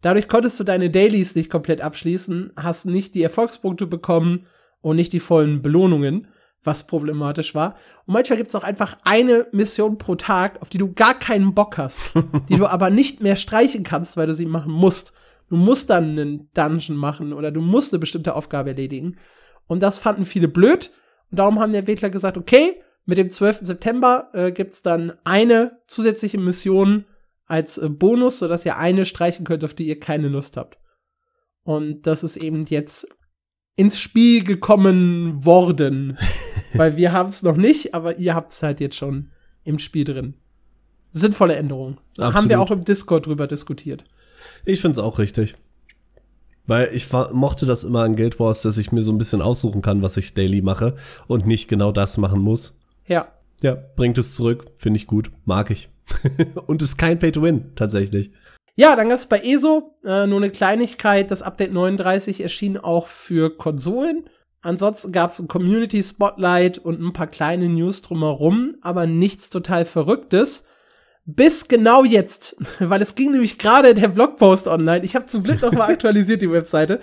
[0.00, 4.46] Dadurch konntest du deine Dailies nicht komplett abschließen, hast nicht die Erfolgspunkte bekommen
[4.80, 6.28] und nicht die vollen Belohnungen,
[6.62, 7.76] was problematisch war.
[8.06, 11.78] Und manchmal gibt's auch einfach eine Mission pro Tag, auf die du gar keinen Bock
[11.78, 12.00] hast,
[12.48, 15.14] die du aber nicht mehr streichen kannst, weil du sie machen musst.
[15.48, 19.16] Du musst dann einen Dungeon machen oder du musst eine bestimmte Aufgabe erledigen.
[19.66, 20.90] Und das fanden viele blöd.
[21.30, 23.60] Und darum haben die Entwickler gesagt, okay, mit dem 12.
[23.60, 27.06] September äh, gibt's dann eine zusätzliche Mission
[27.46, 30.78] als äh, Bonus, sodass ihr eine streichen könnt, auf die ihr keine Lust habt.
[31.62, 33.08] Und das ist eben jetzt
[33.76, 36.18] ins Spiel gekommen worden.
[36.74, 39.30] Weil wir haben es noch nicht, aber ihr habt es halt jetzt schon
[39.64, 40.34] im Spiel drin.
[41.10, 41.98] Sinnvolle Änderungen.
[42.12, 42.34] Absolut.
[42.34, 44.04] Haben wir auch im Discord drüber diskutiert.
[44.68, 45.56] Ich find's auch richtig.
[46.66, 49.80] Weil ich mochte das immer an Guild Wars, dass ich mir so ein bisschen aussuchen
[49.80, 50.94] kann, was ich daily mache
[51.26, 52.78] und nicht genau das machen muss.
[53.06, 53.28] Ja.
[53.62, 55.88] Ja, bringt es zurück, finde ich gut, mag ich.
[56.66, 58.30] und ist kein Pay to Win, tatsächlich.
[58.76, 61.30] Ja, dann gab's bei ESO äh, nur eine Kleinigkeit.
[61.30, 64.28] Das Update 39 erschien auch für Konsolen.
[64.60, 70.67] Ansonsten gab's ein Community Spotlight und ein paar kleine News drumherum, aber nichts total Verrücktes.
[71.30, 75.04] Bis genau jetzt, weil es ging nämlich gerade der Blogpost online.
[75.04, 77.00] Ich habe zum Glück noch mal aktualisiert die Webseite.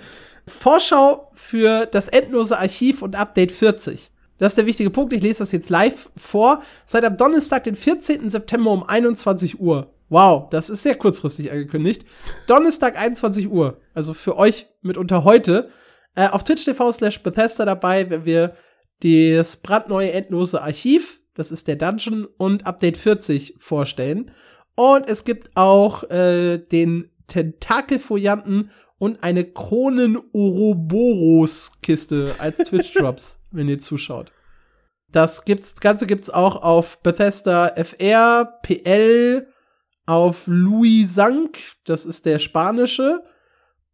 [0.48, 4.10] Vorschau für das endlose Archiv und Update 40.
[4.38, 5.12] Das ist der wichtige Punkt.
[5.12, 6.64] Ich lese das jetzt live vor.
[6.86, 8.28] Seit am Donnerstag, den 14.
[8.28, 9.94] September um 21 Uhr.
[10.08, 12.04] Wow, das ist sehr kurzfristig angekündigt.
[12.48, 13.80] Donnerstag 21 Uhr.
[13.94, 15.70] Also für euch mitunter heute.
[16.16, 18.56] Äh, auf Twitch TV slash Bethesda dabei, wenn wir
[19.00, 24.32] das brandneue endlose Archiv, das ist der Dungeon, und Update 40 vorstellen.
[24.74, 33.40] Und es gibt auch äh, den Tentakelfolianten und eine Kronen Ouroboros Kiste als Twitch Drops,
[33.52, 34.32] wenn ihr zuschaut.
[35.12, 39.46] Das gibt's, Ganze gibt's auch auf Bethesda FR, PL,
[40.06, 43.22] auf Louis Sank, das ist der spanische,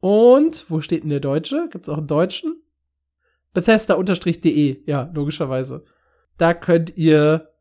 [0.00, 1.68] Und wo steht denn der Deutsche?
[1.70, 2.62] Gibt's auch einen Deutschen?
[3.54, 5.84] Bethesda-de, ja, logischerweise.
[6.42, 7.52] Da könnt ihr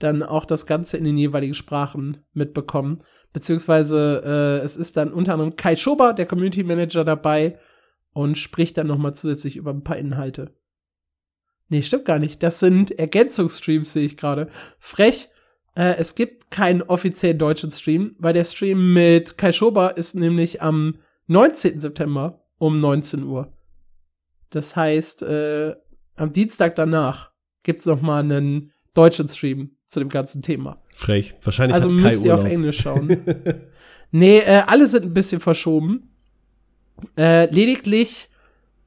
[0.00, 2.98] dann auch das Ganze in den jeweiligen Sprachen mitbekommen.
[3.32, 7.58] Beziehungsweise äh, es ist dann unter anderem Kai Schober, der Community Manager, dabei
[8.12, 10.54] und spricht dann nochmal zusätzlich über ein paar Inhalte.
[11.70, 12.42] Nee, stimmt gar nicht.
[12.42, 14.50] Das sind Ergänzungsstreams, sehe ich gerade.
[14.78, 15.30] Frech.
[15.74, 20.60] Äh, es gibt keinen offiziellen deutschen Stream, weil der Stream mit Kai Schober ist nämlich
[20.60, 20.98] am
[21.28, 21.80] 19.
[21.80, 23.54] September um 19 Uhr.
[24.50, 25.74] Das heißt, äh,
[26.16, 27.32] am Dienstag danach
[27.68, 30.78] gibt's noch mal einen deutschen Stream zu dem ganzen Thema.
[30.94, 31.34] Frech.
[31.42, 32.52] Wahrscheinlich Also müsst ihr auf Urlaub.
[32.54, 33.08] Englisch schauen.
[34.10, 36.08] nee, äh, alle sind ein bisschen verschoben.
[37.14, 38.30] Äh, lediglich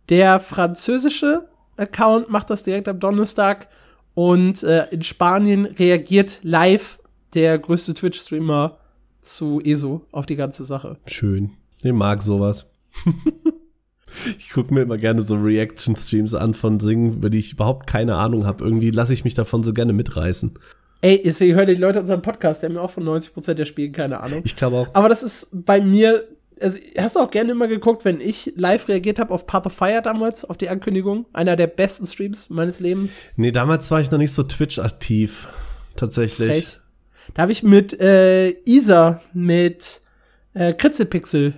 [0.10, 1.48] der französische
[1.78, 3.68] Account macht das direkt am Donnerstag
[4.16, 7.00] und äh, in Spanien reagiert live
[7.36, 8.80] der größte Twitch-Streamer
[9.22, 10.98] zu ESO auf die ganze Sache.
[11.06, 11.52] Schön.
[11.84, 12.68] Ich mag sowas.
[14.42, 18.16] ich gucke mir immer gerne so Reaction-Streams an von Singen, über die ich überhaupt keine
[18.16, 18.64] Ahnung habe.
[18.64, 20.56] Irgendwie lasse ich mich davon so gerne mitreißen.
[21.02, 23.92] Ey, deswegen hören die Leute unseren Podcast, die haben ja auch von 90% der Spiele
[23.92, 24.42] keine Ahnung.
[24.44, 24.88] Ich glaube auch.
[24.94, 26.28] Aber das ist bei mir,
[26.60, 29.74] also hast du auch gerne immer geguckt, wenn ich live reagiert habe auf Path of
[29.74, 33.16] Fire damals, auf die Ankündigung, einer der besten Streams meines Lebens.
[33.36, 35.48] Nee, damals war ich noch nicht so Twitch-aktiv.
[35.96, 36.50] Tatsächlich.
[36.50, 36.80] Frech.
[37.36, 40.02] Da habe ich mit äh, Isa, mit
[40.54, 41.54] äh, Kritzelpixel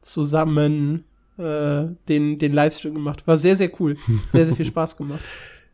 [0.00, 1.04] zusammen
[1.38, 3.26] äh, den, den Livestream gemacht.
[3.26, 3.96] War sehr, sehr cool.
[4.32, 5.20] Sehr, sehr viel Spaß gemacht.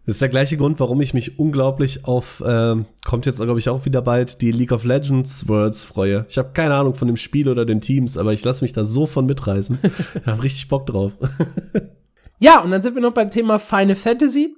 [0.06, 3.70] Das ist der gleiche Grund, warum ich mich unglaublich auf, ähm, kommt jetzt, glaube ich,
[3.70, 6.26] auch wieder bald, die League of Legends Worlds freue.
[6.28, 8.84] Ich habe keine Ahnung von dem Spiel oder den Teams, aber ich lasse mich da
[8.84, 9.78] so von mitreißen.
[10.20, 11.12] Ich habe richtig Bock drauf.
[12.38, 14.54] Ja, und dann sind wir noch beim Thema Final Fantasy.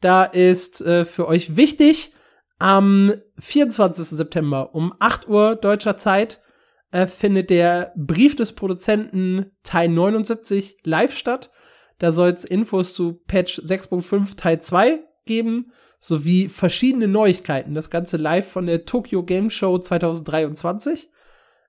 [0.00, 2.12] Da ist äh, für euch wichtig,
[2.58, 4.08] am 24.
[4.08, 6.40] September um 8 Uhr deutscher Zeit
[6.90, 11.50] äh, findet der Brief des Produzenten Teil 79 live statt.
[11.98, 17.74] Da soll es Infos zu Patch 6.5 Teil 2 geben, sowie verschiedene Neuigkeiten.
[17.74, 21.10] Das Ganze live von der Tokyo Game Show 2023.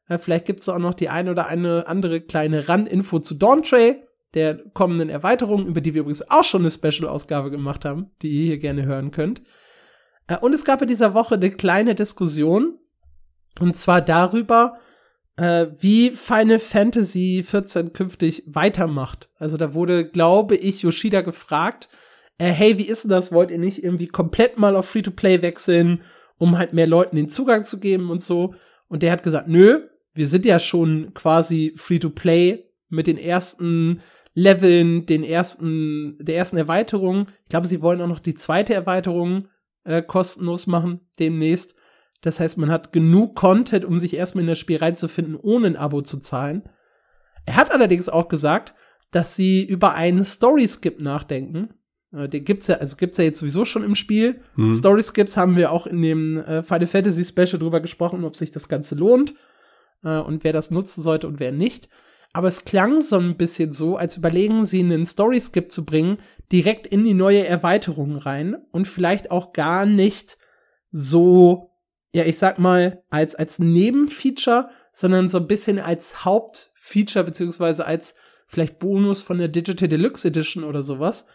[0.08, 4.04] Äh, vielleicht gibt's da auch noch die eine oder eine andere kleine Randinfo zu Dawntrail,
[4.36, 8.46] der kommenden Erweiterung, über die wir übrigens auch schon eine Special-Ausgabe gemacht haben, die ihr
[8.46, 9.42] hier gerne hören könnt.
[10.28, 12.78] Äh, und es gab in dieser Woche eine kleine Diskussion,
[13.60, 14.78] und zwar darüber,
[15.40, 19.30] äh, wie Final Fantasy 14 künftig weitermacht.
[19.38, 21.88] Also da wurde, glaube ich, Yoshida gefragt,
[22.38, 23.32] äh, hey, wie ist denn das?
[23.32, 26.02] Wollt ihr nicht irgendwie komplett mal auf Free-to-Play wechseln,
[26.38, 28.54] um halt mehr Leuten den Zugang zu geben und so?
[28.88, 34.02] Und der hat gesagt, nö, wir sind ja schon quasi Free-to-Play mit den ersten
[34.34, 37.28] Leveln, den ersten, der ersten Erweiterung.
[37.44, 39.48] Ich glaube, sie wollen auch noch die zweite Erweiterung
[39.86, 41.79] äh, kostenlos machen demnächst.
[42.22, 45.78] Das heißt, man hat genug Content, um sich erstmal in das Spiel reinzufinden, ohne ein
[45.78, 46.64] Abo zu zahlen.
[47.46, 48.74] Er hat allerdings auch gesagt,
[49.12, 51.74] dass sie über einen Story-Skip nachdenken.
[52.14, 54.42] Äh, den gibt's ja, also gibt's ja jetzt sowieso schon im Spiel.
[54.56, 54.74] Mhm.
[54.74, 58.68] Story-Skips haben wir auch in dem äh, Final Fantasy Special drüber gesprochen, ob sich das
[58.68, 59.34] Ganze lohnt
[60.04, 61.90] äh, und wer das nutzen sollte und wer nicht.
[62.32, 66.20] Aber es klang so ein bisschen so, als überlegen sie einen Story-Skip zu bringen,
[66.52, 70.38] direkt in die neue Erweiterung rein und vielleicht auch gar nicht
[70.92, 71.69] so,
[72.14, 78.16] ja, ich sag mal, als, als Nebenfeature, sondern so ein bisschen als Hauptfeature, beziehungsweise als
[78.48, 81.28] vielleicht Bonus von der Digital Deluxe Edition oder sowas.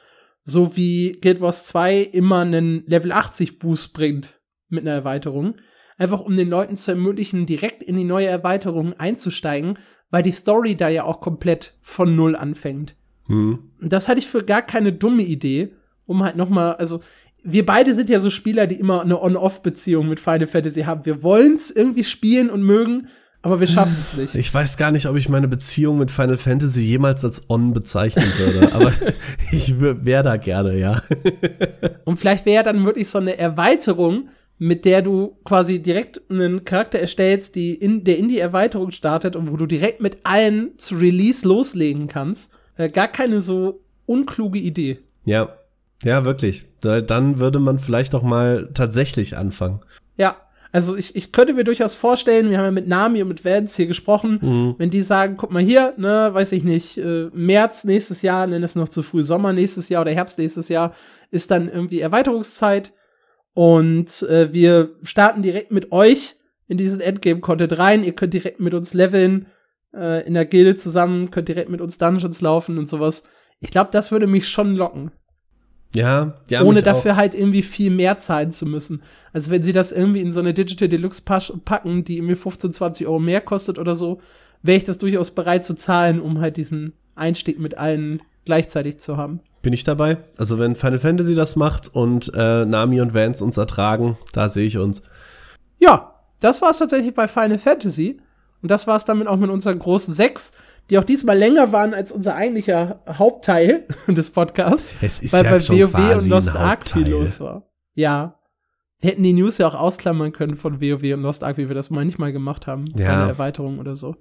[0.42, 4.38] So wie Guild Wars 2 immer einen Level 80 Boost bringt
[4.68, 5.54] mit einer Erweiterung.
[5.96, 9.78] Einfach um den Leuten zu ermöglichen, direkt in die neue Erweiterung einzusteigen,
[10.10, 12.96] weil die Story da ja auch komplett von Null anfängt.
[13.26, 13.70] Hm.
[13.80, 15.72] Und das hatte ich für gar keine dumme Idee,
[16.04, 17.00] um halt noch mal, also
[17.44, 21.04] wir beide sind ja so Spieler, die immer eine On-Off-Beziehung mit Final Fantasy haben.
[21.04, 23.08] Wir wollen's irgendwie spielen und mögen,
[23.42, 24.34] aber wir schaffen es nicht.
[24.34, 28.26] Ich weiß gar nicht, ob ich meine Beziehung mit Final Fantasy jemals als on bezeichnen
[28.38, 28.92] würde, aber
[29.52, 31.02] ich wäre da gerne, ja.
[32.04, 36.98] Und vielleicht wäre dann wirklich so eine Erweiterung, mit der du quasi direkt einen Charakter
[36.98, 40.94] erstellst, die in, der in die Erweiterung startet und wo du direkt mit allen zu
[40.94, 42.52] Release loslegen kannst.
[42.76, 45.00] Gar keine so unkluge Idee.
[45.24, 45.56] Ja,
[46.04, 46.66] ja, wirklich.
[46.80, 49.80] Da- Dann würde man vielleicht auch mal tatsächlich anfangen.
[50.16, 50.36] Ja,
[50.72, 53.76] also ich, ich könnte mir durchaus vorstellen, wir haben ja mit Nami und mit Vance
[53.76, 54.74] hier gesprochen, Mhm.
[54.78, 58.62] wenn die sagen, guck mal hier, ne, weiß ich nicht, äh, März nächstes Jahr, nenn
[58.64, 60.92] es noch zu früh, Sommer nächstes Jahr oder Herbst nächstes Jahr,
[61.30, 62.92] ist dann irgendwie Erweiterungszeit
[63.52, 66.36] und äh, wir starten direkt mit euch
[66.66, 69.46] in diesen Endgame-Content rein, ihr könnt direkt mit uns leveln,
[69.94, 73.24] äh, in der Gilde zusammen, könnt direkt mit uns Dungeons laufen und sowas.
[73.60, 75.12] Ich glaube, das würde mich schon locken
[75.94, 76.62] Ja, ja.
[76.62, 77.16] ohne dafür Auch.
[77.16, 79.02] halt irgendwie viel mehr zahlen zu müssen.
[79.32, 83.06] Also wenn sie das irgendwie in so eine Digital Deluxe packen, die irgendwie 15, 20
[83.06, 84.20] Euro mehr kostet oder so,
[84.62, 89.16] wäre ich das durchaus bereit zu zahlen, um halt diesen Einstieg mit allen gleichzeitig zu
[89.16, 89.40] haben.
[89.62, 90.18] Bin ich dabei?
[90.36, 94.66] Also wenn Final Fantasy das macht und äh, Nami und Vance uns ertragen, da sehe
[94.66, 95.02] ich uns.
[95.78, 98.20] Ja, das war es tatsächlich bei Final Fantasy.
[98.62, 100.52] Und das war es damit auch mit unseren großen sechs,
[100.90, 104.94] die auch diesmal länger waren als unser eigentlicher Hauptteil des Podcasts.
[105.00, 107.62] Es ist weil ja bei schon WoW quasi und Lost Ark viel los war.
[107.94, 108.38] Ja.
[109.00, 111.74] Wir hätten die News ja auch ausklammern können von WoW und Lost Ark, wie wir
[111.74, 112.84] das manchmal gemacht haben.
[112.96, 113.22] Ja.
[113.22, 114.16] Eine Erweiterung oder so.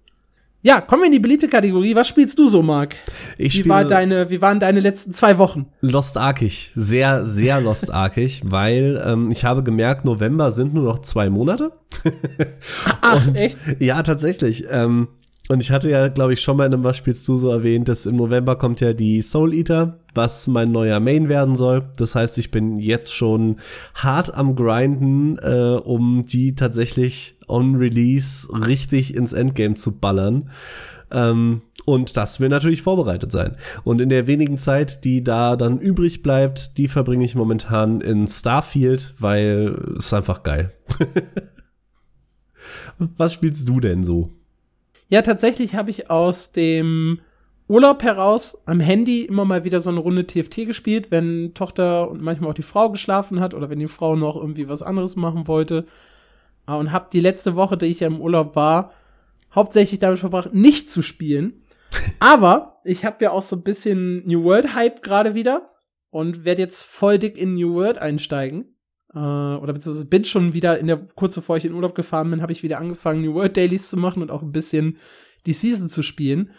[0.66, 1.94] Ja, kommen wir in die beliebte Kategorie.
[1.94, 2.96] Was spielst du so, Marc?
[3.38, 5.66] Ich Wie, war deine, wie waren deine letzten zwei Wochen?
[5.82, 6.72] Lost Arkig.
[6.74, 11.74] Sehr, sehr Lost Arkig, weil ähm, ich habe gemerkt, November sind nur noch zwei Monate.
[13.02, 13.58] Ach, Und- echt?
[13.80, 14.66] Ja, tatsächlich.
[14.70, 15.10] Ähm,
[15.50, 17.90] und ich hatte ja, glaube ich, schon mal in einem Was spielst du so erwähnt,
[17.90, 21.84] dass im November kommt ja die Soul Eater, was mein neuer Main werden soll.
[21.98, 23.58] Das heißt, ich bin jetzt schon
[23.94, 30.50] hart am Grinden, äh, um die tatsächlich on Release richtig ins Endgame zu ballern.
[31.12, 33.58] Ähm, und das will natürlich vorbereitet sein.
[33.84, 38.28] Und in der wenigen Zeit, die da dann übrig bleibt, die verbringe ich momentan in
[38.28, 40.72] Starfield, weil es einfach geil.
[43.18, 44.32] Was spielst du denn so?
[45.10, 47.20] Ja, tatsächlich habe ich aus dem
[47.68, 52.22] Urlaub heraus am Handy immer mal wieder so eine Runde TFT gespielt, wenn Tochter und
[52.22, 55.48] manchmal auch die Frau geschlafen hat oder wenn die Frau noch irgendwie was anderes machen
[55.48, 55.86] wollte.
[56.66, 58.94] Ah, Und habe die letzte Woche, die ich ja im Urlaub war,
[59.54, 61.62] hauptsächlich damit verbracht, nicht zu spielen.
[62.20, 65.72] Aber ich habe ja auch so ein bisschen New World Hype gerade wieder
[66.10, 68.73] und werde jetzt voll dick in New World einsteigen.
[69.16, 72.42] Äh, oder beziehungsweise bin schon wieder in der, kurz bevor ich in Urlaub gefahren bin,
[72.42, 74.98] habe ich wieder angefangen, New World Dailies zu machen und auch ein bisschen
[75.46, 76.52] die Season zu spielen.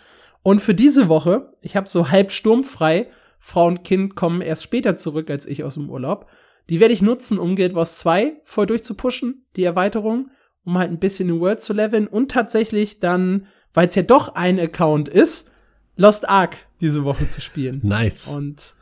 [0.43, 3.09] Und für diese Woche, ich habe so halb sturmfrei,
[3.39, 6.29] Frau und Kind kommen erst später zurück als ich aus dem Urlaub.
[6.71, 10.31] Die werde ich nutzen, um Guild Wars 2 voll durchzupushen, die Erweiterung,
[10.65, 14.35] um halt ein bisschen New World zu leveln und tatsächlich dann, weil es ja doch
[14.35, 15.51] ein Account ist,
[15.97, 17.81] Lost Ark diese Woche zu spielen.
[17.85, 18.29] Nice.
[18.29, 18.75] Und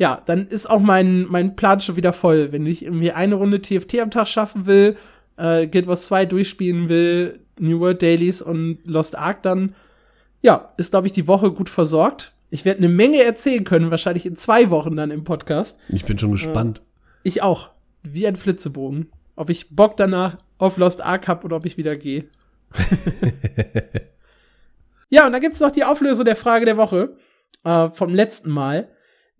[0.00, 2.52] ja, dann ist auch mein, mein Plan schon wieder voll.
[2.52, 4.96] Wenn ich irgendwie eine Runde TFT am Tag schaffen will,
[5.36, 9.74] äh, Guild Wars 2 durchspielen will, New World Dailies und Lost Ark, dann
[10.40, 12.32] ja, ist, glaube ich, die Woche gut versorgt.
[12.48, 15.78] Ich werde eine Menge erzählen können, wahrscheinlich in zwei Wochen dann im Podcast.
[15.90, 16.80] ich bin schon gespannt.
[17.22, 17.68] Ich auch.
[18.02, 19.12] Wie ein Flitzebogen.
[19.36, 22.24] Ob ich Bock danach auf Lost Ark hab oder ob ich wieder gehe.
[25.10, 27.18] ja, und dann gibt's noch die Auflösung der Frage der Woche
[27.64, 28.88] äh, vom letzten Mal.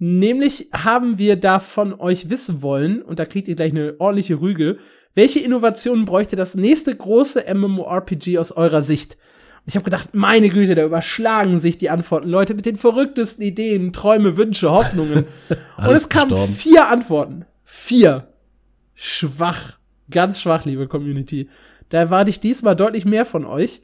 [0.02, 4.40] Nämlich haben wir da von euch wissen wollen, und da kriegt ihr gleich eine ordentliche
[4.40, 4.78] Rüge,
[5.14, 9.18] welche Innovationen bräuchte das nächste große MMORPG aus eurer Sicht?
[9.58, 12.30] Und ich habe gedacht, meine Güte, da überschlagen sich die Antworten.
[12.30, 15.26] Leute mit den verrücktesten Ideen, Träume, Wünsche, Hoffnungen.
[15.76, 16.54] und es kamen gestorben.
[16.54, 17.44] vier Antworten.
[17.64, 18.28] Vier.
[18.94, 19.74] Schwach.
[20.10, 21.50] Ganz schwach, liebe Community.
[21.90, 23.82] Da erwarte ich diesmal deutlich mehr von euch.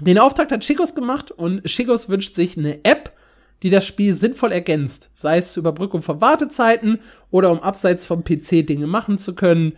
[0.00, 3.12] Den Auftakt hat Chicos gemacht und Chicos wünscht sich eine App,
[3.62, 5.10] die das Spiel sinnvoll ergänzt.
[5.14, 9.74] Sei es zur Überbrückung von Wartezeiten oder um abseits vom PC Dinge machen zu können.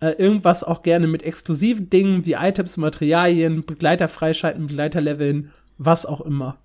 [0.00, 6.06] Äh, irgendwas auch gerne mit exklusiven Dingen wie Items, Materialien, Begleiter freischalten, Begleiter leveln, was
[6.06, 6.58] auch immer.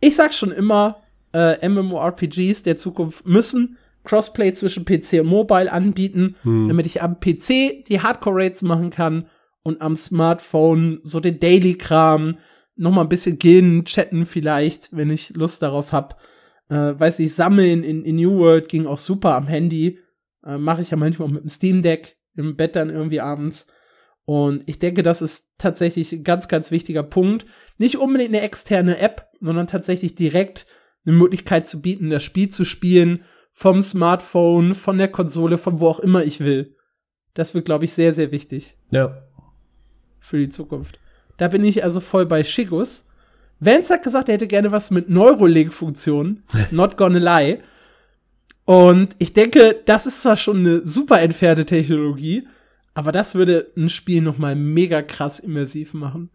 [0.00, 1.02] Ich sag schon immer,
[1.32, 6.36] äh, MMORPGs der Zukunft müssen Crossplay zwischen PC und Mobile anbieten,
[6.68, 9.26] damit ich am PC die Hardcore-Rates machen kann
[9.62, 12.38] und am Smartphone so den Daily-Kram,
[12.76, 16.20] noch mal ein bisschen gehen, chatten vielleicht, wenn ich Lust darauf hab.
[16.68, 19.98] Äh, weiß ich, sammeln in, in New World ging auch super am Handy.
[20.44, 23.68] Äh, Mache ich ja manchmal auch mit dem Steam Deck im Bett dann irgendwie abends.
[24.24, 27.46] Und ich denke, das ist tatsächlich ein ganz, ganz wichtiger Punkt.
[27.78, 30.66] Nicht unbedingt eine externe App, sondern tatsächlich direkt
[31.06, 33.22] eine Möglichkeit zu bieten, das Spiel zu spielen
[33.52, 36.74] vom Smartphone, von der Konsole, von wo auch immer ich will.
[37.34, 39.22] Das wird, glaube ich, sehr, sehr wichtig Ja.
[40.18, 40.98] für die Zukunft.
[41.36, 43.06] Da bin ich also voll bei Shigus.
[43.60, 46.42] Vance hat gesagt, er hätte gerne was mit Neurolink-Funktionen.
[46.70, 47.60] Not gonna lie.
[48.64, 52.46] Und ich denke, das ist zwar schon eine super entfernte Technologie,
[52.94, 56.30] aber das würde ein Spiel noch mal mega krass immersiv machen.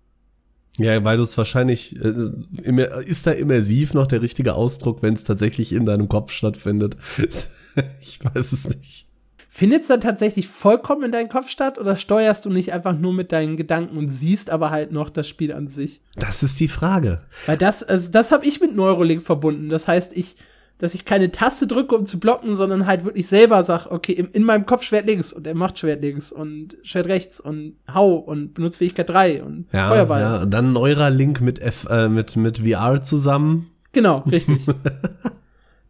[0.78, 5.26] Ja, weil du es wahrscheinlich, äh, ist da immersiv noch der richtige Ausdruck, wenn es
[5.26, 6.96] tatsächlich in deinem Kopf stattfindet?
[8.00, 9.08] ich weiß es nicht.
[9.54, 13.12] Findet es dann tatsächlich vollkommen in deinem Kopf statt oder steuerst du nicht einfach nur
[13.12, 16.02] mit deinen Gedanken und siehst aber halt noch das Spiel an sich?
[16.16, 17.20] Das ist die Frage.
[17.48, 19.68] Weil das, also das habe ich mit Neurolink verbunden.
[19.68, 20.38] Das heißt, ich,
[20.78, 24.28] dass ich keine Taste drücke, um zu blocken, sondern halt wirklich selber sag, okay, in,
[24.28, 28.16] in meinem Kopf Schwert links und er macht Schwert links und Schwert rechts und hau
[28.16, 30.22] und benutzt Fähigkeit 3 und Ja, Feuerball.
[30.22, 30.46] ja.
[30.46, 33.70] Dann Neuralink mit, F, äh, mit, mit VR zusammen.
[33.92, 34.66] Genau, richtig.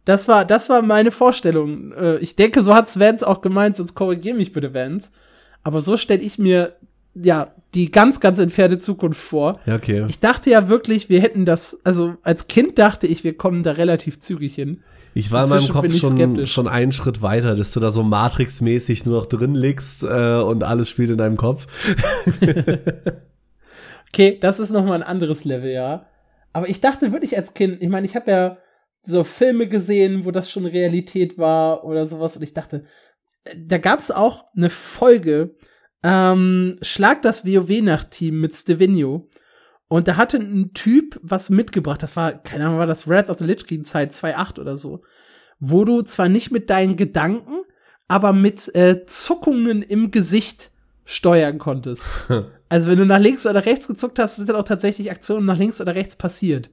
[0.04, 1.92] das war, das war meine Vorstellung.
[1.92, 5.10] Äh, Ich denke, so hat Vance auch gemeint, sonst korrigier mich bitte, Vance.
[5.62, 6.76] Aber so stelle ich mir
[7.14, 9.60] ja, die ganz, ganz entfernte Zukunft vor.
[9.66, 10.04] Ja, okay.
[10.08, 13.72] Ich dachte ja wirklich, wir hätten das, also als Kind dachte ich, wir kommen da
[13.72, 14.82] relativ zügig hin.
[15.14, 18.02] Ich war in meinem Inzwischen Kopf schon, schon einen Schritt weiter, dass du da so
[18.02, 21.66] Matrix-mäßig nur noch drin liegst äh, und alles spielt in deinem Kopf.
[24.14, 26.04] Okay, das ist noch mal ein anderes Level, ja.
[26.52, 28.58] Aber ich dachte wirklich als Kind, ich meine, ich habe ja
[29.02, 32.84] so Filme gesehen, wo das schon Realität war oder sowas und ich dachte,
[33.56, 35.54] da gab's auch eine Folge,
[36.02, 39.28] ähm, Schlag das WoW-Nacht-Team mit Stevenio.
[39.88, 43.38] Und da hatte ein Typ was mitgebracht, das war, keine Ahnung, war das Wrath of
[43.38, 45.02] the Lich King Zeit 2.8 oder so,
[45.58, 47.60] wo du zwar nicht mit deinen Gedanken,
[48.08, 50.70] aber mit äh, Zuckungen im Gesicht
[51.04, 52.06] steuern konntest.
[52.72, 55.58] Also wenn du nach links oder rechts gezuckt hast, sind dann auch tatsächlich Aktionen nach
[55.58, 56.70] links oder rechts passiert.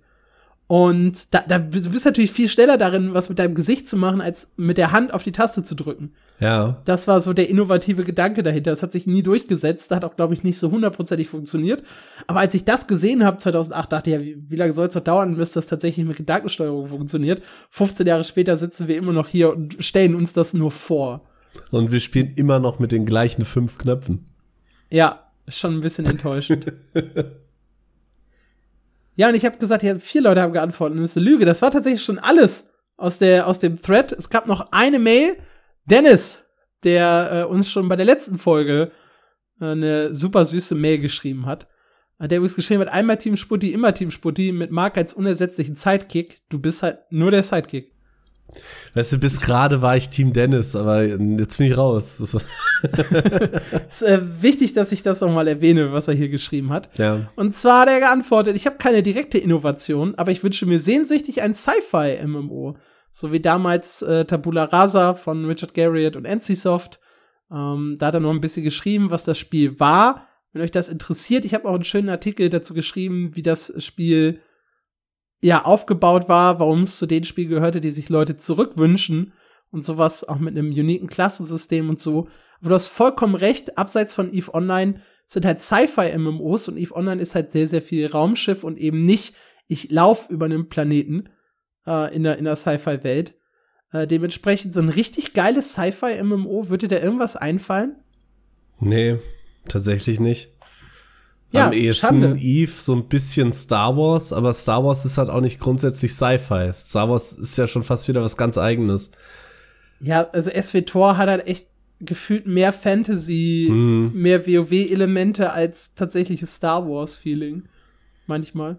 [0.70, 4.22] Und da, da du bist natürlich viel schneller darin, was mit deinem Gesicht zu machen,
[4.22, 6.14] als mit der Hand auf die Taste zu drücken.
[6.40, 6.84] Ja.
[6.86, 8.70] Das war so der innovative Gedanke dahinter.
[8.70, 9.90] Das hat sich nie durchgesetzt.
[9.90, 11.82] Das hat auch, glaube ich, nicht so hundertprozentig funktioniert.
[12.28, 14.94] Aber als ich das gesehen habe 2008, dachte ich, ja, wie, wie lange soll es
[14.94, 17.42] noch dauern, bis das tatsächlich mit Gedankensteuerung funktioniert?
[17.72, 21.26] 15 Jahre später sitzen wir immer noch hier und stellen uns das nur vor.
[21.72, 24.28] Und wir spielen immer noch mit den gleichen fünf Knöpfen.
[24.92, 26.74] Ja, schon ein bisschen enttäuschend.
[29.20, 31.44] ja, und ich habe gesagt, ja, vier Leute haben geantwortet und das ist eine Lüge.
[31.44, 34.14] Das war tatsächlich schon alles aus, der, aus dem Thread.
[34.14, 35.36] Es gab noch eine Mail.
[35.84, 36.50] Dennis,
[36.86, 38.94] der äh, uns schon bei der letzten Folge
[39.60, 41.68] äh, eine super süße Mail geschrieben hat.
[42.18, 45.76] Äh, Der übrigens geschrieben hat, einmal Team Sputti, immer Team Sputti, mit Mark als unersetzlichen
[45.76, 46.40] Sidekick.
[46.48, 47.92] Du bist halt nur der Sidekick.
[48.94, 52.20] Weißt du, bis gerade war ich Team Dennis, aber jetzt bin ich raus.
[52.20, 52.38] Ist-
[53.88, 56.90] Es ist äh, wichtig, dass ich das noch mal erwähne, was er hier geschrieben hat.
[56.98, 57.30] ja.
[57.36, 61.42] Und zwar hat er geantwortet, ich habe keine direkte Innovation, aber ich wünsche mir sehnsüchtig
[61.42, 62.78] ein Sci-Fi-MMO.
[63.12, 67.00] So wie damals äh, Tabula Rasa von Richard Garriott und NCSoft.
[67.52, 70.28] Ähm, da hat er noch ein bisschen geschrieben, was das Spiel war.
[70.54, 74.42] Wenn euch das interessiert, ich habe auch einen schönen Artikel dazu geschrieben, wie das Spiel
[75.42, 79.34] ja aufgebaut war, warum es zu den Spielen gehörte, die sich Leute zurückwünschen
[79.72, 82.28] und sowas, auch mit einem uniken Klassensystem und so.
[82.60, 87.22] Aber du hast vollkommen recht, abseits von EVE Online sind halt Sci-Fi-MMOs und EVE Online
[87.22, 89.36] ist halt sehr, sehr viel Raumschiff und eben nicht,
[89.68, 91.30] ich lauf über einen Planeten
[91.86, 93.36] äh, in der, in der Sci-Fi-Welt.
[93.92, 97.96] Äh, dementsprechend so ein richtig geiles Sci-Fi-MMO, würde dir irgendwas einfallen?
[98.80, 99.20] Nee,
[99.68, 100.50] tatsächlich nicht.
[101.52, 102.38] Ja, Am ehesten Schande.
[102.40, 106.72] Eve so ein bisschen Star Wars, aber Star Wars ist halt auch nicht grundsätzlich Sci-Fi.
[106.74, 109.10] Star Wars ist ja schon fast wieder was ganz eigenes.
[110.00, 111.68] Ja, also SWTOR hat halt echt
[112.00, 114.14] gefühlt mehr Fantasy, Hm.
[114.14, 117.64] mehr WoW-Elemente als tatsächliches Star Wars-Feeling.
[118.28, 118.78] Manchmal.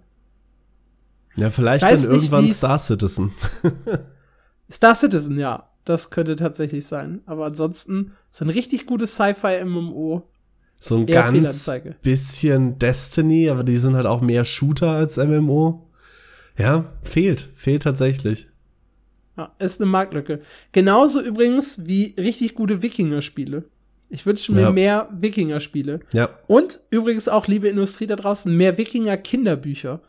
[1.36, 3.32] Ja, vielleicht dann nicht, irgendwann Star Citizen.
[4.70, 5.66] Star Citizen, ja.
[5.84, 7.20] Das könnte tatsächlich sein.
[7.26, 10.22] Aber ansonsten so ein richtig gutes Sci-Fi-MMO.
[10.82, 11.70] So ein Eher ganz
[12.02, 15.86] bisschen Destiny, aber die sind halt auch mehr Shooter als MMO.
[16.57, 17.51] Ja, fehlt.
[17.55, 18.47] Fehlt tatsächlich.
[19.36, 20.40] Ja, ist eine Marktlücke.
[20.73, 23.65] Genauso übrigens wie richtig gute Wikinger-Spiele.
[24.09, 24.73] Ich wünsche mir Ja.
[24.73, 26.01] mehr Wikinger-Spiele.
[26.15, 26.31] Ja.
[26.47, 30.01] Und übrigens auch, liebe Industrie da draußen, mehr Wikinger-Kinderbücher.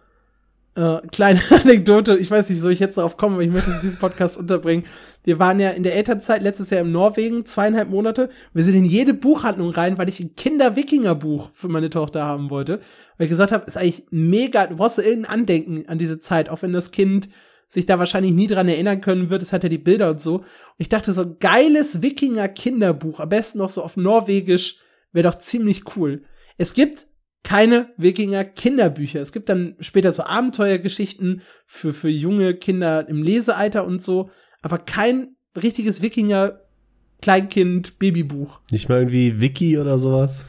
[0.74, 3.72] Äh, kleine Anekdote, ich weiß nicht, wie soll ich jetzt darauf kommen, aber ich möchte
[3.72, 4.86] es in diesem Podcast unterbringen.
[5.24, 8.30] Wir waren ja in der Elternzeit letztes Jahr in Norwegen, zweieinhalb Monate.
[8.54, 12.80] Wir sind in jede Buchhandlung rein, weil ich ein Kinder-Wikinger-Buch für meine Tochter haben wollte.
[13.18, 16.62] Weil ich gesagt habe, ist eigentlich mega, du brauchst irgendein Andenken an diese Zeit, auch
[16.62, 17.28] wenn das Kind
[17.68, 19.42] sich da wahrscheinlich nie dran erinnern können wird.
[19.42, 20.38] Es hat ja die Bilder und so.
[20.38, 20.46] Und
[20.78, 24.78] ich dachte, so ein geiles Wikinger-Kinderbuch, am besten noch so auf Norwegisch,
[25.12, 26.24] wäre doch ziemlich cool.
[26.58, 27.08] Es gibt
[27.44, 29.20] keine Wikinger-Kinderbücher.
[29.20, 34.30] Es gibt dann später so Abenteuergeschichten für, für junge Kinder im Lesealter und so,
[34.62, 38.60] aber kein richtiges Wikinger-Kleinkind-Babybuch.
[38.72, 40.46] Nicht mal irgendwie Wiki oder sowas.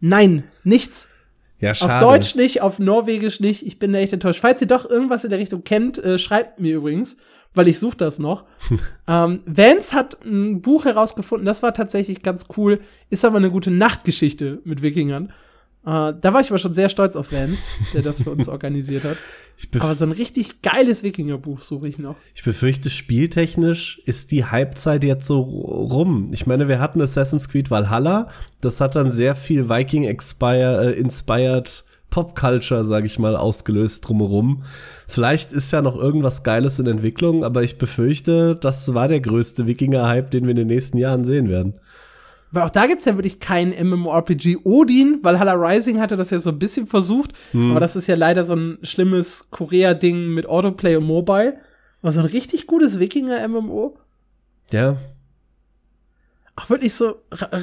[0.00, 1.08] Nein, nichts.
[1.60, 1.94] Ja, schade.
[1.94, 3.66] Auf Deutsch nicht, auf Norwegisch nicht.
[3.66, 4.40] Ich bin da echt enttäuscht.
[4.40, 7.16] Falls ihr doch irgendwas in der Richtung kennt, äh, schreibt mir übrigens,
[7.54, 8.44] weil ich suche das noch.
[9.08, 13.70] ähm, Vance hat ein Buch herausgefunden, das war tatsächlich ganz cool, ist aber eine gute
[13.70, 15.32] Nachtgeschichte mit Wikingern.
[15.86, 19.04] Äh, da war ich aber schon sehr stolz auf Vance, der das für uns organisiert
[19.04, 19.16] hat.
[19.78, 22.16] Aber so ein richtig geiles Wikingerbuch suche ich noch.
[22.34, 26.30] ich befürchte, spieltechnisch ist die Halbzeit jetzt so rum.
[26.32, 28.28] Ich meine, wir hatten Assassin's Creed Valhalla.
[28.60, 34.62] Das hat dann sehr viel Viking Expire, äh, inspired Popculture, sag ich mal, ausgelöst drumherum.
[35.08, 39.66] Vielleicht ist ja noch irgendwas Geiles in Entwicklung, aber ich befürchte, das war der größte
[39.66, 41.74] Wikinger-Hype, den wir in den nächsten Jahren sehen werden.
[42.54, 44.58] Weil auch da gibt's ja wirklich kein MMORPG.
[44.64, 48.44] Odin, Valhalla Rising hatte das ja so ein bisschen versucht, aber das ist ja leider
[48.44, 51.56] so ein schlimmes Korea-Ding mit Autoplay und Mobile.
[52.00, 53.98] Aber so ein richtig gutes Wikinger-MMO.
[54.70, 54.96] Ja,
[56.56, 57.16] auch wirklich so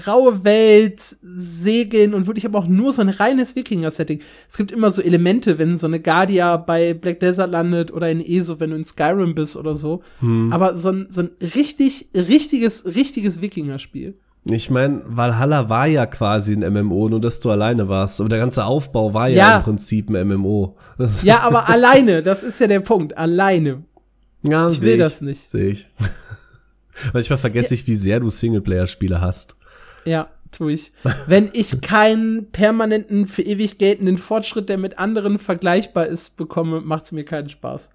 [0.05, 4.19] raue Welt, Segeln und wirklich aber auch nur so ein reines Wikinger-Setting.
[4.49, 8.19] Es gibt immer so Elemente, wenn so eine Guardia bei Black Desert landet oder in
[8.19, 10.03] ESO, wenn du in Skyrim bist oder so.
[10.19, 10.51] Hm.
[10.51, 14.15] Aber so ein, so ein richtig, richtiges, richtiges Wikinger-Spiel.
[14.43, 18.19] Ich meine, Valhalla war ja quasi ein MMO, nur dass du alleine warst.
[18.19, 20.77] Aber der ganze Aufbau war ja, ja im Prinzip ein MMO.
[21.23, 23.17] ja, aber alleine, das ist ja der Punkt.
[23.17, 23.83] Alleine.
[24.41, 25.47] Ja, ich will ich, das nicht.
[25.47, 25.87] Sehe ich.
[27.13, 27.73] Manchmal vergesse ja.
[27.75, 29.55] ich, wie sehr du Singleplayer-Spiele hast.
[30.05, 30.91] Ja, tue ich.
[31.27, 37.05] Wenn ich keinen permanenten, für ewig geltenden Fortschritt, der mit anderen vergleichbar ist, bekomme, macht
[37.05, 37.91] es mir keinen Spaß.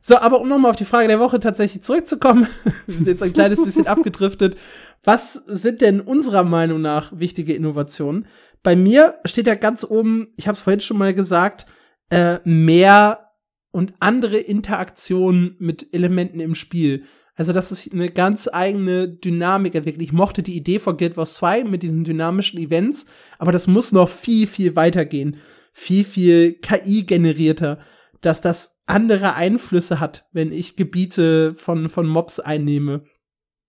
[0.00, 2.46] So, aber um nochmal auf die Frage der Woche tatsächlich zurückzukommen,
[2.86, 4.56] wir sind jetzt ein kleines bisschen abgedriftet.
[5.04, 8.26] Was sind denn unserer Meinung nach wichtige Innovationen?
[8.62, 11.66] Bei mir steht da ganz oben, ich habe es vorhin schon mal gesagt,
[12.10, 13.28] äh, mehr
[13.70, 17.04] und andere Interaktionen mit Elementen im Spiel.
[17.36, 20.02] Also, das ist eine ganz eigene Dynamik entwickelt.
[20.02, 23.06] Ich mochte die Idee von Guild Wars 2 mit diesen dynamischen Events,
[23.38, 25.36] aber das muss noch viel, viel weitergehen.
[25.72, 27.78] Viel, viel KI-generierter,
[28.20, 33.04] dass das andere Einflüsse hat, wenn ich Gebiete von, von Mobs einnehme.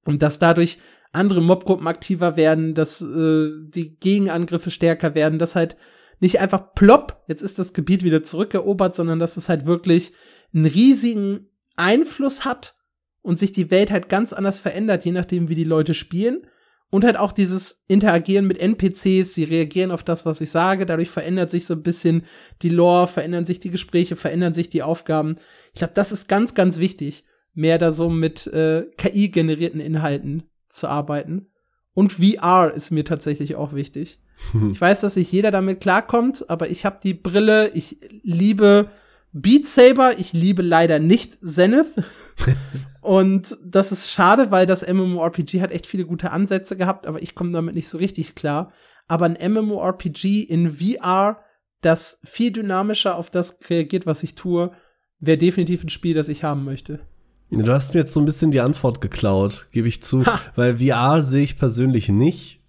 [0.05, 0.79] Und dass dadurch
[1.11, 5.77] andere Mobgruppen aktiver werden, dass äh, die Gegenangriffe stärker werden, dass halt
[6.19, 10.13] nicht einfach plopp, jetzt ist das Gebiet wieder zurückerobert, sondern dass es halt wirklich
[10.53, 12.75] einen riesigen Einfluss hat
[13.21, 16.45] und sich die Welt halt ganz anders verändert, je nachdem, wie die Leute spielen.
[16.91, 21.09] Und halt auch dieses Interagieren mit NPCs, sie reagieren auf das, was ich sage, dadurch
[21.09, 22.23] verändert sich so ein bisschen
[22.63, 25.37] die Lore, verändern sich die Gespräche, verändern sich die Aufgaben.
[25.73, 30.87] Ich glaube, das ist ganz, ganz wichtig, mehr da so mit äh, KI-generierten Inhalten zu
[30.87, 31.47] arbeiten.
[31.93, 34.19] Und VR ist mir tatsächlich auch wichtig.
[34.71, 38.89] Ich weiß, dass nicht jeder damit klarkommt, aber ich habe die Brille, ich liebe
[39.31, 41.95] Beat Saber, ich liebe leider nicht Zenith.
[43.01, 47.35] und das ist schade, weil das MMORPG hat echt viele gute Ansätze gehabt, aber ich
[47.35, 48.71] komme damit nicht so richtig klar.
[49.07, 51.39] Aber ein MMORPG in VR,
[51.81, 54.71] das viel dynamischer auf das reagiert, was ich tue,
[55.19, 56.99] wäre definitiv ein Spiel, das ich haben möchte.
[57.51, 60.39] Du hast mir jetzt so ein bisschen die Antwort geklaut, gebe ich zu, ha.
[60.55, 62.61] weil VR sehe ich persönlich nicht,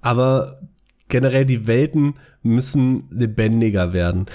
[0.00, 0.62] aber
[1.08, 4.26] generell die Welten müssen lebendiger werden.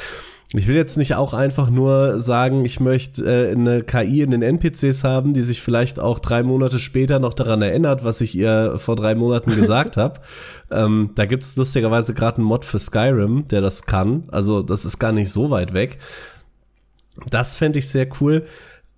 [0.55, 4.43] Ich will jetzt nicht auch einfach nur sagen, ich möchte äh, eine KI in den
[4.43, 8.77] NPCs haben, die sich vielleicht auch drei Monate später noch daran erinnert, was ich ihr
[8.77, 10.21] vor drei Monaten gesagt habe.
[10.69, 14.25] Ähm, da gibt es lustigerweise gerade einen Mod für Skyrim, der das kann.
[14.31, 15.97] Also das ist gar nicht so weit weg.
[17.31, 18.45] Das fände ich sehr cool.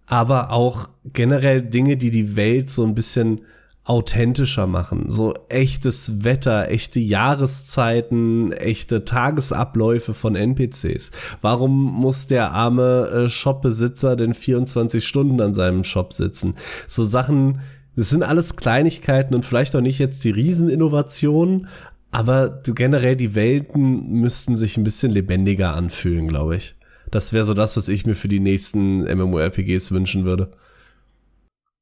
[0.08, 3.42] Aber auch generell Dinge, die die Welt so ein bisschen
[3.86, 5.06] authentischer machen.
[5.10, 11.12] So echtes Wetter, echte Jahreszeiten, echte Tagesabläufe von NPCs.
[11.42, 16.56] Warum muss der arme äh, Shopbesitzer denn 24 Stunden an seinem Shop sitzen?
[16.88, 17.62] So Sachen,
[17.96, 21.68] das sind alles Kleinigkeiten und vielleicht auch nicht jetzt die Rieseninnovationen,
[22.10, 26.76] aber generell die Welten müssten sich ein bisschen lebendiger anfühlen, glaube ich.
[27.12, 30.52] Das wäre so das, was ich mir für die nächsten MMORPGs wünschen würde.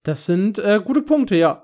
[0.03, 1.62] Das sind äh, gute Punkte, ja.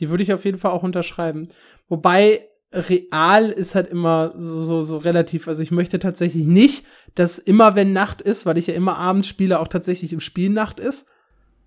[0.00, 1.48] Die würde ich auf jeden Fall auch unterschreiben.
[1.88, 5.48] Wobei real ist halt immer so, so, so relativ.
[5.48, 6.84] Also ich möchte tatsächlich nicht,
[7.14, 10.50] dass immer wenn Nacht ist, weil ich ja immer abends spiele, auch tatsächlich im Spiel
[10.50, 11.08] Nacht ist.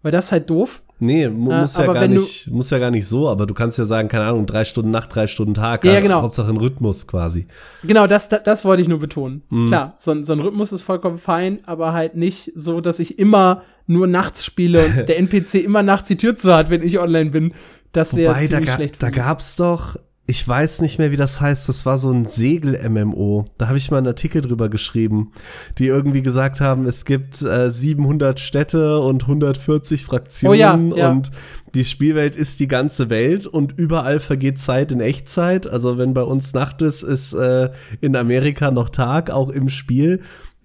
[0.03, 0.83] Weil das ist halt doof.
[0.99, 3.77] Nee, mu äh, muss, ja gar nicht, muss ja gar nicht so, aber du kannst
[3.77, 5.83] ja sagen, keine Ahnung, drei Stunden Nacht, drei Stunden Tag.
[5.83, 6.23] Ja, genau.
[6.23, 7.45] Hauptsache ein Rhythmus quasi.
[7.83, 9.43] Genau, das, das, das wollte ich nur betonen.
[9.49, 9.67] Mhm.
[9.67, 13.61] Klar, so, so ein Rhythmus ist vollkommen fein, aber halt nicht so, dass ich immer
[13.85, 17.29] nur nachts spiele und der NPC immer nachts die Tür zu hat, wenn ich online
[17.29, 17.53] bin.
[17.97, 19.01] Das wäre ziemlich da, schlecht.
[19.01, 19.97] Da gab's doch,
[20.27, 21.67] ich weiß nicht mehr, wie das heißt.
[21.67, 23.45] Das war so ein Segel-MMO.
[23.57, 25.31] Da habe ich mal einen Artikel drüber geschrieben,
[25.79, 31.09] die irgendwie gesagt haben, es gibt äh, 700 Städte und 140 Fraktionen oh ja, ja.
[31.09, 31.31] und
[31.73, 35.65] die Spielwelt ist die ganze Welt und überall vergeht Zeit in Echtzeit.
[35.65, 37.71] Also wenn bei uns Nacht ist, ist äh,
[38.01, 40.21] in Amerika noch Tag, auch im Spiel.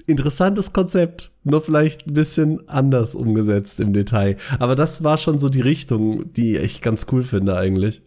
[0.07, 4.37] Interessantes Konzept, nur vielleicht ein bisschen anders umgesetzt im Detail.
[4.59, 8.03] Aber das war schon so die Richtung, die ich ganz cool finde eigentlich.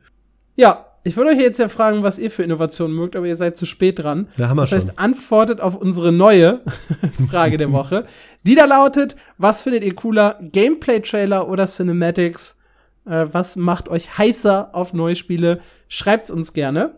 [0.56, 3.58] Ja, ich würde euch jetzt ja fragen, was ihr für Innovationen mögt, aber ihr seid
[3.58, 4.28] zu spät dran.
[4.38, 4.80] Ja, haben wir das schon.
[4.80, 6.62] heißt, antwortet auf unsere neue
[7.30, 8.06] Frage der Woche,
[8.44, 12.60] die da lautet, was findet ihr cooler, Gameplay-Trailer oder Cinematics?
[13.06, 15.60] Äh, was macht euch heißer auf neue Spiele?
[15.88, 16.96] Schreibt's uns gerne.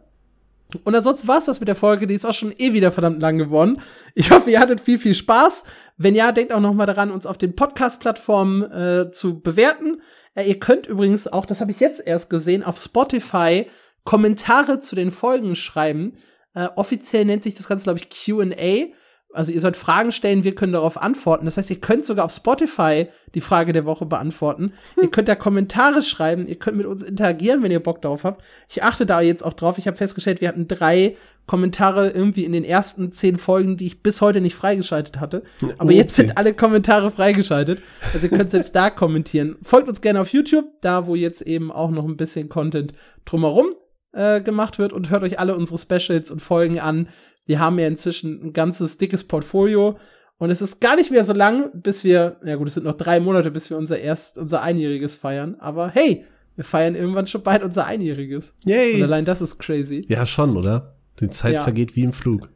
[0.83, 3.37] Und ansonsten war's das mit der Folge, die ist auch schon eh wieder verdammt lang
[3.37, 3.81] geworden.
[4.15, 5.63] Ich hoffe, ihr hattet viel, viel Spaß.
[5.97, 10.01] Wenn ja, denkt auch noch mal daran, uns auf den Podcast-Plattformen äh, zu bewerten.
[10.35, 13.67] Äh, ihr könnt übrigens auch, das habe ich jetzt erst gesehen, auf Spotify
[14.03, 16.13] Kommentare zu den Folgen schreiben.
[16.53, 18.93] Äh, offiziell nennt sich das Ganze, glaube ich, QA.
[19.37, 21.45] Also ihr sollt Fragen stellen, wir können darauf antworten.
[21.45, 24.73] Das heißt, ihr könnt sogar auf Spotify die Frage der Woche beantworten.
[24.95, 25.03] Hm.
[25.03, 28.43] Ihr könnt da Kommentare schreiben, ihr könnt mit uns interagieren, wenn ihr Bock darauf habt.
[28.67, 29.77] Ich achte da jetzt auch drauf.
[29.77, 31.15] Ich habe festgestellt, wir hatten drei
[31.45, 35.43] Kommentare irgendwie in den ersten zehn Folgen, die ich bis heute nicht freigeschaltet hatte.
[35.77, 37.81] Aber jetzt sind alle Kommentare freigeschaltet.
[38.13, 39.55] Also ihr könnt selbst da kommentieren.
[39.61, 42.93] Folgt uns gerne auf YouTube, da wo jetzt eben auch noch ein bisschen Content
[43.23, 43.67] drumherum
[44.11, 47.07] äh, gemacht wird und hört euch alle unsere Specials und Folgen an.
[47.47, 49.97] Wir haben ja inzwischen ein ganzes dickes Portfolio
[50.37, 52.93] und es ist gar nicht mehr so lang, bis wir, ja gut, es sind noch
[52.93, 55.55] drei Monate, bis wir unser erst, unser Einjähriges feiern.
[55.59, 56.25] Aber hey,
[56.55, 58.55] wir feiern irgendwann schon bald unser Einjähriges.
[58.65, 58.95] Yay.
[58.95, 60.05] Und allein das ist crazy.
[60.07, 60.95] Ja, schon, oder?
[61.19, 61.63] Die Zeit ja.
[61.63, 62.49] vergeht wie im Flug.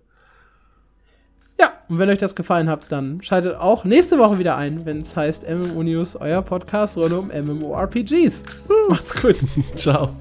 [1.60, 5.02] Ja, und wenn euch das gefallen hat, dann schaltet auch nächste Woche wieder ein, wenn
[5.02, 8.44] es heißt MMO News, euer Podcast rund um MMORPGs.
[8.90, 9.38] Macht's gut.
[9.76, 10.16] Ciao.